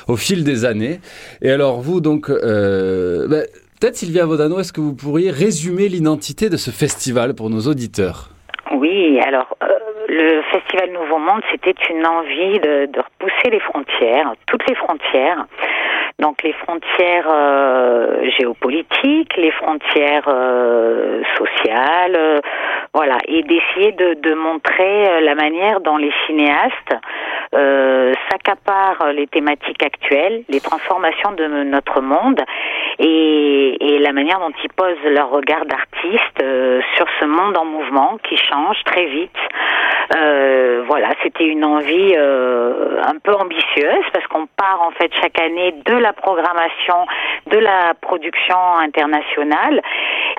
au 0.09 0.16
fil 0.16 0.45
des 0.45 0.64
années. 0.64 1.01
Et 1.43 1.51
alors 1.51 1.81
vous, 1.81 2.01
donc, 2.01 2.31
euh, 2.31 3.28
ben, 3.28 3.45
peut-être 3.81 3.97
Sylvia 3.97 4.26
Vodano, 4.26 4.59
est-ce 4.59 4.72
que 4.72 4.81
vous 4.81 4.95
pourriez 4.95 5.31
résumer 5.31 5.89
l'identité 5.89 6.49
de 6.51 6.57
ce 6.57 6.70
festival 6.70 7.35
pour 7.35 7.51
nos 7.51 7.61
auditeurs? 7.61 8.31
Oui, 8.72 9.18
alors 9.20 9.57
euh, 9.62 9.66
le 10.09 10.43
Festival 10.53 10.91
Nouveau 10.93 11.18
Monde, 11.18 11.43
c'était 11.51 11.74
une 11.91 12.07
envie 12.07 12.59
de 12.61 12.99
repousser 12.99 13.51
les 13.51 13.61
frontières, 13.61 14.33
toutes 14.47 14.68
les 14.68 14.74
frontières. 14.74 15.47
Donc 16.19 16.43
les 16.43 16.53
frontières 16.53 17.29
euh, 17.31 18.31
géopolitiques, 18.39 19.37
les 19.37 19.51
frontières 19.53 20.29
euh, 20.29 21.23
sociales, 21.37 22.17
euh, 22.17 22.41
voilà, 22.93 23.19
et 23.29 23.43
d'essayer 23.43 23.93
de, 23.93 24.15
de 24.15 24.35
montrer 24.35 25.09
euh, 25.09 25.21
la 25.21 25.35
manière 25.35 25.81
dont 25.81 25.97
les 25.97 26.13
cinéastes 26.27 26.95
euh, 27.55 28.13
s'accaparent 28.29 29.13
les 29.13 29.27
thématiques 29.27 29.83
actuelles, 29.83 30.43
les 30.49 30.61
transformations 30.61 31.33
de 31.33 31.47
notre 31.65 32.01
monde 32.01 32.41
et, 32.99 33.95
et 33.95 33.99
la 33.99 34.13
manière 34.13 34.41
dont 34.41 34.53
ils 34.63 34.73
posent 34.73 35.05
leur 35.05 35.31
regard 35.31 35.65
d'artiste 35.67 36.43
euh, 36.43 36.81
sur 36.97 37.07
ce 37.21 37.25
monde 37.25 37.57
en 37.57 37.65
mouvement 37.65 38.19
qui 38.29 38.37
change 38.37 38.77
très 38.85 39.07
vite. 39.07 39.31
Euh, 40.17 40.83
voilà, 40.87 41.11
c'était 41.23 41.47
une 41.47 41.65
envie 41.65 42.15
euh, 42.17 43.01
un 43.05 43.19
peu 43.23 43.33
ambitieuse 43.33 44.05
parce 44.13 44.27
qu'on 44.27 44.47
part 44.57 44.83
en 44.83 44.91
fait 44.91 45.11
chaque 45.21 45.41
année 45.41 45.73
de 45.85 45.95
la 46.01 46.13
programmation, 46.13 47.07
de 47.47 47.59
la 47.59 47.95
production 48.01 48.59
internationale 48.81 49.83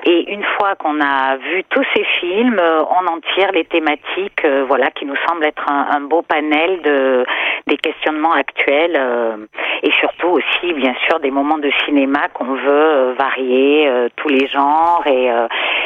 et 0.04 0.32
une 0.32 0.42
fois 0.56 0.74
qu'on 0.74 1.00
a 1.00 1.36
vu 1.36 1.62
tous 1.68 1.84
ces 1.94 2.04
films, 2.20 2.58
euh, 2.58 2.82
on 2.82 3.06
en 3.06 3.20
tire 3.34 3.52
les 3.52 3.64
thématiques, 3.64 4.44
euh, 4.44 4.64
voilà, 4.66 4.90
qui 4.90 5.04
nous 5.04 5.16
semblent 5.28 5.44
être 5.44 5.64
un, 5.68 6.00
beau 6.00 6.22
panel 6.22 6.82
de 6.82 7.24
des 7.68 7.76
questionnements 7.76 8.32
actuels 8.32 8.96
euh, 8.98 9.36
et 9.84 9.92
surtout 10.00 10.28
aussi 10.28 10.72
bien 10.72 10.94
sûr 11.06 11.20
des 11.20 11.30
moments 11.30 11.58
de 11.58 11.70
cinéma 11.84 12.28
qu'on 12.34 12.54
veut 12.54 13.12
varier 13.12 13.88
tous 14.16 14.28
les 14.28 14.48
genres 14.48 15.04
et 15.06 15.30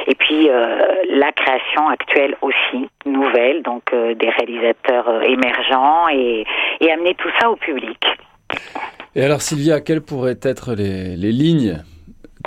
et 0.06 0.14
puis 0.14 0.48
la 1.10 1.32
création 1.32 1.88
actuelle 1.88 2.34
aussi 2.40 2.88
nouvelle 3.04 3.62
donc 3.62 3.92
des 3.92 4.30
réalisateurs 4.30 5.22
émergents 5.22 6.08
et 6.10 6.46
et 6.80 6.90
amener 6.90 7.14
tout 7.14 7.30
ça 7.38 7.50
au 7.50 7.56
public. 7.56 8.00
Et 9.18 9.24
alors 9.24 9.40
Sylvia, 9.40 9.80
quelles 9.80 10.02
pourraient 10.02 10.38
être 10.42 10.74
les, 10.74 11.16
les 11.16 11.32
lignes 11.32 11.82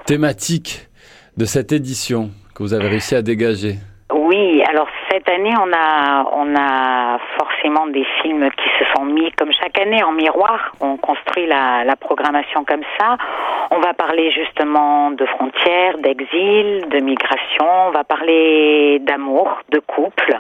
thématiques 0.06 0.88
de 1.36 1.46
cette 1.46 1.72
édition 1.72 2.30
que 2.54 2.62
vous 2.62 2.76
avez 2.76 2.88
réussi 2.88 3.16
à 3.16 3.24
dégager? 3.24 3.78
Oui, 4.14 4.62
alors 4.70 4.88
cette 5.20 5.36
année, 5.36 5.54
on 5.58 6.56
a, 6.56 7.18
forcément 7.38 7.88
des 7.88 8.06
films 8.22 8.50
qui 8.52 8.70
se 8.80 8.86
sont 8.96 9.06
mis, 9.06 9.32
comme 9.34 9.52
chaque 9.52 9.78
année, 9.80 10.02
en 10.04 10.12
miroir. 10.12 10.72
On 10.80 10.98
construit 10.98 11.46
la, 11.46 11.84
programmation 12.00 12.64
comme 12.64 12.84
ça. 12.98 13.18
On 13.72 13.80
va 13.80 13.94
parler 13.94 14.32
justement 14.32 15.12
de 15.12 15.26
frontières, 15.26 15.98
d'exil, 15.98 16.88
de 16.90 17.00
migration. 17.00 17.88
On 17.88 17.92
va 17.92 18.04
parler 18.04 19.00
d'amour, 19.00 19.60
de 19.70 19.80
couple, 19.80 20.40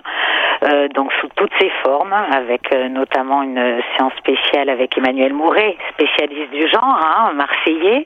euh, 0.63 0.87
donc 0.89 1.11
sous 1.19 1.27
toutes 1.35 1.51
ses 1.59 1.69
formes, 1.83 2.13
avec 2.13 2.73
euh, 2.73 2.87
notamment 2.89 3.43
une 3.43 3.81
séance 3.95 4.13
spéciale 4.17 4.69
avec 4.69 4.97
Emmanuel 4.97 5.33
Mouret, 5.33 5.75
spécialiste 5.93 6.51
du 6.51 6.67
genre, 6.67 6.99
hein, 7.05 7.33
marseillais, 7.33 8.05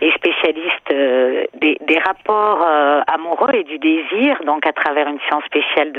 et 0.00 0.12
spécialiste 0.12 0.92
euh, 0.92 1.44
des, 1.54 1.76
des 1.82 1.98
rapports 1.98 2.66
amoureux 3.06 3.54
et 3.54 3.64
du 3.64 3.78
désir, 3.78 4.38
donc 4.44 4.66
à 4.66 4.72
travers 4.72 5.08
une 5.08 5.18
séance 5.28 5.44
spéciale 5.44 5.92
de 5.92 5.97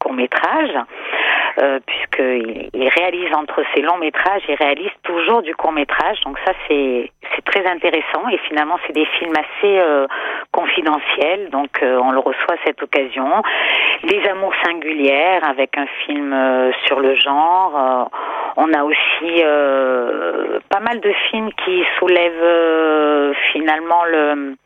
court 0.00 0.14
métrage, 0.14 0.74
euh, 1.58 1.78
puisqu'il 1.86 2.70
il 2.72 2.88
réalise 2.88 3.34
entre 3.34 3.62
ses 3.74 3.82
longs 3.82 3.98
métrages, 3.98 4.42
il 4.48 4.54
réalise 4.54 4.90
toujours 5.02 5.42
du 5.42 5.54
court 5.54 5.72
métrage, 5.72 6.20
donc 6.24 6.38
ça 6.46 6.52
c'est 6.66 7.10
très 7.44 7.66
intéressant 7.66 8.28
et 8.30 8.38
finalement 8.48 8.76
c'est 8.86 8.92
des 8.92 9.04
films 9.18 9.34
assez 9.34 9.78
euh, 9.78 10.06
confidentiels, 10.52 11.50
donc 11.50 11.82
euh, 11.82 12.00
on 12.02 12.12
le 12.12 12.18
reçoit 12.18 12.54
à 12.54 12.64
cette 12.64 12.82
occasion. 12.82 13.28
Des 14.04 14.22
amours 14.28 14.54
singulières 14.64 15.44
avec 15.44 15.76
un 15.76 15.86
film 16.06 16.32
euh, 16.32 16.72
sur 16.86 17.00
le 17.00 17.14
genre. 17.16 17.72
Euh, 17.76 18.04
on 18.56 18.72
a 18.72 18.82
aussi 18.82 19.42
euh, 19.42 20.58
pas 20.70 20.80
mal 20.80 21.00
de 21.00 21.12
films 21.30 21.50
qui 21.64 21.84
soulèvent 21.98 23.34
finalement 23.52 24.04
le 24.04 24.56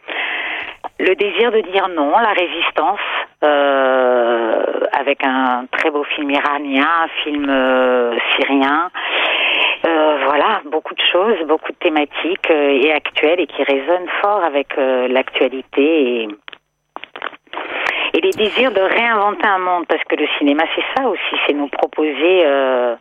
le 0.99 1.15
désir 1.17 1.51
de 1.51 1.61
dire 1.73 1.89
non, 1.89 2.11
la 2.11 2.33
résistance, 2.33 3.01
euh, 3.43 4.63
avec 4.93 5.25
un 5.25 5.67
très 5.73 5.91
beau 5.91 6.05
film 6.05 6.31
iranien, 6.31 6.87
un 7.05 7.09
film 7.23 7.47
euh, 7.49 8.17
syrien. 8.35 8.91
Euh, 9.87 10.19
voilà, 10.25 10.63
beaucoup 10.71 10.95
de 10.95 11.03
choses, 11.13 11.39
beaucoup 11.47 11.71
de 11.73 11.77
thématiques 11.77 12.51
euh, 12.51 12.81
et 12.83 12.93
actuelles 12.93 13.41
et 13.41 13.47
qui 13.47 13.63
résonnent 13.65 14.09
fort 14.23 14.43
avec 14.43 14.79
euh, 14.79 15.09
l'actualité 15.09 16.23
et, 16.23 16.29
et 18.15 18.21
les 18.23 18.31
désirs 18.31 18.73
de 18.73 18.81
réinventer 18.81 19.47
un 19.47 19.59
monde, 19.59 19.85
parce 19.87 20.03
que 20.05 20.17
le 20.17 20.27
cinéma 20.39 20.63
c'est 20.75 20.85
ça 20.97 21.07
aussi, 21.07 21.37
c'est 21.47 21.53
nous 21.53 21.69
proposer 21.69 22.45
euh, 22.47 22.97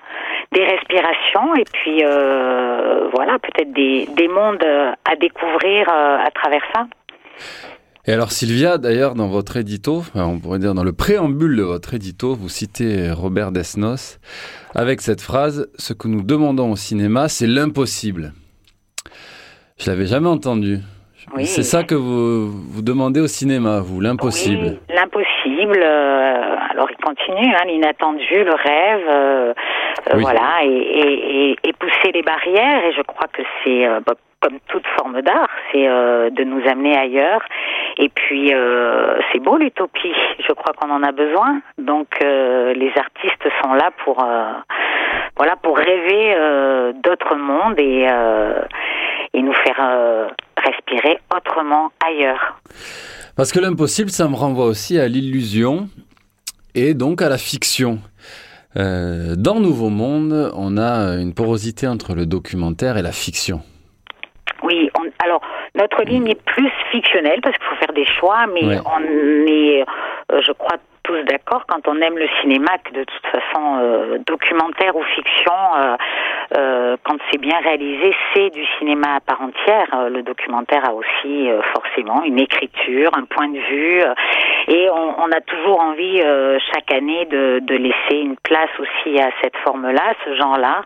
des 0.51 0.65
respirations 0.65 1.55
et 1.55 1.63
puis 1.71 2.03
euh, 2.03 3.07
voilà, 3.13 3.39
peut-être 3.39 3.71
des, 3.71 4.05
des 4.07 4.27
mondes 4.27 4.65
à 5.09 5.15
découvrir 5.15 5.87
à 5.87 6.29
travers 6.31 6.63
ça. 6.73 6.85
Et 8.05 8.11
alors 8.11 8.31
Sylvia, 8.31 8.77
d'ailleurs, 8.77 9.15
dans 9.15 9.29
votre 9.29 9.55
édito, 9.55 10.03
on 10.13 10.37
pourrait 10.39 10.59
dire 10.59 10.73
dans 10.73 10.83
le 10.83 10.91
préambule 10.91 11.55
de 11.55 11.63
votre 11.63 11.93
édito, 11.93 12.35
vous 12.35 12.49
citez 12.49 13.11
Robert 13.11 13.51
Desnos 13.53 14.19
avec 14.75 14.99
cette 14.99 15.21
phrase 15.21 15.69
«Ce 15.77 15.93
que 15.93 16.09
nous 16.09 16.21
demandons 16.21 16.71
au 16.71 16.75
cinéma, 16.75 17.29
c'est 17.29 17.47
l'impossible». 17.47 18.33
Je 19.79 19.89
l'avais 19.89 20.05
jamais 20.05 20.27
entendu. 20.27 20.79
Oui. 21.33 21.45
C'est 21.45 21.63
ça 21.63 21.83
que 21.83 21.95
vous, 21.95 22.51
vous 22.51 22.81
demandez 22.81 23.21
au 23.21 23.27
cinéma, 23.27 23.79
vous, 23.79 24.01
l'impossible. 24.01 24.77
Oui, 24.89 24.95
l'impossible. 24.95 25.79
euh, 25.81 26.55
alors 26.71 26.89
il 26.91 27.01
continue, 27.01 27.53
hein, 27.55 27.63
l'inattendu, 27.65 28.43
le 28.43 28.53
rêve, 28.53 29.07
euh, 29.09 29.53
euh, 30.09 30.15
Oui. 30.15 30.21
voilà, 30.21 30.59
et, 30.65 30.67
et, 30.67 31.51
et, 31.51 31.55
et 31.63 31.73
pousser 31.79 32.11
les 32.13 32.21
barrières. 32.23 32.83
Et 32.83 32.91
je 32.97 33.01
crois 33.03 33.27
que 33.31 33.41
c'est 33.63 33.87
euh, 33.87 34.01
comme 34.43 34.59
toute 34.67 34.85
forme 34.99 35.21
d'art, 35.21 35.47
c'est 35.71 35.87
euh, 35.87 36.29
de 36.29 36.43
nous 36.43 36.61
amener 36.69 36.97
ailleurs. 36.97 37.41
Et 37.97 38.09
puis 38.09 38.53
euh, 38.53 39.17
c'est 39.31 39.39
beau 39.39 39.57
l'utopie. 39.57 40.13
Je 40.45 40.51
crois 40.53 40.73
qu'on 40.73 40.91
en 40.91 41.01
a 41.01 41.11
besoin. 41.11 41.61
Donc 41.77 42.07
euh, 42.23 42.73
les 42.73 42.91
artistes 42.97 43.47
sont 43.63 43.73
là 43.73 43.91
pour 44.03 44.25
voilà 45.37 45.55
pour 45.55 45.77
rêver 45.77 46.35
d'autres 47.03 47.35
mondes 47.35 47.79
et 47.79 48.07
et 49.35 49.41
nous 49.41 49.53
faire 49.53 50.29
respirer 50.57 51.19
autrement 51.35 51.91
ailleurs. 52.05 52.59
Parce 53.35 53.51
que 53.51 53.59
l'impossible, 53.59 54.09
ça 54.09 54.27
me 54.27 54.35
renvoie 54.35 54.65
aussi 54.65 54.99
à 54.99 55.07
l'illusion 55.07 55.87
et 56.75 56.93
donc 56.93 57.21
à 57.21 57.29
la 57.29 57.37
fiction. 57.37 57.99
Dans 58.75 59.59
Nouveau 59.59 59.89
Monde, 59.89 60.51
on 60.55 60.77
a 60.77 61.15
une 61.19 61.33
porosité 61.33 61.87
entre 61.87 62.13
le 62.13 62.25
documentaire 62.25 62.97
et 62.97 63.01
la 63.01 63.11
fiction. 63.11 63.61
Notre 65.75 66.03
ligne 66.03 66.27
est 66.29 66.43
plus 66.45 66.69
fictionnelle 66.91 67.41
parce 67.41 67.57
qu'il 67.57 67.65
faut 67.65 67.75
faire 67.77 67.93
des 67.93 68.05
choix, 68.05 68.45
mais 68.53 68.63
Ouais. 68.63 68.77
on 68.85 69.47
est, 69.47 69.81
euh, 70.31 70.41
je 70.41 70.51
crois, 70.51 70.77
tous 71.03 71.21
d'accord 71.23 71.65
quand 71.67 71.85
on 71.87 71.99
aime 71.99 72.17
le 72.17 72.29
cinéma 72.41 72.77
que 72.85 72.93
de 72.93 73.03
toute 73.03 73.25
façon, 73.27 73.77
euh, 73.81 74.17
documentaire 74.25 74.95
ou 74.95 75.03
fiction, 75.03 75.53
euh, 75.77 75.95
euh, 76.57 76.95
quand 77.03 77.17
c'est 77.29 77.39
bien 77.41 77.57
réalisé, 77.59 78.13
c'est 78.33 78.51
du 78.51 78.63
cinéma 78.77 79.15
à 79.15 79.19
part 79.19 79.41
entière. 79.41 79.87
Euh, 79.95 80.09
le 80.09 80.21
documentaire 80.21 80.87
a 80.87 80.93
aussi 80.93 81.49
euh, 81.49 81.61
forcément 81.75 82.23
une 82.23 82.39
écriture, 82.39 83.09
un 83.17 83.25
point 83.25 83.49
de 83.49 83.57
vue, 83.59 84.01
euh, 84.01 84.13
et 84.69 84.89
on, 84.91 85.23
on 85.23 85.31
a 85.31 85.41
toujours 85.41 85.81
envie 85.81 86.21
euh, 86.21 86.57
chaque 86.73 86.91
année 86.93 87.25
de, 87.25 87.59
de 87.63 87.75
laisser 87.75 88.21
une 88.21 88.37
place 88.37 88.69
aussi 88.79 89.19
à 89.19 89.29
cette 89.41 89.57
forme-là, 89.65 90.13
ce 90.23 90.35
genre-là. 90.35 90.83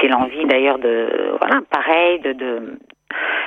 C'est 0.00 0.08
l'envie 0.08 0.46
d'ailleurs 0.46 0.78
de, 0.78 1.34
voilà, 1.40 1.60
pareil, 1.70 2.20
de, 2.20 2.32
de 2.32 2.78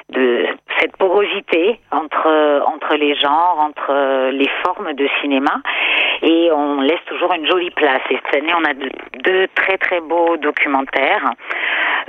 de 0.09 0.45
cette 0.80 0.95
porosité 0.97 1.80
entre 1.91 2.61
entre 2.68 2.95
les 2.95 3.16
genres, 3.16 3.57
entre 3.59 4.30
les 4.32 4.49
formes 4.63 4.93
de 4.93 5.07
cinéma, 5.22 5.61
et 6.22 6.49
on 6.51 6.82
laisse 6.82 7.03
toujours 7.07 7.34
une 7.34 7.47
jolie 7.49 7.72
place. 7.72 8.01
Et 8.09 8.18
cette 8.26 8.41
année, 8.43 8.53
on 8.53 8.63
a 8.70 8.74
de- 8.74 8.91
deux 9.24 9.47
très 9.55 9.78
très 9.78 9.99
beaux 10.01 10.38
documentaires 10.38 11.30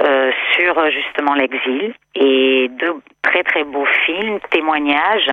euh, 0.01 0.26
sur 0.55 0.79
euh, 0.79 0.91
justement 0.91 1.35
l'exil 1.35 1.95
et 2.15 2.69
deux 2.81 2.95
très 3.23 3.43
très 3.43 3.65
beaux 3.65 3.87
films, 4.07 4.39
témoignages. 4.51 5.31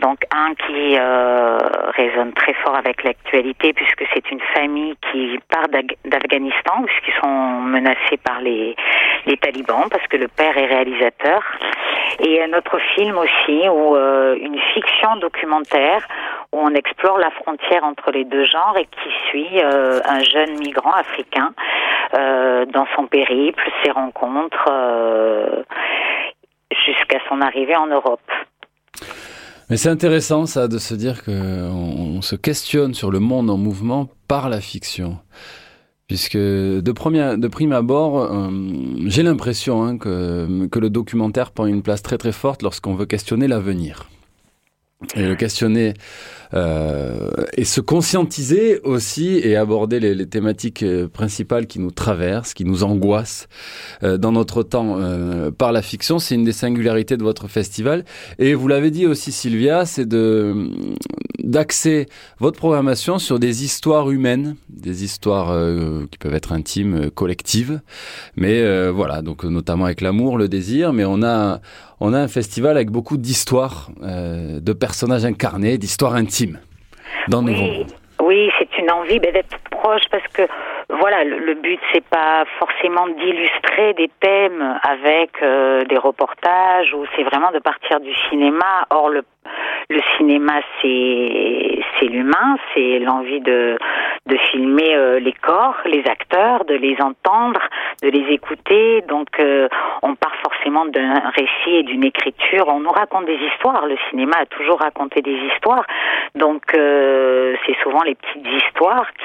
Donc 0.00 0.24
un 0.34 0.54
qui 0.54 0.96
euh, 0.98 1.58
résonne 1.96 2.32
très 2.32 2.54
fort 2.54 2.74
avec 2.74 3.04
l'actualité 3.04 3.72
puisque 3.72 4.04
c'est 4.12 4.30
une 4.30 4.40
famille 4.54 4.94
qui 5.10 5.38
part 5.48 5.68
d'Afghanistan 6.04 6.82
puisqu'ils 6.84 7.20
sont 7.20 7.60
menacés 7.60 8.16
par 8.22 8.40
les 8.40 8.74
les 9.26 9.36
talibans 9.36 9.88
parce 9.90 10.06
que 10.08 10.16
le 10.16 10.28
père 10.28 10.56
est 10.56 10.66
réalisateur 10.66 11.42
et 12.20 12.42
un 12.42 12.52
autre 12.56 12.78
film 12.94 13.16
aussi 13.18 13.68
où 13.68 13.96
euh, 13.96 14.36
une 14.40 14.58
fiction 14.74 15.16
documentaire 15.16 16.06
où 16.54 16.58
on 16.58 16.74
explore 16.74 17.18
la 17.18 17.30
frontière 17.30 17.82
entre 17.84 18.12
les 18.12 18.24
deux 18.24 18.44
genres 18.44 18.76
et 18.78 18.84
qui 18.84 19.10
suit 19.28 19.60
euh, 19.60 20.00
un 20.04 20.20
jeune 20.20 20.58
migrant 20.58 20.92
africain 20.92 21.52
euh, 22.14 22.64
dans 22.66 22.86
son 22.94 23.06
périple, 23.06 23.62
ses 23.82 23.90
rencontres 23.90 24.68
euh, 24.70 25.62
jusqu'à 26.86 27.18
son 27.28 27.40
arrivée 27.40 27.76
en 27.76 27.88
Europe. 27.88 28.30
Mais 29.68 29.76
c'est 29.76 29.88
intéressant 29.88 30.46
ça 30.46 30.68
de 30.68 30.78
se 30.78 30.94
dire 30.94 31.24
qu'on 31.24 32.16
on 32.18 32.22
se 32.22 32.36
questionne 32.36 32.94
sur 32.94 33.10
le 33.10 33.18
monde 33.18 33.50
en 33.50 33.56
mouvement 33.56 34.08
par 34.28 34.48
la 34.48 34.60
fiction. 34.60 35.18
Puisque 36.06 36.36
de, 36.36 36.82
de 36.82 37.48
prime 37.48 37.72
abord, 37.72 38.28
j'ai 39.06 39.22
l'impression 39.22 39.82
hein, 39.82 39.96
que, 39.96 40.66
que 40.66 40.78
le 40.78 40.90
documentaire 40.90 41.50
prend 41.50 41.64
une 41.64 41.82
place 41.82 42.02
très 42.02 42.18
très 42.18 42.32
forte 42.32 42.62
lorsqu'on 42.62 42.94
veut 42.94 43.06
questionner 43.06 43.48
l'avenir. 43.48 44.10
Et 45.16 45.22
le 45.22 45.34
questionner 45.34 45.94
et 46.54 47.64
se 47.64 47.80
conscientiser 47.80 48.80
aussi 48.84 49.38
et 49.38 49.56
aborder 49.56 50.00
les, 50.00 50.26
thématiques 50.26 50.82
euh, 50.82 51.08
principales 51.08 51.66
qui 51.66 51.78
nous 51.78 51.90
traversent, 51.90 52.54
qui 52.54 52.64
nous 52.64 52.84
angoissent 52.84 53.48
euh, 54.02 54.18
dans 54.18 54.32
notre 54.32 54.62
temps 54.62 54.96
euh, 54.98 55.50
par 55.50 55.72
la 55.72 55.82
fiction, 55.82 56.18
c'est 56.18 56.34
une 56.34 56.44
des 56.44 56.52
singularités 56.52 57.16
de 57.16 57.22
votre 57.22 57.48
festival. 57.48 58.04
Et 58.38 58.54
vous 58.54 58.68
l'avez 58.68 58.90
dit 58.90 59.06
aussi 59.06 59.32
Sylvia, 59.32 59.84
c'est 59.84 60.06
de 60.06 60.70
d'axer 61.44 62.06
votre 62.38 62.58
programmation 62.58 63.18
sur 63.18 63.38
des 63.38 63.64
histoires 63.64 64.10
humaines, 64.10 64.56
des 64.68 65.04
histoires 65.04 65.50
euh, 65.50 66.06
qui 66.10 66.18
peuvent 66.18 66.34
être 66.34 66.52
intimes, 66.52 66.94
euh, 66.94 67.10
collectives, 67.10 67.80
mais 68.36 68.60
euh, 68.60 68.90
voilà, 68.90 69.22
donc 69.22 69.44
euh, 69.44 69.48
notamment 69.48 69.84
avec 69.84 70.00
l'amour, 70.00 70.38
le 70.38 70.48
désir, 70.48 70.92
mais 70.92 71.04
on 71.04 71.22
a 71.22 71.60
on 72.00 72.12
a 72.12 72.18
un 72.18 72.28
festival 72.28 72.76
avec 72.76 72.90
beaucoup 72.90 73.16
d'histoires, 73.16 73.90
euh, 74.02 74.60
de 74.60 74.72
personnages 74.72 75.24
incarnés, 75.24 75.78
d'histoires 75.78 76.14
intimes 76.14 76.43
dans 77.28 77.42
Nouveau 77.42 77.62
Monde. 77.62 77.92
Oui, 78.22 78.50
c'est 78.58 78.63
une 78.84 78.90
envie 78.90 79.18
ben, 79.18 79.32
d'être 79.32 79.58
proche 79.70 80.04
parce 80.10 80.26
que 80.28 80.42
voilà, 80.90 81.24
le, 81.24 81.38
le 81.38 81.54
but 81.54 81.80
c'est 81.92 82.04
pas 82.04 82.44
forcément 82.58 83.08
d'illustrer 83.08 83.94
des 83.94 84.10
thèmes 84.20 84.78
avec 84.82 85.30
euh, 85.42 85.84
des 85.84 85.96
reportages 85.96 86.92
ou 86.94 87.04
c'est 87.16 87.22
vraiment 87.22 87.50
de 87.52 87.58
partir 87.58 88.00
du 88.00 88.14
cinéma. 88.28 88.86
Or 88.90 89.08
le, 89.08 89.22
cinéma, 90.16 90.60
c'est 90.80 91.78
c'est 91.98 92.06
l'humain, 92.06 92.56
c'est 92.74 92.98
l'envie 92.98 93.40
de 93.40 93.78
de 94.26 94.36
filmer 94.50 94.94
euh, 94.94 95.20
les 95.20 95.32
corps, 95.32 95.76
les 95.84 96.02
acteurs, 96.08 96.64
de 96.64 96.74
les 96.74 96.96
entendre, 97.02 97.60
de 98.02 98.08
les 98.08 98.32
écouter. 98.32 99.02
Donc, 99.02 99.28
euh, 99.38 99.68
on 100.02 100.14
part 100.14 100.34
forcément 100.42 100.86
d'un 100.86 101.14
récit 101.36 101.76
et 101.76 101.82
d'une 101.82 102.04
écriture. 102.04 102.64
On 102.68 102.80
nous 102.80 102.90
raconte 102.90 103.26
des 103.26 103.38
histoires. 103.52 103.86
Le 103.86 103.96
cinéma 104.08 104.36
a 104.40 104.46
toujours 104.46 104.80
raconté 104.80 105.20
des 105.20 105.38
histoires. 105.52 105.84
Donc, 106.34 106.62
c'est 106.72 107.76
souvent 107.82 108.02
les 108.02 108.14
petites 108.14 108.46
histoires 108.46 108.73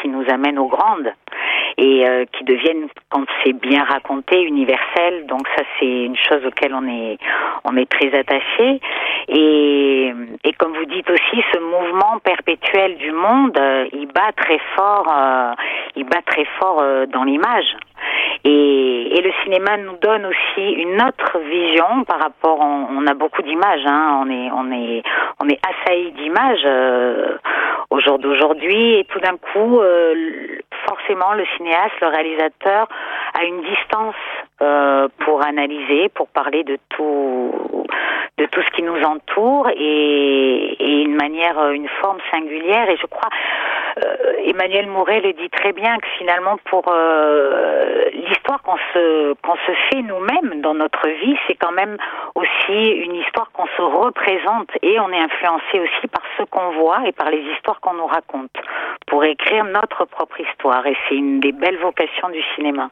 qui 0.01 0.07
nous 0.07 0.23
amènent 0.29 0.59
aux 0.59 0.67
grandes 0.67 1.13
et 1.77 2.07
euh, 2.07 2.25
qui 2.31 2.43
deviennent, 2.43 2.87
quand 3.09 3.23
c'est 3.43 3.53
bien 3.53 3.83
raconté, 3.83 4.41
universelles. 4.41 5.25
Donc 5.27 5.47
ça, 5.55 5.63
c'est 5.79 6.05
une 6.05 6.17
chose 6.17 6.45
auquel 6.45 6.73
on 6.73 6.87
est, 6.87 7.17
on 7.65 7.75
est 7.77 7.89
très 7.89 8.17
attaché. 8.17 8.79
Et, 9.27 10.13
et 10.43 10.53
comme 10.53 10.73
vous 10.73 10.85
dites 10.85 11.09
aussi, 11.09 11.43
ce 11.53 11.59
mouvement 11.59 12.19
perpétuel 12.23 12.97
du 12.97 13.11
monde, 13.11 13.57
euh, 13.59 13.85
il 13.93 14.07
bat 14.07 14.31
très 14.35 14.59
fort, 14.75 15.07
euh, 15.07 15.51
il 15.95 16.05
bat 16.05 16.21
très 16.25 16.45
fort 16.59 16.79
euh, 16.81 17.05
dans 17.05 17.23
l'image. 17.23 17.75
Et, 18.45 19.17
et 19.17 19.21
le 19.21 19.31
cinéma 19.43 19.77
nous 19.77 19.97
donne 20.01 20.25
aussi 20.25 20.71
une 20.71 21.01
autre 21.01 21.39
vision 21.39 22.03
par 22.05 22.19
rapport. 22.19 22.59
On, 22.61 22.87
on 22.97 23.07
a 23.07 23.13
beaucoup 23.13 23.41
d'images. 23.41 23.85
Hein, 23.85 24.21
on 24.23 24.29
est, 24.29 24.49
on 24.51 24.71
est, 24.71 25.03
on 25.43 25.49
est 25.49 25.59
assailli 25.67 26.11
d'images 26.13 26.63
euh, 26.65 27.37
au 27.89 27.99
jour 27.99 28.17
d'aujourd'hui. 28.17 28.99
Et 28.99 29.03
tout 29.05 29.19
d'un 29.19 29.35
coup, 29.37 29.79
euh, 29.79 30.57
forcément, 30.87 31.33
le 31.33 31.45
cinéaste, 31.57 31.99
le 32.01 32.07
réalisateur, 32.07 32.87
a 33.33 33.43
une 33.43 33.61
distance 33.63 34.15
euh, 34.61 35.07
pour 35.19 35.45
analyser, 35.45 36.09
pour 36.09 36.27
parler 36.27 36.63
de 36.63 36.77
tout, 36.89 37.85
de 38.39 38.45
tout 38.45 38.61
ce 38.61 38.71
qui 38.75 38.83
nous 38.83 38.99
entoure 39.03 39.69
et, 39.75 41.01
une 41.03 41.15
manière, 41.15 41.71
une 41.71 41.89
forme 42.01 42.19
singulière. 42.31 42.89
Et 42.89 42.97
je 42.97 43.05
crois, 43.05 43.29
euh, 43.97 44.33
Emmanuel 44.45 44.87
Mouret 44.87 45.21
le 45.21 45.33
dit 45.33 45.49
très 45.49 45.73
bien 45.73 45.97
que 45.97 46.07
finalement, 46.17 46.57
pour 46.69 46.85
euh, 46.87 48.05
l'histoire 48.13 48.61
qu'on 48.61 48.77
se 48.93 49.33
qu'on 49.41 49.55
se 49.55 49.73
fait 49.89 50.01
nous-mêmes 50.01 50.61
dans 50.61 50.73
notre 50.73 51.07
vie, 51.07 51.35
c'est 51.47 51.55
quand 51.55 51.71
même 51.71 51.97
aussi 52.35 52.79
une 53.05 53.15
histoire 53.15 53.51
qu'on 53.51 53.67
se 53.77 53.81
représente 53.81 54.69
et 54.81 54.99
on 54.99 55.09
est 55.11 55.19
influencé 55.19 55.79
aussi 55.79 56.07
par 56.07 56.23
ce 56.37 56.43
qu'on 56.43 56.71
voit 56.81 57.07
et 57.07 57.11
par 57.11 57.29
les 57.29 57.43
histoires 57.53 57.79
qu'on 57.81 57.95
nous 57.95 58.07
raconte 58.07 58.55
pour 59.07 59.23
écrire 59.25 59.65
notre 59.65 60.05
propre 60.05 60.39
histoire. 60.39 60.85
Et 60.85 60.95
c'est 61.07 61.15
une 61.15 61.39
des 61.39 61.51
belles 61.51 61.79
vocations 61.79 62.29
du 62.29 62.41
cinéma. 62.55 62.89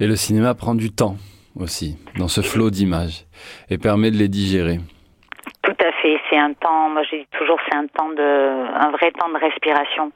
Et 0.00 0.06
le 0.06 0.16
cinéma 0.16 0.54
prend 0.54 0.74
du 0.74 0.90
temps 0.90 1.16
aussi 1.58 1.98
dans 2.18 2.28
ce 2.28 2.40
flot 2.40 2.70
d'images 2.70 3.23
et 3.70 3.78
permet 3.78 4.10
de 4.10 4.16
les 4.16 4.28
digérer. 4.28 4.78
Tout 5.62 5.76
à 5.80 5.92
fait, 6.02 6.20
c'est 6.28 6.38
un 6.38 6.52
temps, 6.52 6.90
moi 6.90 7.02
je 7.04 7.16
dis 7.16 7.26
toujours, 7.38 7.58
c'est 7.68 7.76
un 7.76 7.86
temps 7.86 8.10
de, 8.10 8.22
un 8.22 8.90
vrai 8.90 9.10
temps 9.12 9.28
de 9.30 9.38
respiration 9.38 10.12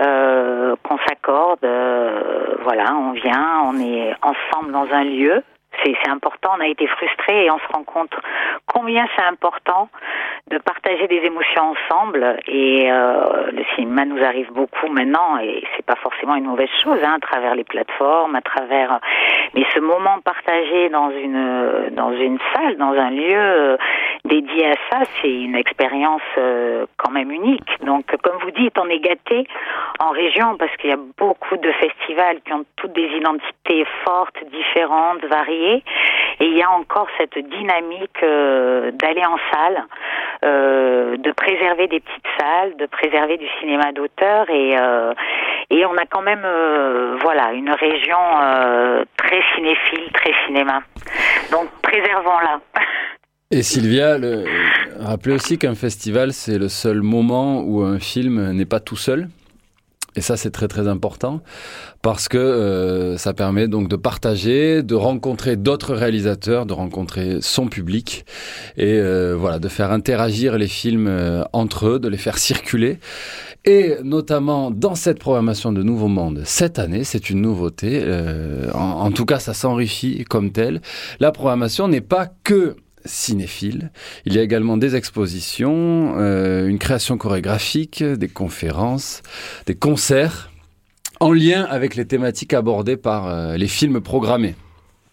euh, 0.00 0.76
qu'on 0.82 0.98
s'accorde. 1.06 1.64
euh, 1.64 2.56
voilà, 2.62 2.94
on 2.94 3.12
vient, 3.12 3.62
on 3.66 3.78
est 3.80 4.14
ensemble 4.22 4.72
dans 4.72 4.86
un 4.90 5.04
lieu. 5.04 5.42
C'est 5.84 6.08
important, 6.08 6.50
on 6.56 6.60
a 6.60 6.66
été 6.66 6.86
frustrés 6.86 7.46
et 7.46 7.50
on 7.50 7.58
se 7.58 7.66
rend 7.72 7.84
compte 7.84 8.14
combien 8.66 9.06
c'est 9.16 9.24
important 9.24 9.88
de 10.50 10.58
partager 10.58 11.06
des 11.08 11.22
émotions 11.24 11.74
ensemble. 11.74 12.38
Et 12.46 12.90
euh, 12.90 13.50
le 13.52 13.64
cinéma 13.74 14.04
nous 14.04 14.22
arrive 14.22 14.50
beaucoup 14.52 14.88
maintenant 14.88 15.38
et 15.38 15.64
c'est 15.76 15.84
pas 15.84 15.96
forcément 15.96 16.34
une 16.36 16.46
mauvaise 16.46 16.70
chose 16.82 16.98
hein, 17.04 17.14
à 17.16 17.20
travers 17.20 17.54
les 17.54 17.64
plateformes, 17.64 18.34
à 18.34 18.40
travers. 18.40 19.00
Mais 19.54 19.64
ce 19.74 19.80
moment 19.80 20.18
partagé 20.24 20.88
dans 20.88 21.10
une 21.10 21.90
dans 21.90 22.12
une 22.12 22.38
salle, 22.54 22.76
dans 22.76 22.92
un 22.92 23.10
lieu 23.10 23.36
euh, 23.36 23.76
dédié 24.24 24.70
à 24.70 24.74
ça, 24.90 25.02
c'est 25.20 25.30
une 25.30 25.54
expérience 25.54 26.22
euh, 26.38 26.86
quand 26.96 27.10
même 27.10 27.30
unique. 27.30 27.68
Donc, 27.84 28.04
comme 28.22 28.38
vous 28.42 28.50
dites, 28.50 28.78
on 28.78 28.88
est 28.88 29.00
gâté 29.00 29.46
en 30.00 30.10
région 30.10 30.56
parce 30.56 30.74
qu'il 30.76 30.90
y 30.90 30.92
a 30.92 30.98
beaucoup 31.16 31.56
de 31.56 31.72
festivals 31.72 32.40
qui 32.44 32.52
ont 32.52 32.64
toutes 32.76 32.92
des 32.92 33.08
identités 33.16 33.84
fortes, 34.04 34.36
différentes, 34.50 35.24
variées, 35.24 35.82
et 36.40 36.44
il 36.44 36.56
y 36.56 36.62
a 36.62 36.70
encore 36.70 37.08
cette 37.18 37.38
dynamique 37.38 38.22
euh, 38.22 38.90
d'aller 38.92 39.24
en 39.24 39.36
salle, 39.52 39.84
euh, 40.44 41.16
de 41.16 41.32
préserver 41.32 41.88
des 41.88 42.00
petites 42.00 42.26
salles, 42.38 42.76
de 42.76 42.86
préserver 42.86 43.36
du 43.36 43.46
cinéma 43.60 43.92
d'auteur, 43.92 44.48
et 44.50 44.76
euh, 44.78 45.12
on 45.70 45.96
a 45.96 46.06
quand 46.06 46.22
même, 46.22 46.46
voilà, 47.22 47.52
une 47.52 47.70
région 47.70 48.18
très 49.16 49.40
cinéphile, 49.54 50.12
très 50.12 50.32
cinéma. 50.46 50.82
Donc, 51.50 51.68
préservons-la. 51.82 52.60
Et 53.50 53.62
Sylvia, 53.62 54.18
le... 54.18 54.44
rappelez 55.00 55.34
aussi 55.34 55.58
qu'un 55.58 55.74
festival, 55.74 56.32
c'est 56.34 56.58
le 56.58 56.68
seul 56.68 57.00
moment 57.00 57.62
où 57.62 57.82
un 57.82 57.98
film 57.98 58.52
n'est 58.52 58.66
pas 58.66 58.80
tout 58.80 58.96
seul. 58.96 59.28
Et 60.18 60.20
ça, 60.20 60.36
c'est 60.36 60.50
très 60.50 60.66
très 60.66 60.88
important 60.88 61.42
parce 62.02 62.26
que 62.26 62.38
euh, 62.38 63.16
ça 63.18 63.34
permet 63.34 63.68
donc 63.68 63.88
de 63.88 63.94
partager, 63.94 64.82
de 64.82 64.96
rencontrer 64.96 65.54
d'autres 65.54 65.94
réalisateurs, 65.94 66.66
de 66.66 66.72
rencontrer 66.72 67.38
son 67.40 67.68
public 67.68 68.26
et 68.76 68.98
euh, 68.98 69.36
voilà, 69.38 69.60
de 69.60 69.68
faire 69.68 69.92
interagir 69.92 70.58
les 70.58 70.66
films 70.66 71.06
euh, 71.06 71.44
entre 71.52 71.86
eux, 71.86 71.98
de 72.00 72.08
les 72.08 72.16
faire 72.16 72.36
circuler. 72.36 72.98
Et 73.64 73.94
notamment 74.02 74.72
dans 74.72 74.96
cette 74.96 75.20
programmation 75.20 75.70
de 75.70 75.84
Nouveau 75.84 76.08
Monde, 76.08 76.42
cette 76.44 76.80
année, 76.80 77.04
c'est 77.04 77.30
une 77.30 77.40
nouveauté. 77.40 78.02
en, 78.74 78.78
en 78.78 79.10
tout 79.12 79.24
cas, 79.24 79.38
ça 79.38 79.54
s'enrichit 79.54 80.24
comme 80.24 80.50
tel. 80.50 80.80
La 81.20 81.30
programmation 81.30 81.86
n'est 81.86 82.00
pas 82.00 82.26
que 82.42 82.74
cinéphile. 83.04 83.90
Il 84.26 84.34
y 84.34 84.38
a 84.38 84.42
également 84.42 84.76
des 84.76 84.96
expositions, 84.96 86.14
euh, 86.16 86.66
une 86.66 86.78
création 86.78 87.18
chorégraphique, 87.18 88.02
des 88.02 88.28
conférences, 88.28 89.22
des 89.66 89.74
concerts 89.74 90.50
en 91.20 91.32
lien 91.32 91.64
avec 91.64 91.96
les 91.96 92.06
thématiques 92.06 92.54
abordées 92.54 92.96
par 92.96 93.26
euh, 93.26 93.56
les 93.56 93.68
films 93.68 94.00
programmés. 94.00 94.54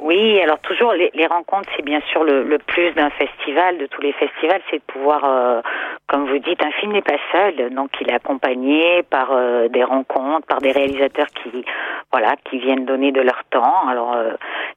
Oui, 0.05 0.39
alors 0.39 0.59
toujours 0.59 0.93
les, 0.93 1.09
rencontres, 1.25 1.67
c'est 1.75 1.83
bien 1.83 1.99
sûr 2.11 2.23
le, 2.23 2.59
plus 2.59 2.91
d'un 2.91 3.09
festival, 3.09 3.79
de 3.79 3.87
tous 3.87 4.01
les 4.01 4.13
festivals, 4.13 4.61
c'est 4.69 4.77
de 4.77 4.83
pouvoir, 4.83 5.23
euh, 5.25 5.61
comme 6.07 6.27
vous 6.27 6.37
dites, 6.37 6.63
un 6.63 6.69
film 6.73 6.91
n'est 6.91 7.01
pas 7.01 7.17
seul, 7.31 7.73
donc 7.73 7.89
il 7.99 8.11
est 8.11 8.13
accompagné 8.13 9.01
par 9.01 9.31
euh, 9.31 9.67
des 9.67 9.83
rencontres, 9.83 10.45
par 10.45 10.61
des 10.61 10.71
réalisateurs 10.71 11.25
qui, 11.41 11.65
voilà, 12.11 12.35
qui 12.47 12.59
viennent 12.59 12.85
donner 12.85 13.11
de 13.13 13.21
leur 13.21 13.43
temps. 13.49 13.87
Alors 13.89 14.13
euh, 14.13 14.33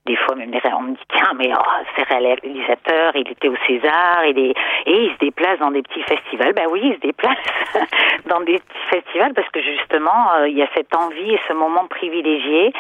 des 0.06 0.16
fois 0.16 0.34
même 0.34 0.50
on 0.78 0.80
me 0.80 0.92
dit 0.92 1.06
tiens 1.14 1.32
mais 1.36 1.52
oh, 1.54 1.84
ces 1.94 2.04
réalisateurs, 2.04 3.12
il 3.14 3.30
était 3.30 3.48
au 3.48 3.56
César, 3.66 4.24
il 4.24 4.38
est 4.38 4.54
et 4.86 5.04
il 5.04 5.12
se 5.12 5.18
déplace 5.18 5.58
dans 5.58 5.72
des 5.72 5.82
petits 5.82 6.04
festivals. 6.04 6.54
Ben 6.54 6.68
oui, 6.70 6.80
il 6.84 6.94
se 6.94 7.00
déplace 7.00 7.36
dans 8.30 8.40
des 8.40 8.54
petits 8.54 8.88
festivals 8.88 9.34
parce 9.34 9.50
que 9.50 9.60
justement 9.60 10.44
il 10.46 10.56
y 10.56 10.62
a 10.62 10.68
cette 10.74 10.96
envie 10.96 11.34
et 11.34 11.40
ce 11.46 11.52
moment 11.52 11.86
privilégié 11.86 12.72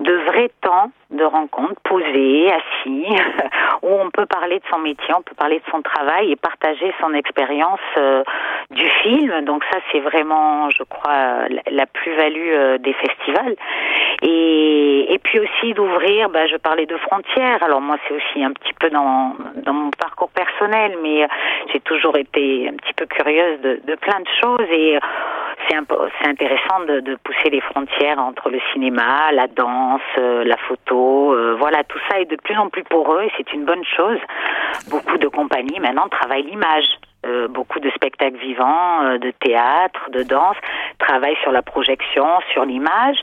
de 0.00 0.12
vrai 0.12 0.50
temps 0.60 0.90
de 1.10 1.24
rencontre, 1.24 1.77
posé, 1.84 2.50
assis, 2.50 3.06
où 3.82 3.88
on 3.88 4.10
peut 4.10 4.26
parler 4.26 4.58
de 4.58 4.64
son 4.70 4.78
métier, 4.78 5.14
on 5.14 5.22
peut 5.22 5.34
parler 5.34 5.58
de 5.58 5.70
son 5.70 5.82
travail 5.82 6.32
et 6.32 6.36
partager 6.36 6.92
son 7.00 7.14
expérience 7.14 7.80
euh, 7.96 8.22
du 8.70 8.86
film. 9.02 9.40
Donc 9.42 9.64
ça, 9.70 9.78
c'est 9.90 10.00
vraiment, 10.00 10.70
je 10.70 10.82
crois, 10.84 11.48
la, 11.70 11.86
plus-value 11.86 12.52
euh, 12.52 12.78
des 12.78 12.92
festivals. 12.94 13.56
Et, 14.22 15.12
et 15.12 15.18
puis 15.18 15.40
aussi 15.40 15.74
d'ouvrir, 15.74 16.28
bah, 16.30 16.46
je 16.46 16.56
parlais 16.56 16.86
de 16.86 16.96
frontières. 16.96 17.62
Alors 17.62 17.80
moi, 17.80 17.96
c'est 18.06 18.14
aussi 18.14 18.44
un 18.44 18.52
petit 18.52 18.72
peu 18.78 18.90
dans, 18.90 19.34
dans 19.64 19.72
mon 19.72 19.90
parcours 19.90 20.30
personnel, 20.30 20.96
mais 21.02 21.24
euh, 21.24 21.28
j'ai 21.72 21.80
toujours 21.80 22.16
été 22.16 22.68
un 22.68 22.76
petit 22.76 22.94
peu 22.94 23.06
curieuse 23.06 23.60
de, 23.60 23.94
plein 23.96 24.20
de 24.20 24.28
choses 24.40 24.68
et 24.70 24.98
c'est 25.68 26.28
intéressant 26.28 26.80
de, 26.86 27.16
pousser 27.24 27.50
les 27.50 27.60
frontières 27.60 28.18
entre 28.18 28.48
le 28.48 28.60
cinéma, 28.72 29.32
la 29.32 29.46
danse, 29.48 30.00
la 30.16 30.56
photo, 30.56 31.34
tout 31.84 31.98
ça 32.08 32.20
est 32.20 32.30
de 32.30 32.36
plus 32.36 32.56
en 32.56 32.68
plus 32.68 32.84
poreux 32.84 33.22
et 33.22 33.32
c'est 33.36 33.52
une 33.52 33.64
bonne 33.64 33.84
chose. 33.84 34.18
Beaucoup 34.90 35.18
de 35.18 35.28
compagnies 35.28 35.80
maintenant 35.80 36.08
travaillent 36.08 36.44
l'image. 36.44 36.86
Euh, 37.26 37.48
beaucoup 37.48 37.80
de 37.80 37.90
spectacles 37.90 38.38
vivants, 38.38 39.02
euh, 39.02 39.18
de 39.18 39.32
théâtre, 39.32 40.08
de 40.12 40.22
danse, 40.22 40.56
travaillent 41.00 41.36
sur 41.42 41.50
la 41.50 41.62
projection, 41.62 42.24
sur 42.52 42.64
l'image, 42.64 43.16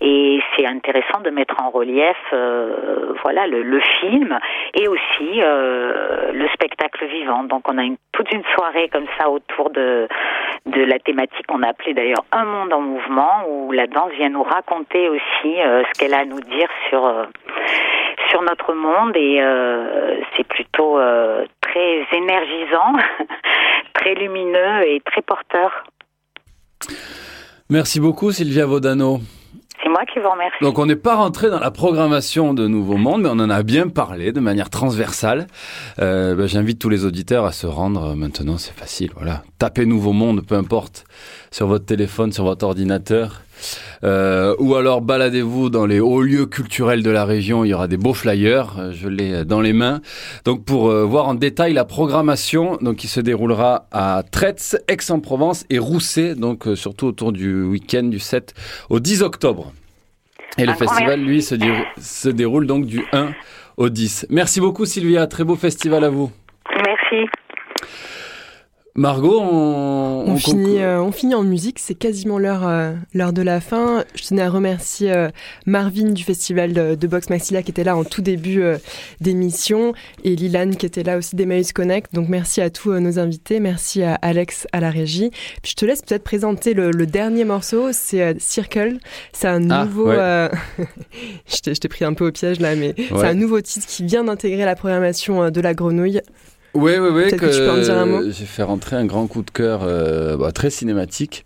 et 0.00 0.40
c'est 0.56 0.64
intéressant 0.64 1.20
de 1.22 1.28
mettre 1.28 1.56
en 1.62 1.68
relief, 1.68 2.16
euh, 2.32 3.12
voilà, 3.22 3.46
le, 3.46 3.62
le 3.62 3.78
film 4.00 4.38
et 4.72 4.88
aussi 4.88 5.42
euh, 5.42 6.32
le 6.32 6.48
spectacle 6.48 7.04
vivant. 7.04 7.44
Donc, 7.44 7.68
on 7.68 7.76
a 7.76 7.82
une, 7.82 7.98
toute 8.12 8.32
une 8.32 8.42
soirée 8.54 8.88
comme 8.88 9.06
ça 9.18 9.28
autour 9.28 9.68
de 9.68 10.08
de 10.64 10.84
la 10.84 10.98
thématique 10.98 11.46
qu'on 11.46 11.62
a 11.62 11.68
appelée 11.68 11.92
d'ailleurs 11.92 12.24
un 12.30 12.44
monde 12.44 12.72
en 12.72 12.80
mouvement, 12.80 13.44
où 13.48 13.72
la 13.72 13.86
danse 13.86 14.12
vient 14.12 14.30
nous 14.30 14.44
raconter 14.44 15.10
aussi 15.10 15.60
euh, 15.60 15.82
ce 15.92 16.00
qu'elle 16.00 16.14
a 16.14 16.20
à 16.20 16.24
nous 16.24 16.40
dire 16.40 16.68
sur 16.88 17.02
sur 18.30 18.42
notre 18.42 18.72
monde 18.72 19.14
et 19.14 19.42
c'est 20.36 20.46
plutôt 20.46 20.98
très 21.72 22.16
énergisant, 22.16 22.92
très 23.94 24.14
lumineux 24.14 24.86
et 24.86 25.00
très 25.04 25.22
porteur. 25.22 25.84
Merci 27.70 28.00
beaucoup 28.00 28.32
Sylvia 28.32 28.66
Vodano. 28.66 29.20
C'est 29.82 29.88
moi 29.88 30.04
qui 30.04 30.20
vous 30.20 30.28
remercie. 30.30 30.56
Donc 30.60 30.78
on 30.78 30.86
n'est 30.86 30.94
pas 30.94 31.16
rentré 31.16 31.50
dans 31.50 31.58
la 31.58 31.70
programmation 31.72 32.54
de 32.54 32.68
Nouveau 32.68 32.96
Monde, 32.96 33.22
mais 33.22 33.28
on 33.28 33.40
en 33.40 33.50
a 33.50 33.62
bien 33.62 33.88
parlé 33.88 34.30
de 34.30 34.38
manière 34.38 34.70
transversale. 34.70 35.48
Euh, 35.98 36.36
ben, 36.36 36.46
J'invite 36.46 36.78
tous 36.78 36.88
les 36.88 37.04
auditeurs 37.04 37.44
à 37.44 37.52
se 37.52 37.66
rendre. 37.66 38.14
Maintenant, 38.14 38.58
c'est 38.58 38.74
facile. 38.74 39.10
Voilà, 39.16 39.42
tapez 39.58 39.86
Nouveau 39.86 40.12
Monde, 40.12 40.46
peu 40.46 40.54
importe, 40.54 41.04
sur 41.50 41.66
votre 41.66 41.84
téléphone, 41.86 42.30
sur 42.30 42.44
votre 42.44 42.64
ordinateur. 42.64 43.42
Euh, 44.04 44.54
ou 44.58 44.74
alors 44.74 45.00
baladez-vous 45.00 45.70
dans 45.70 45.86
les 45.86 46.00
hauts 46.00 46.22
lieux 46.22 46.46
culturels 46.46 47.02
de 47.02 47.10
la 47.10 47.24
région, 47.24 47.64
il 47.64 47.68
y 47.68 47.74
aura 47.74 47.88
des 47.88 47.96
beaux 47.96 48.14
flyers, 48.14 48.78
euh, 48.78 48.92
je 48.92 49.08
l'ai 49.08 49.44
dans 49.44 49.60
les 49.60 49.72
mains. 49.72 50.00
Donc 50.44 50.64
pour 50.64 50.90
euh, 50.90 51.04
voir 51.04 51.28
en 51.28 51.34
détail 51.34 51.72
la 51.72 51.84
programmation, 51.84 52.78
donc 52.80 52.96
qui 52.96 53.08
se 53.08 53.20
déroulera 53.20 53.86
à 53.92 54.22
Traits, 54.30 54.82
Aix-en-Provence 54.88 55.64
et 55.70 55.78
Rousset, 55.78 56.34
donc 56.34 56.66
euh, 56.66 56.76
surtout 56.76 57.06
autour 57.06 57.32
du 57.32 57.62
week-end 57.62 58.04
du 58.04 58.18
7 58.18 58.54
au 58.90 59.00
10 59.00 59.22
octobre. 59.22 59.72
Et 60.58 60.66
le 60.66 60.74
festival, 60.74 61.20
lui, 61.20 61.42
se, 61.42 61.54
se 61.98 62.28
déroule 62.28 62.66
donc 62.66 62.84
du 62.84 63.02
1 63.12 63.32
au 63.78 63.88
10. 63.88 64.26
Merci 64.28 64.60
beaucoup 64.60 64.84
Sylvia, 64.84 65.26
très 65.26 65.44
beau 65.44 65.56
festival 65.56 66.04
à 66.04 66.10
vous. 66.10 66.30
Margot, 68.94 69.40
on, 69.40 70.24
On, 70.26 70.32
on 70.32 70.36
finit, 70.36 70.80
euh, 70.82 71.00
on 71.02 71.12
finit 71.12 71.34
en 71.34 71.42
musique, 71.42 71.78
c'est 71.78 71.94
quasiment 71.94 72.38
l'heure 72.38 72.66
euh, 72.68 72.92
l'heure 73.14 73.32
de 73.32 73.40
la 73.40 73.60
fin. 73.62 74.04
Je 74.14 74.22
tenais 74.28 74.42
à 74.42 74.50
remercier 74.50 75.10
euh, 75.12 75.30
Marvin 75.64 76.10
du 76.10 76.22
festival 76.22 76.74
de, 76.74 76.94
de 76.94 77.06
boxe 77.06 77.30
Maxilla 77.30 77.62
qui 77.62 77.70
était 77.70 77.84
là 77.84 77.96
en 77.96 78.04
tout 78.04 78.20
début 78.20 78.62
d'émission 79.20 79.94
et 80.24 80.36
Lilan 80.36 80.72
qui 80.72 80.84
était 80.84 81.02
là 81.04 81.16
aussi 81.16 81.36
d'Emmaüs 81.36 81.72
Connect. 81.72 82.12
Donc 82.14 82.28
merci 82.28 82.60
à 82.60 82.68
tous 82.68 82.92
nos 82.92 83.18
invités, 83.18 83.60
merci 83.60 84.02
à 84.02 84.14
Alex 84.16 84.66
à 84.72 84.80
la 84.80 84.90
régie. 84.90 85.30
Puis 85.62 85.70
je 85.72 85.76
te 85.76 85.86
laisse 85.86 86.02
peut-être 86.02 86.24
présenter 86.24 86.74
le, 86.74 86.90
le 86.90 87.06
dernier 87.06 87.44
morceau, 87.44 87.88
c'est 87.92 88.38
Circle. 88.40 88.98
C'est 89.32 89.48
un 89.48 89.70
Ah, 89.70 89.86
nouveau... 89.86 90.08
ouais. 90.08 90.16
euh, 90.18 90.48
je 91.46 91.72
t'ai 91.72 91.88
pris 91.88 92.04
un 92.04 92.12
peu 92.12 92.28
au 92.28 92.32
piège 92.32 92.60
là, 92.60 92.76
mais 92.76 92.94
c'est 92.96 93.12
Ouais. 93.12 93.26
un 93.26 93.34
nouveau 93.34 93.60
titre 93.62 93.86
qui 93.86 94.04
vient 94.04 94.24
d'intégrer 94.24 94.66
la 94.66 94.76
programmation 94.76 95.50
de 95.50 95.60
la 95.62 95.72
grenouille. 95.72 96.20
Oui, 96.74 96.92
oui, 96.98 97.08
oui. 97.12 97.30
Que 97.30 97.46
tu 97.46 97.58
peux 97.58 97.70
en 97.70 97.78
dire 97.82 97.98
un 97.98 98.06
mot 98.06 98.22
J'ai 98.30 98.46
fait 98.46 98.62
rentrer 98.62 98.96
un 98.96 99.04
grand 99.04 99.26
coup 99.26 99.42
de 99.42 99.50
cœur 99.50 99.80
euh, 99.82 100.36
bah, 100.36 100.52
très 100.52 100.70
cinématique 100.70 101.44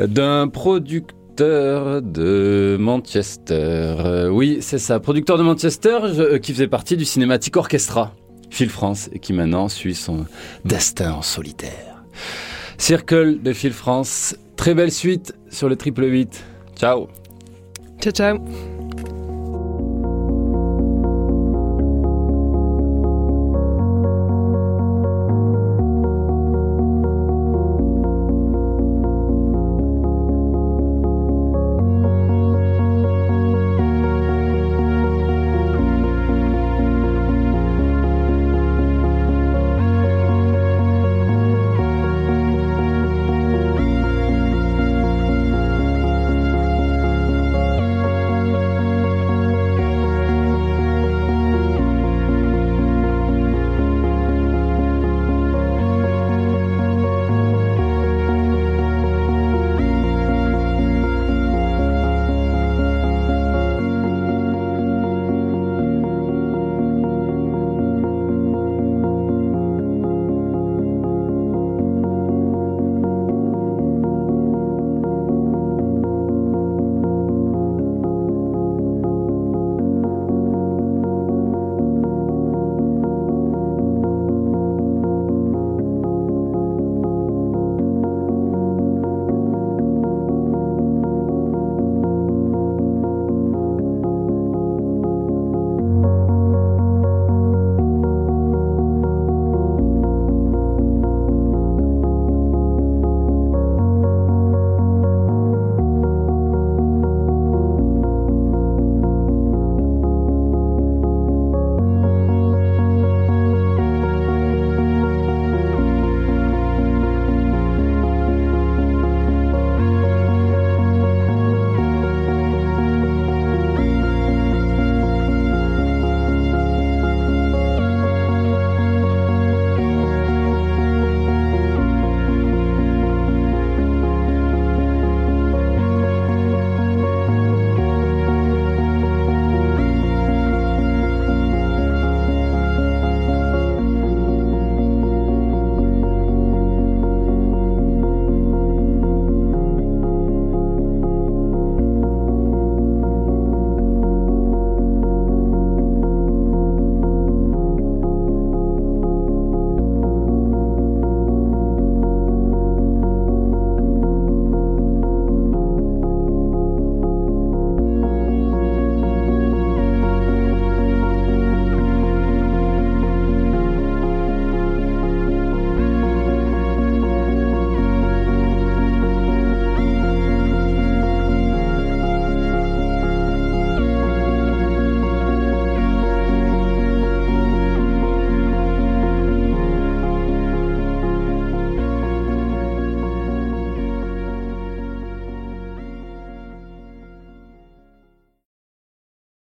d'un 0.00 0.48
producteur 0.48 2.02
de 2.02 2.76
Manchester. 2.80 3.52
Euh, 3.54 4.28
oui, 4.28 4.58
c'est 4.60 4.78
ça, 4.78 4.98
producteur 4.98 5.38
de 5.38 5.44
Manchester 5.44 5.98
je- 6.12 6.22
euh, 6.22 6.38
qui 6.38 6.52
faisait 6.52 6.66
partie 6.68 6.96
du 6.96 7.04
Cinématique 7.04 7.56
Orchestra, 7.56 8.12
Phil 8.50 8.68
France, 8.68 9.08
et 9.12 9.20
qui 9.20 9.32
maintenant 9.32 9.68
suit 9.68 9.94
son 9.94 10.26
destin 10.64 11.12
en 11.12 11.22
solitaire. 11.22 12.02
Circle 12.78 13.40
de 13.42 13.52
Phil 13.52 13.72
France, 13.72 14.36
très 14.56 14.74
belle 14.74 14.90
suite 14.92 15.34
sur 15.50 15.68
le 15.68 15.76
triple 15.76 16.04
8. 16.04 16.42
Ciao 16.76 17.08
Ciao 18.00 18.12
ciao 18.12 18.38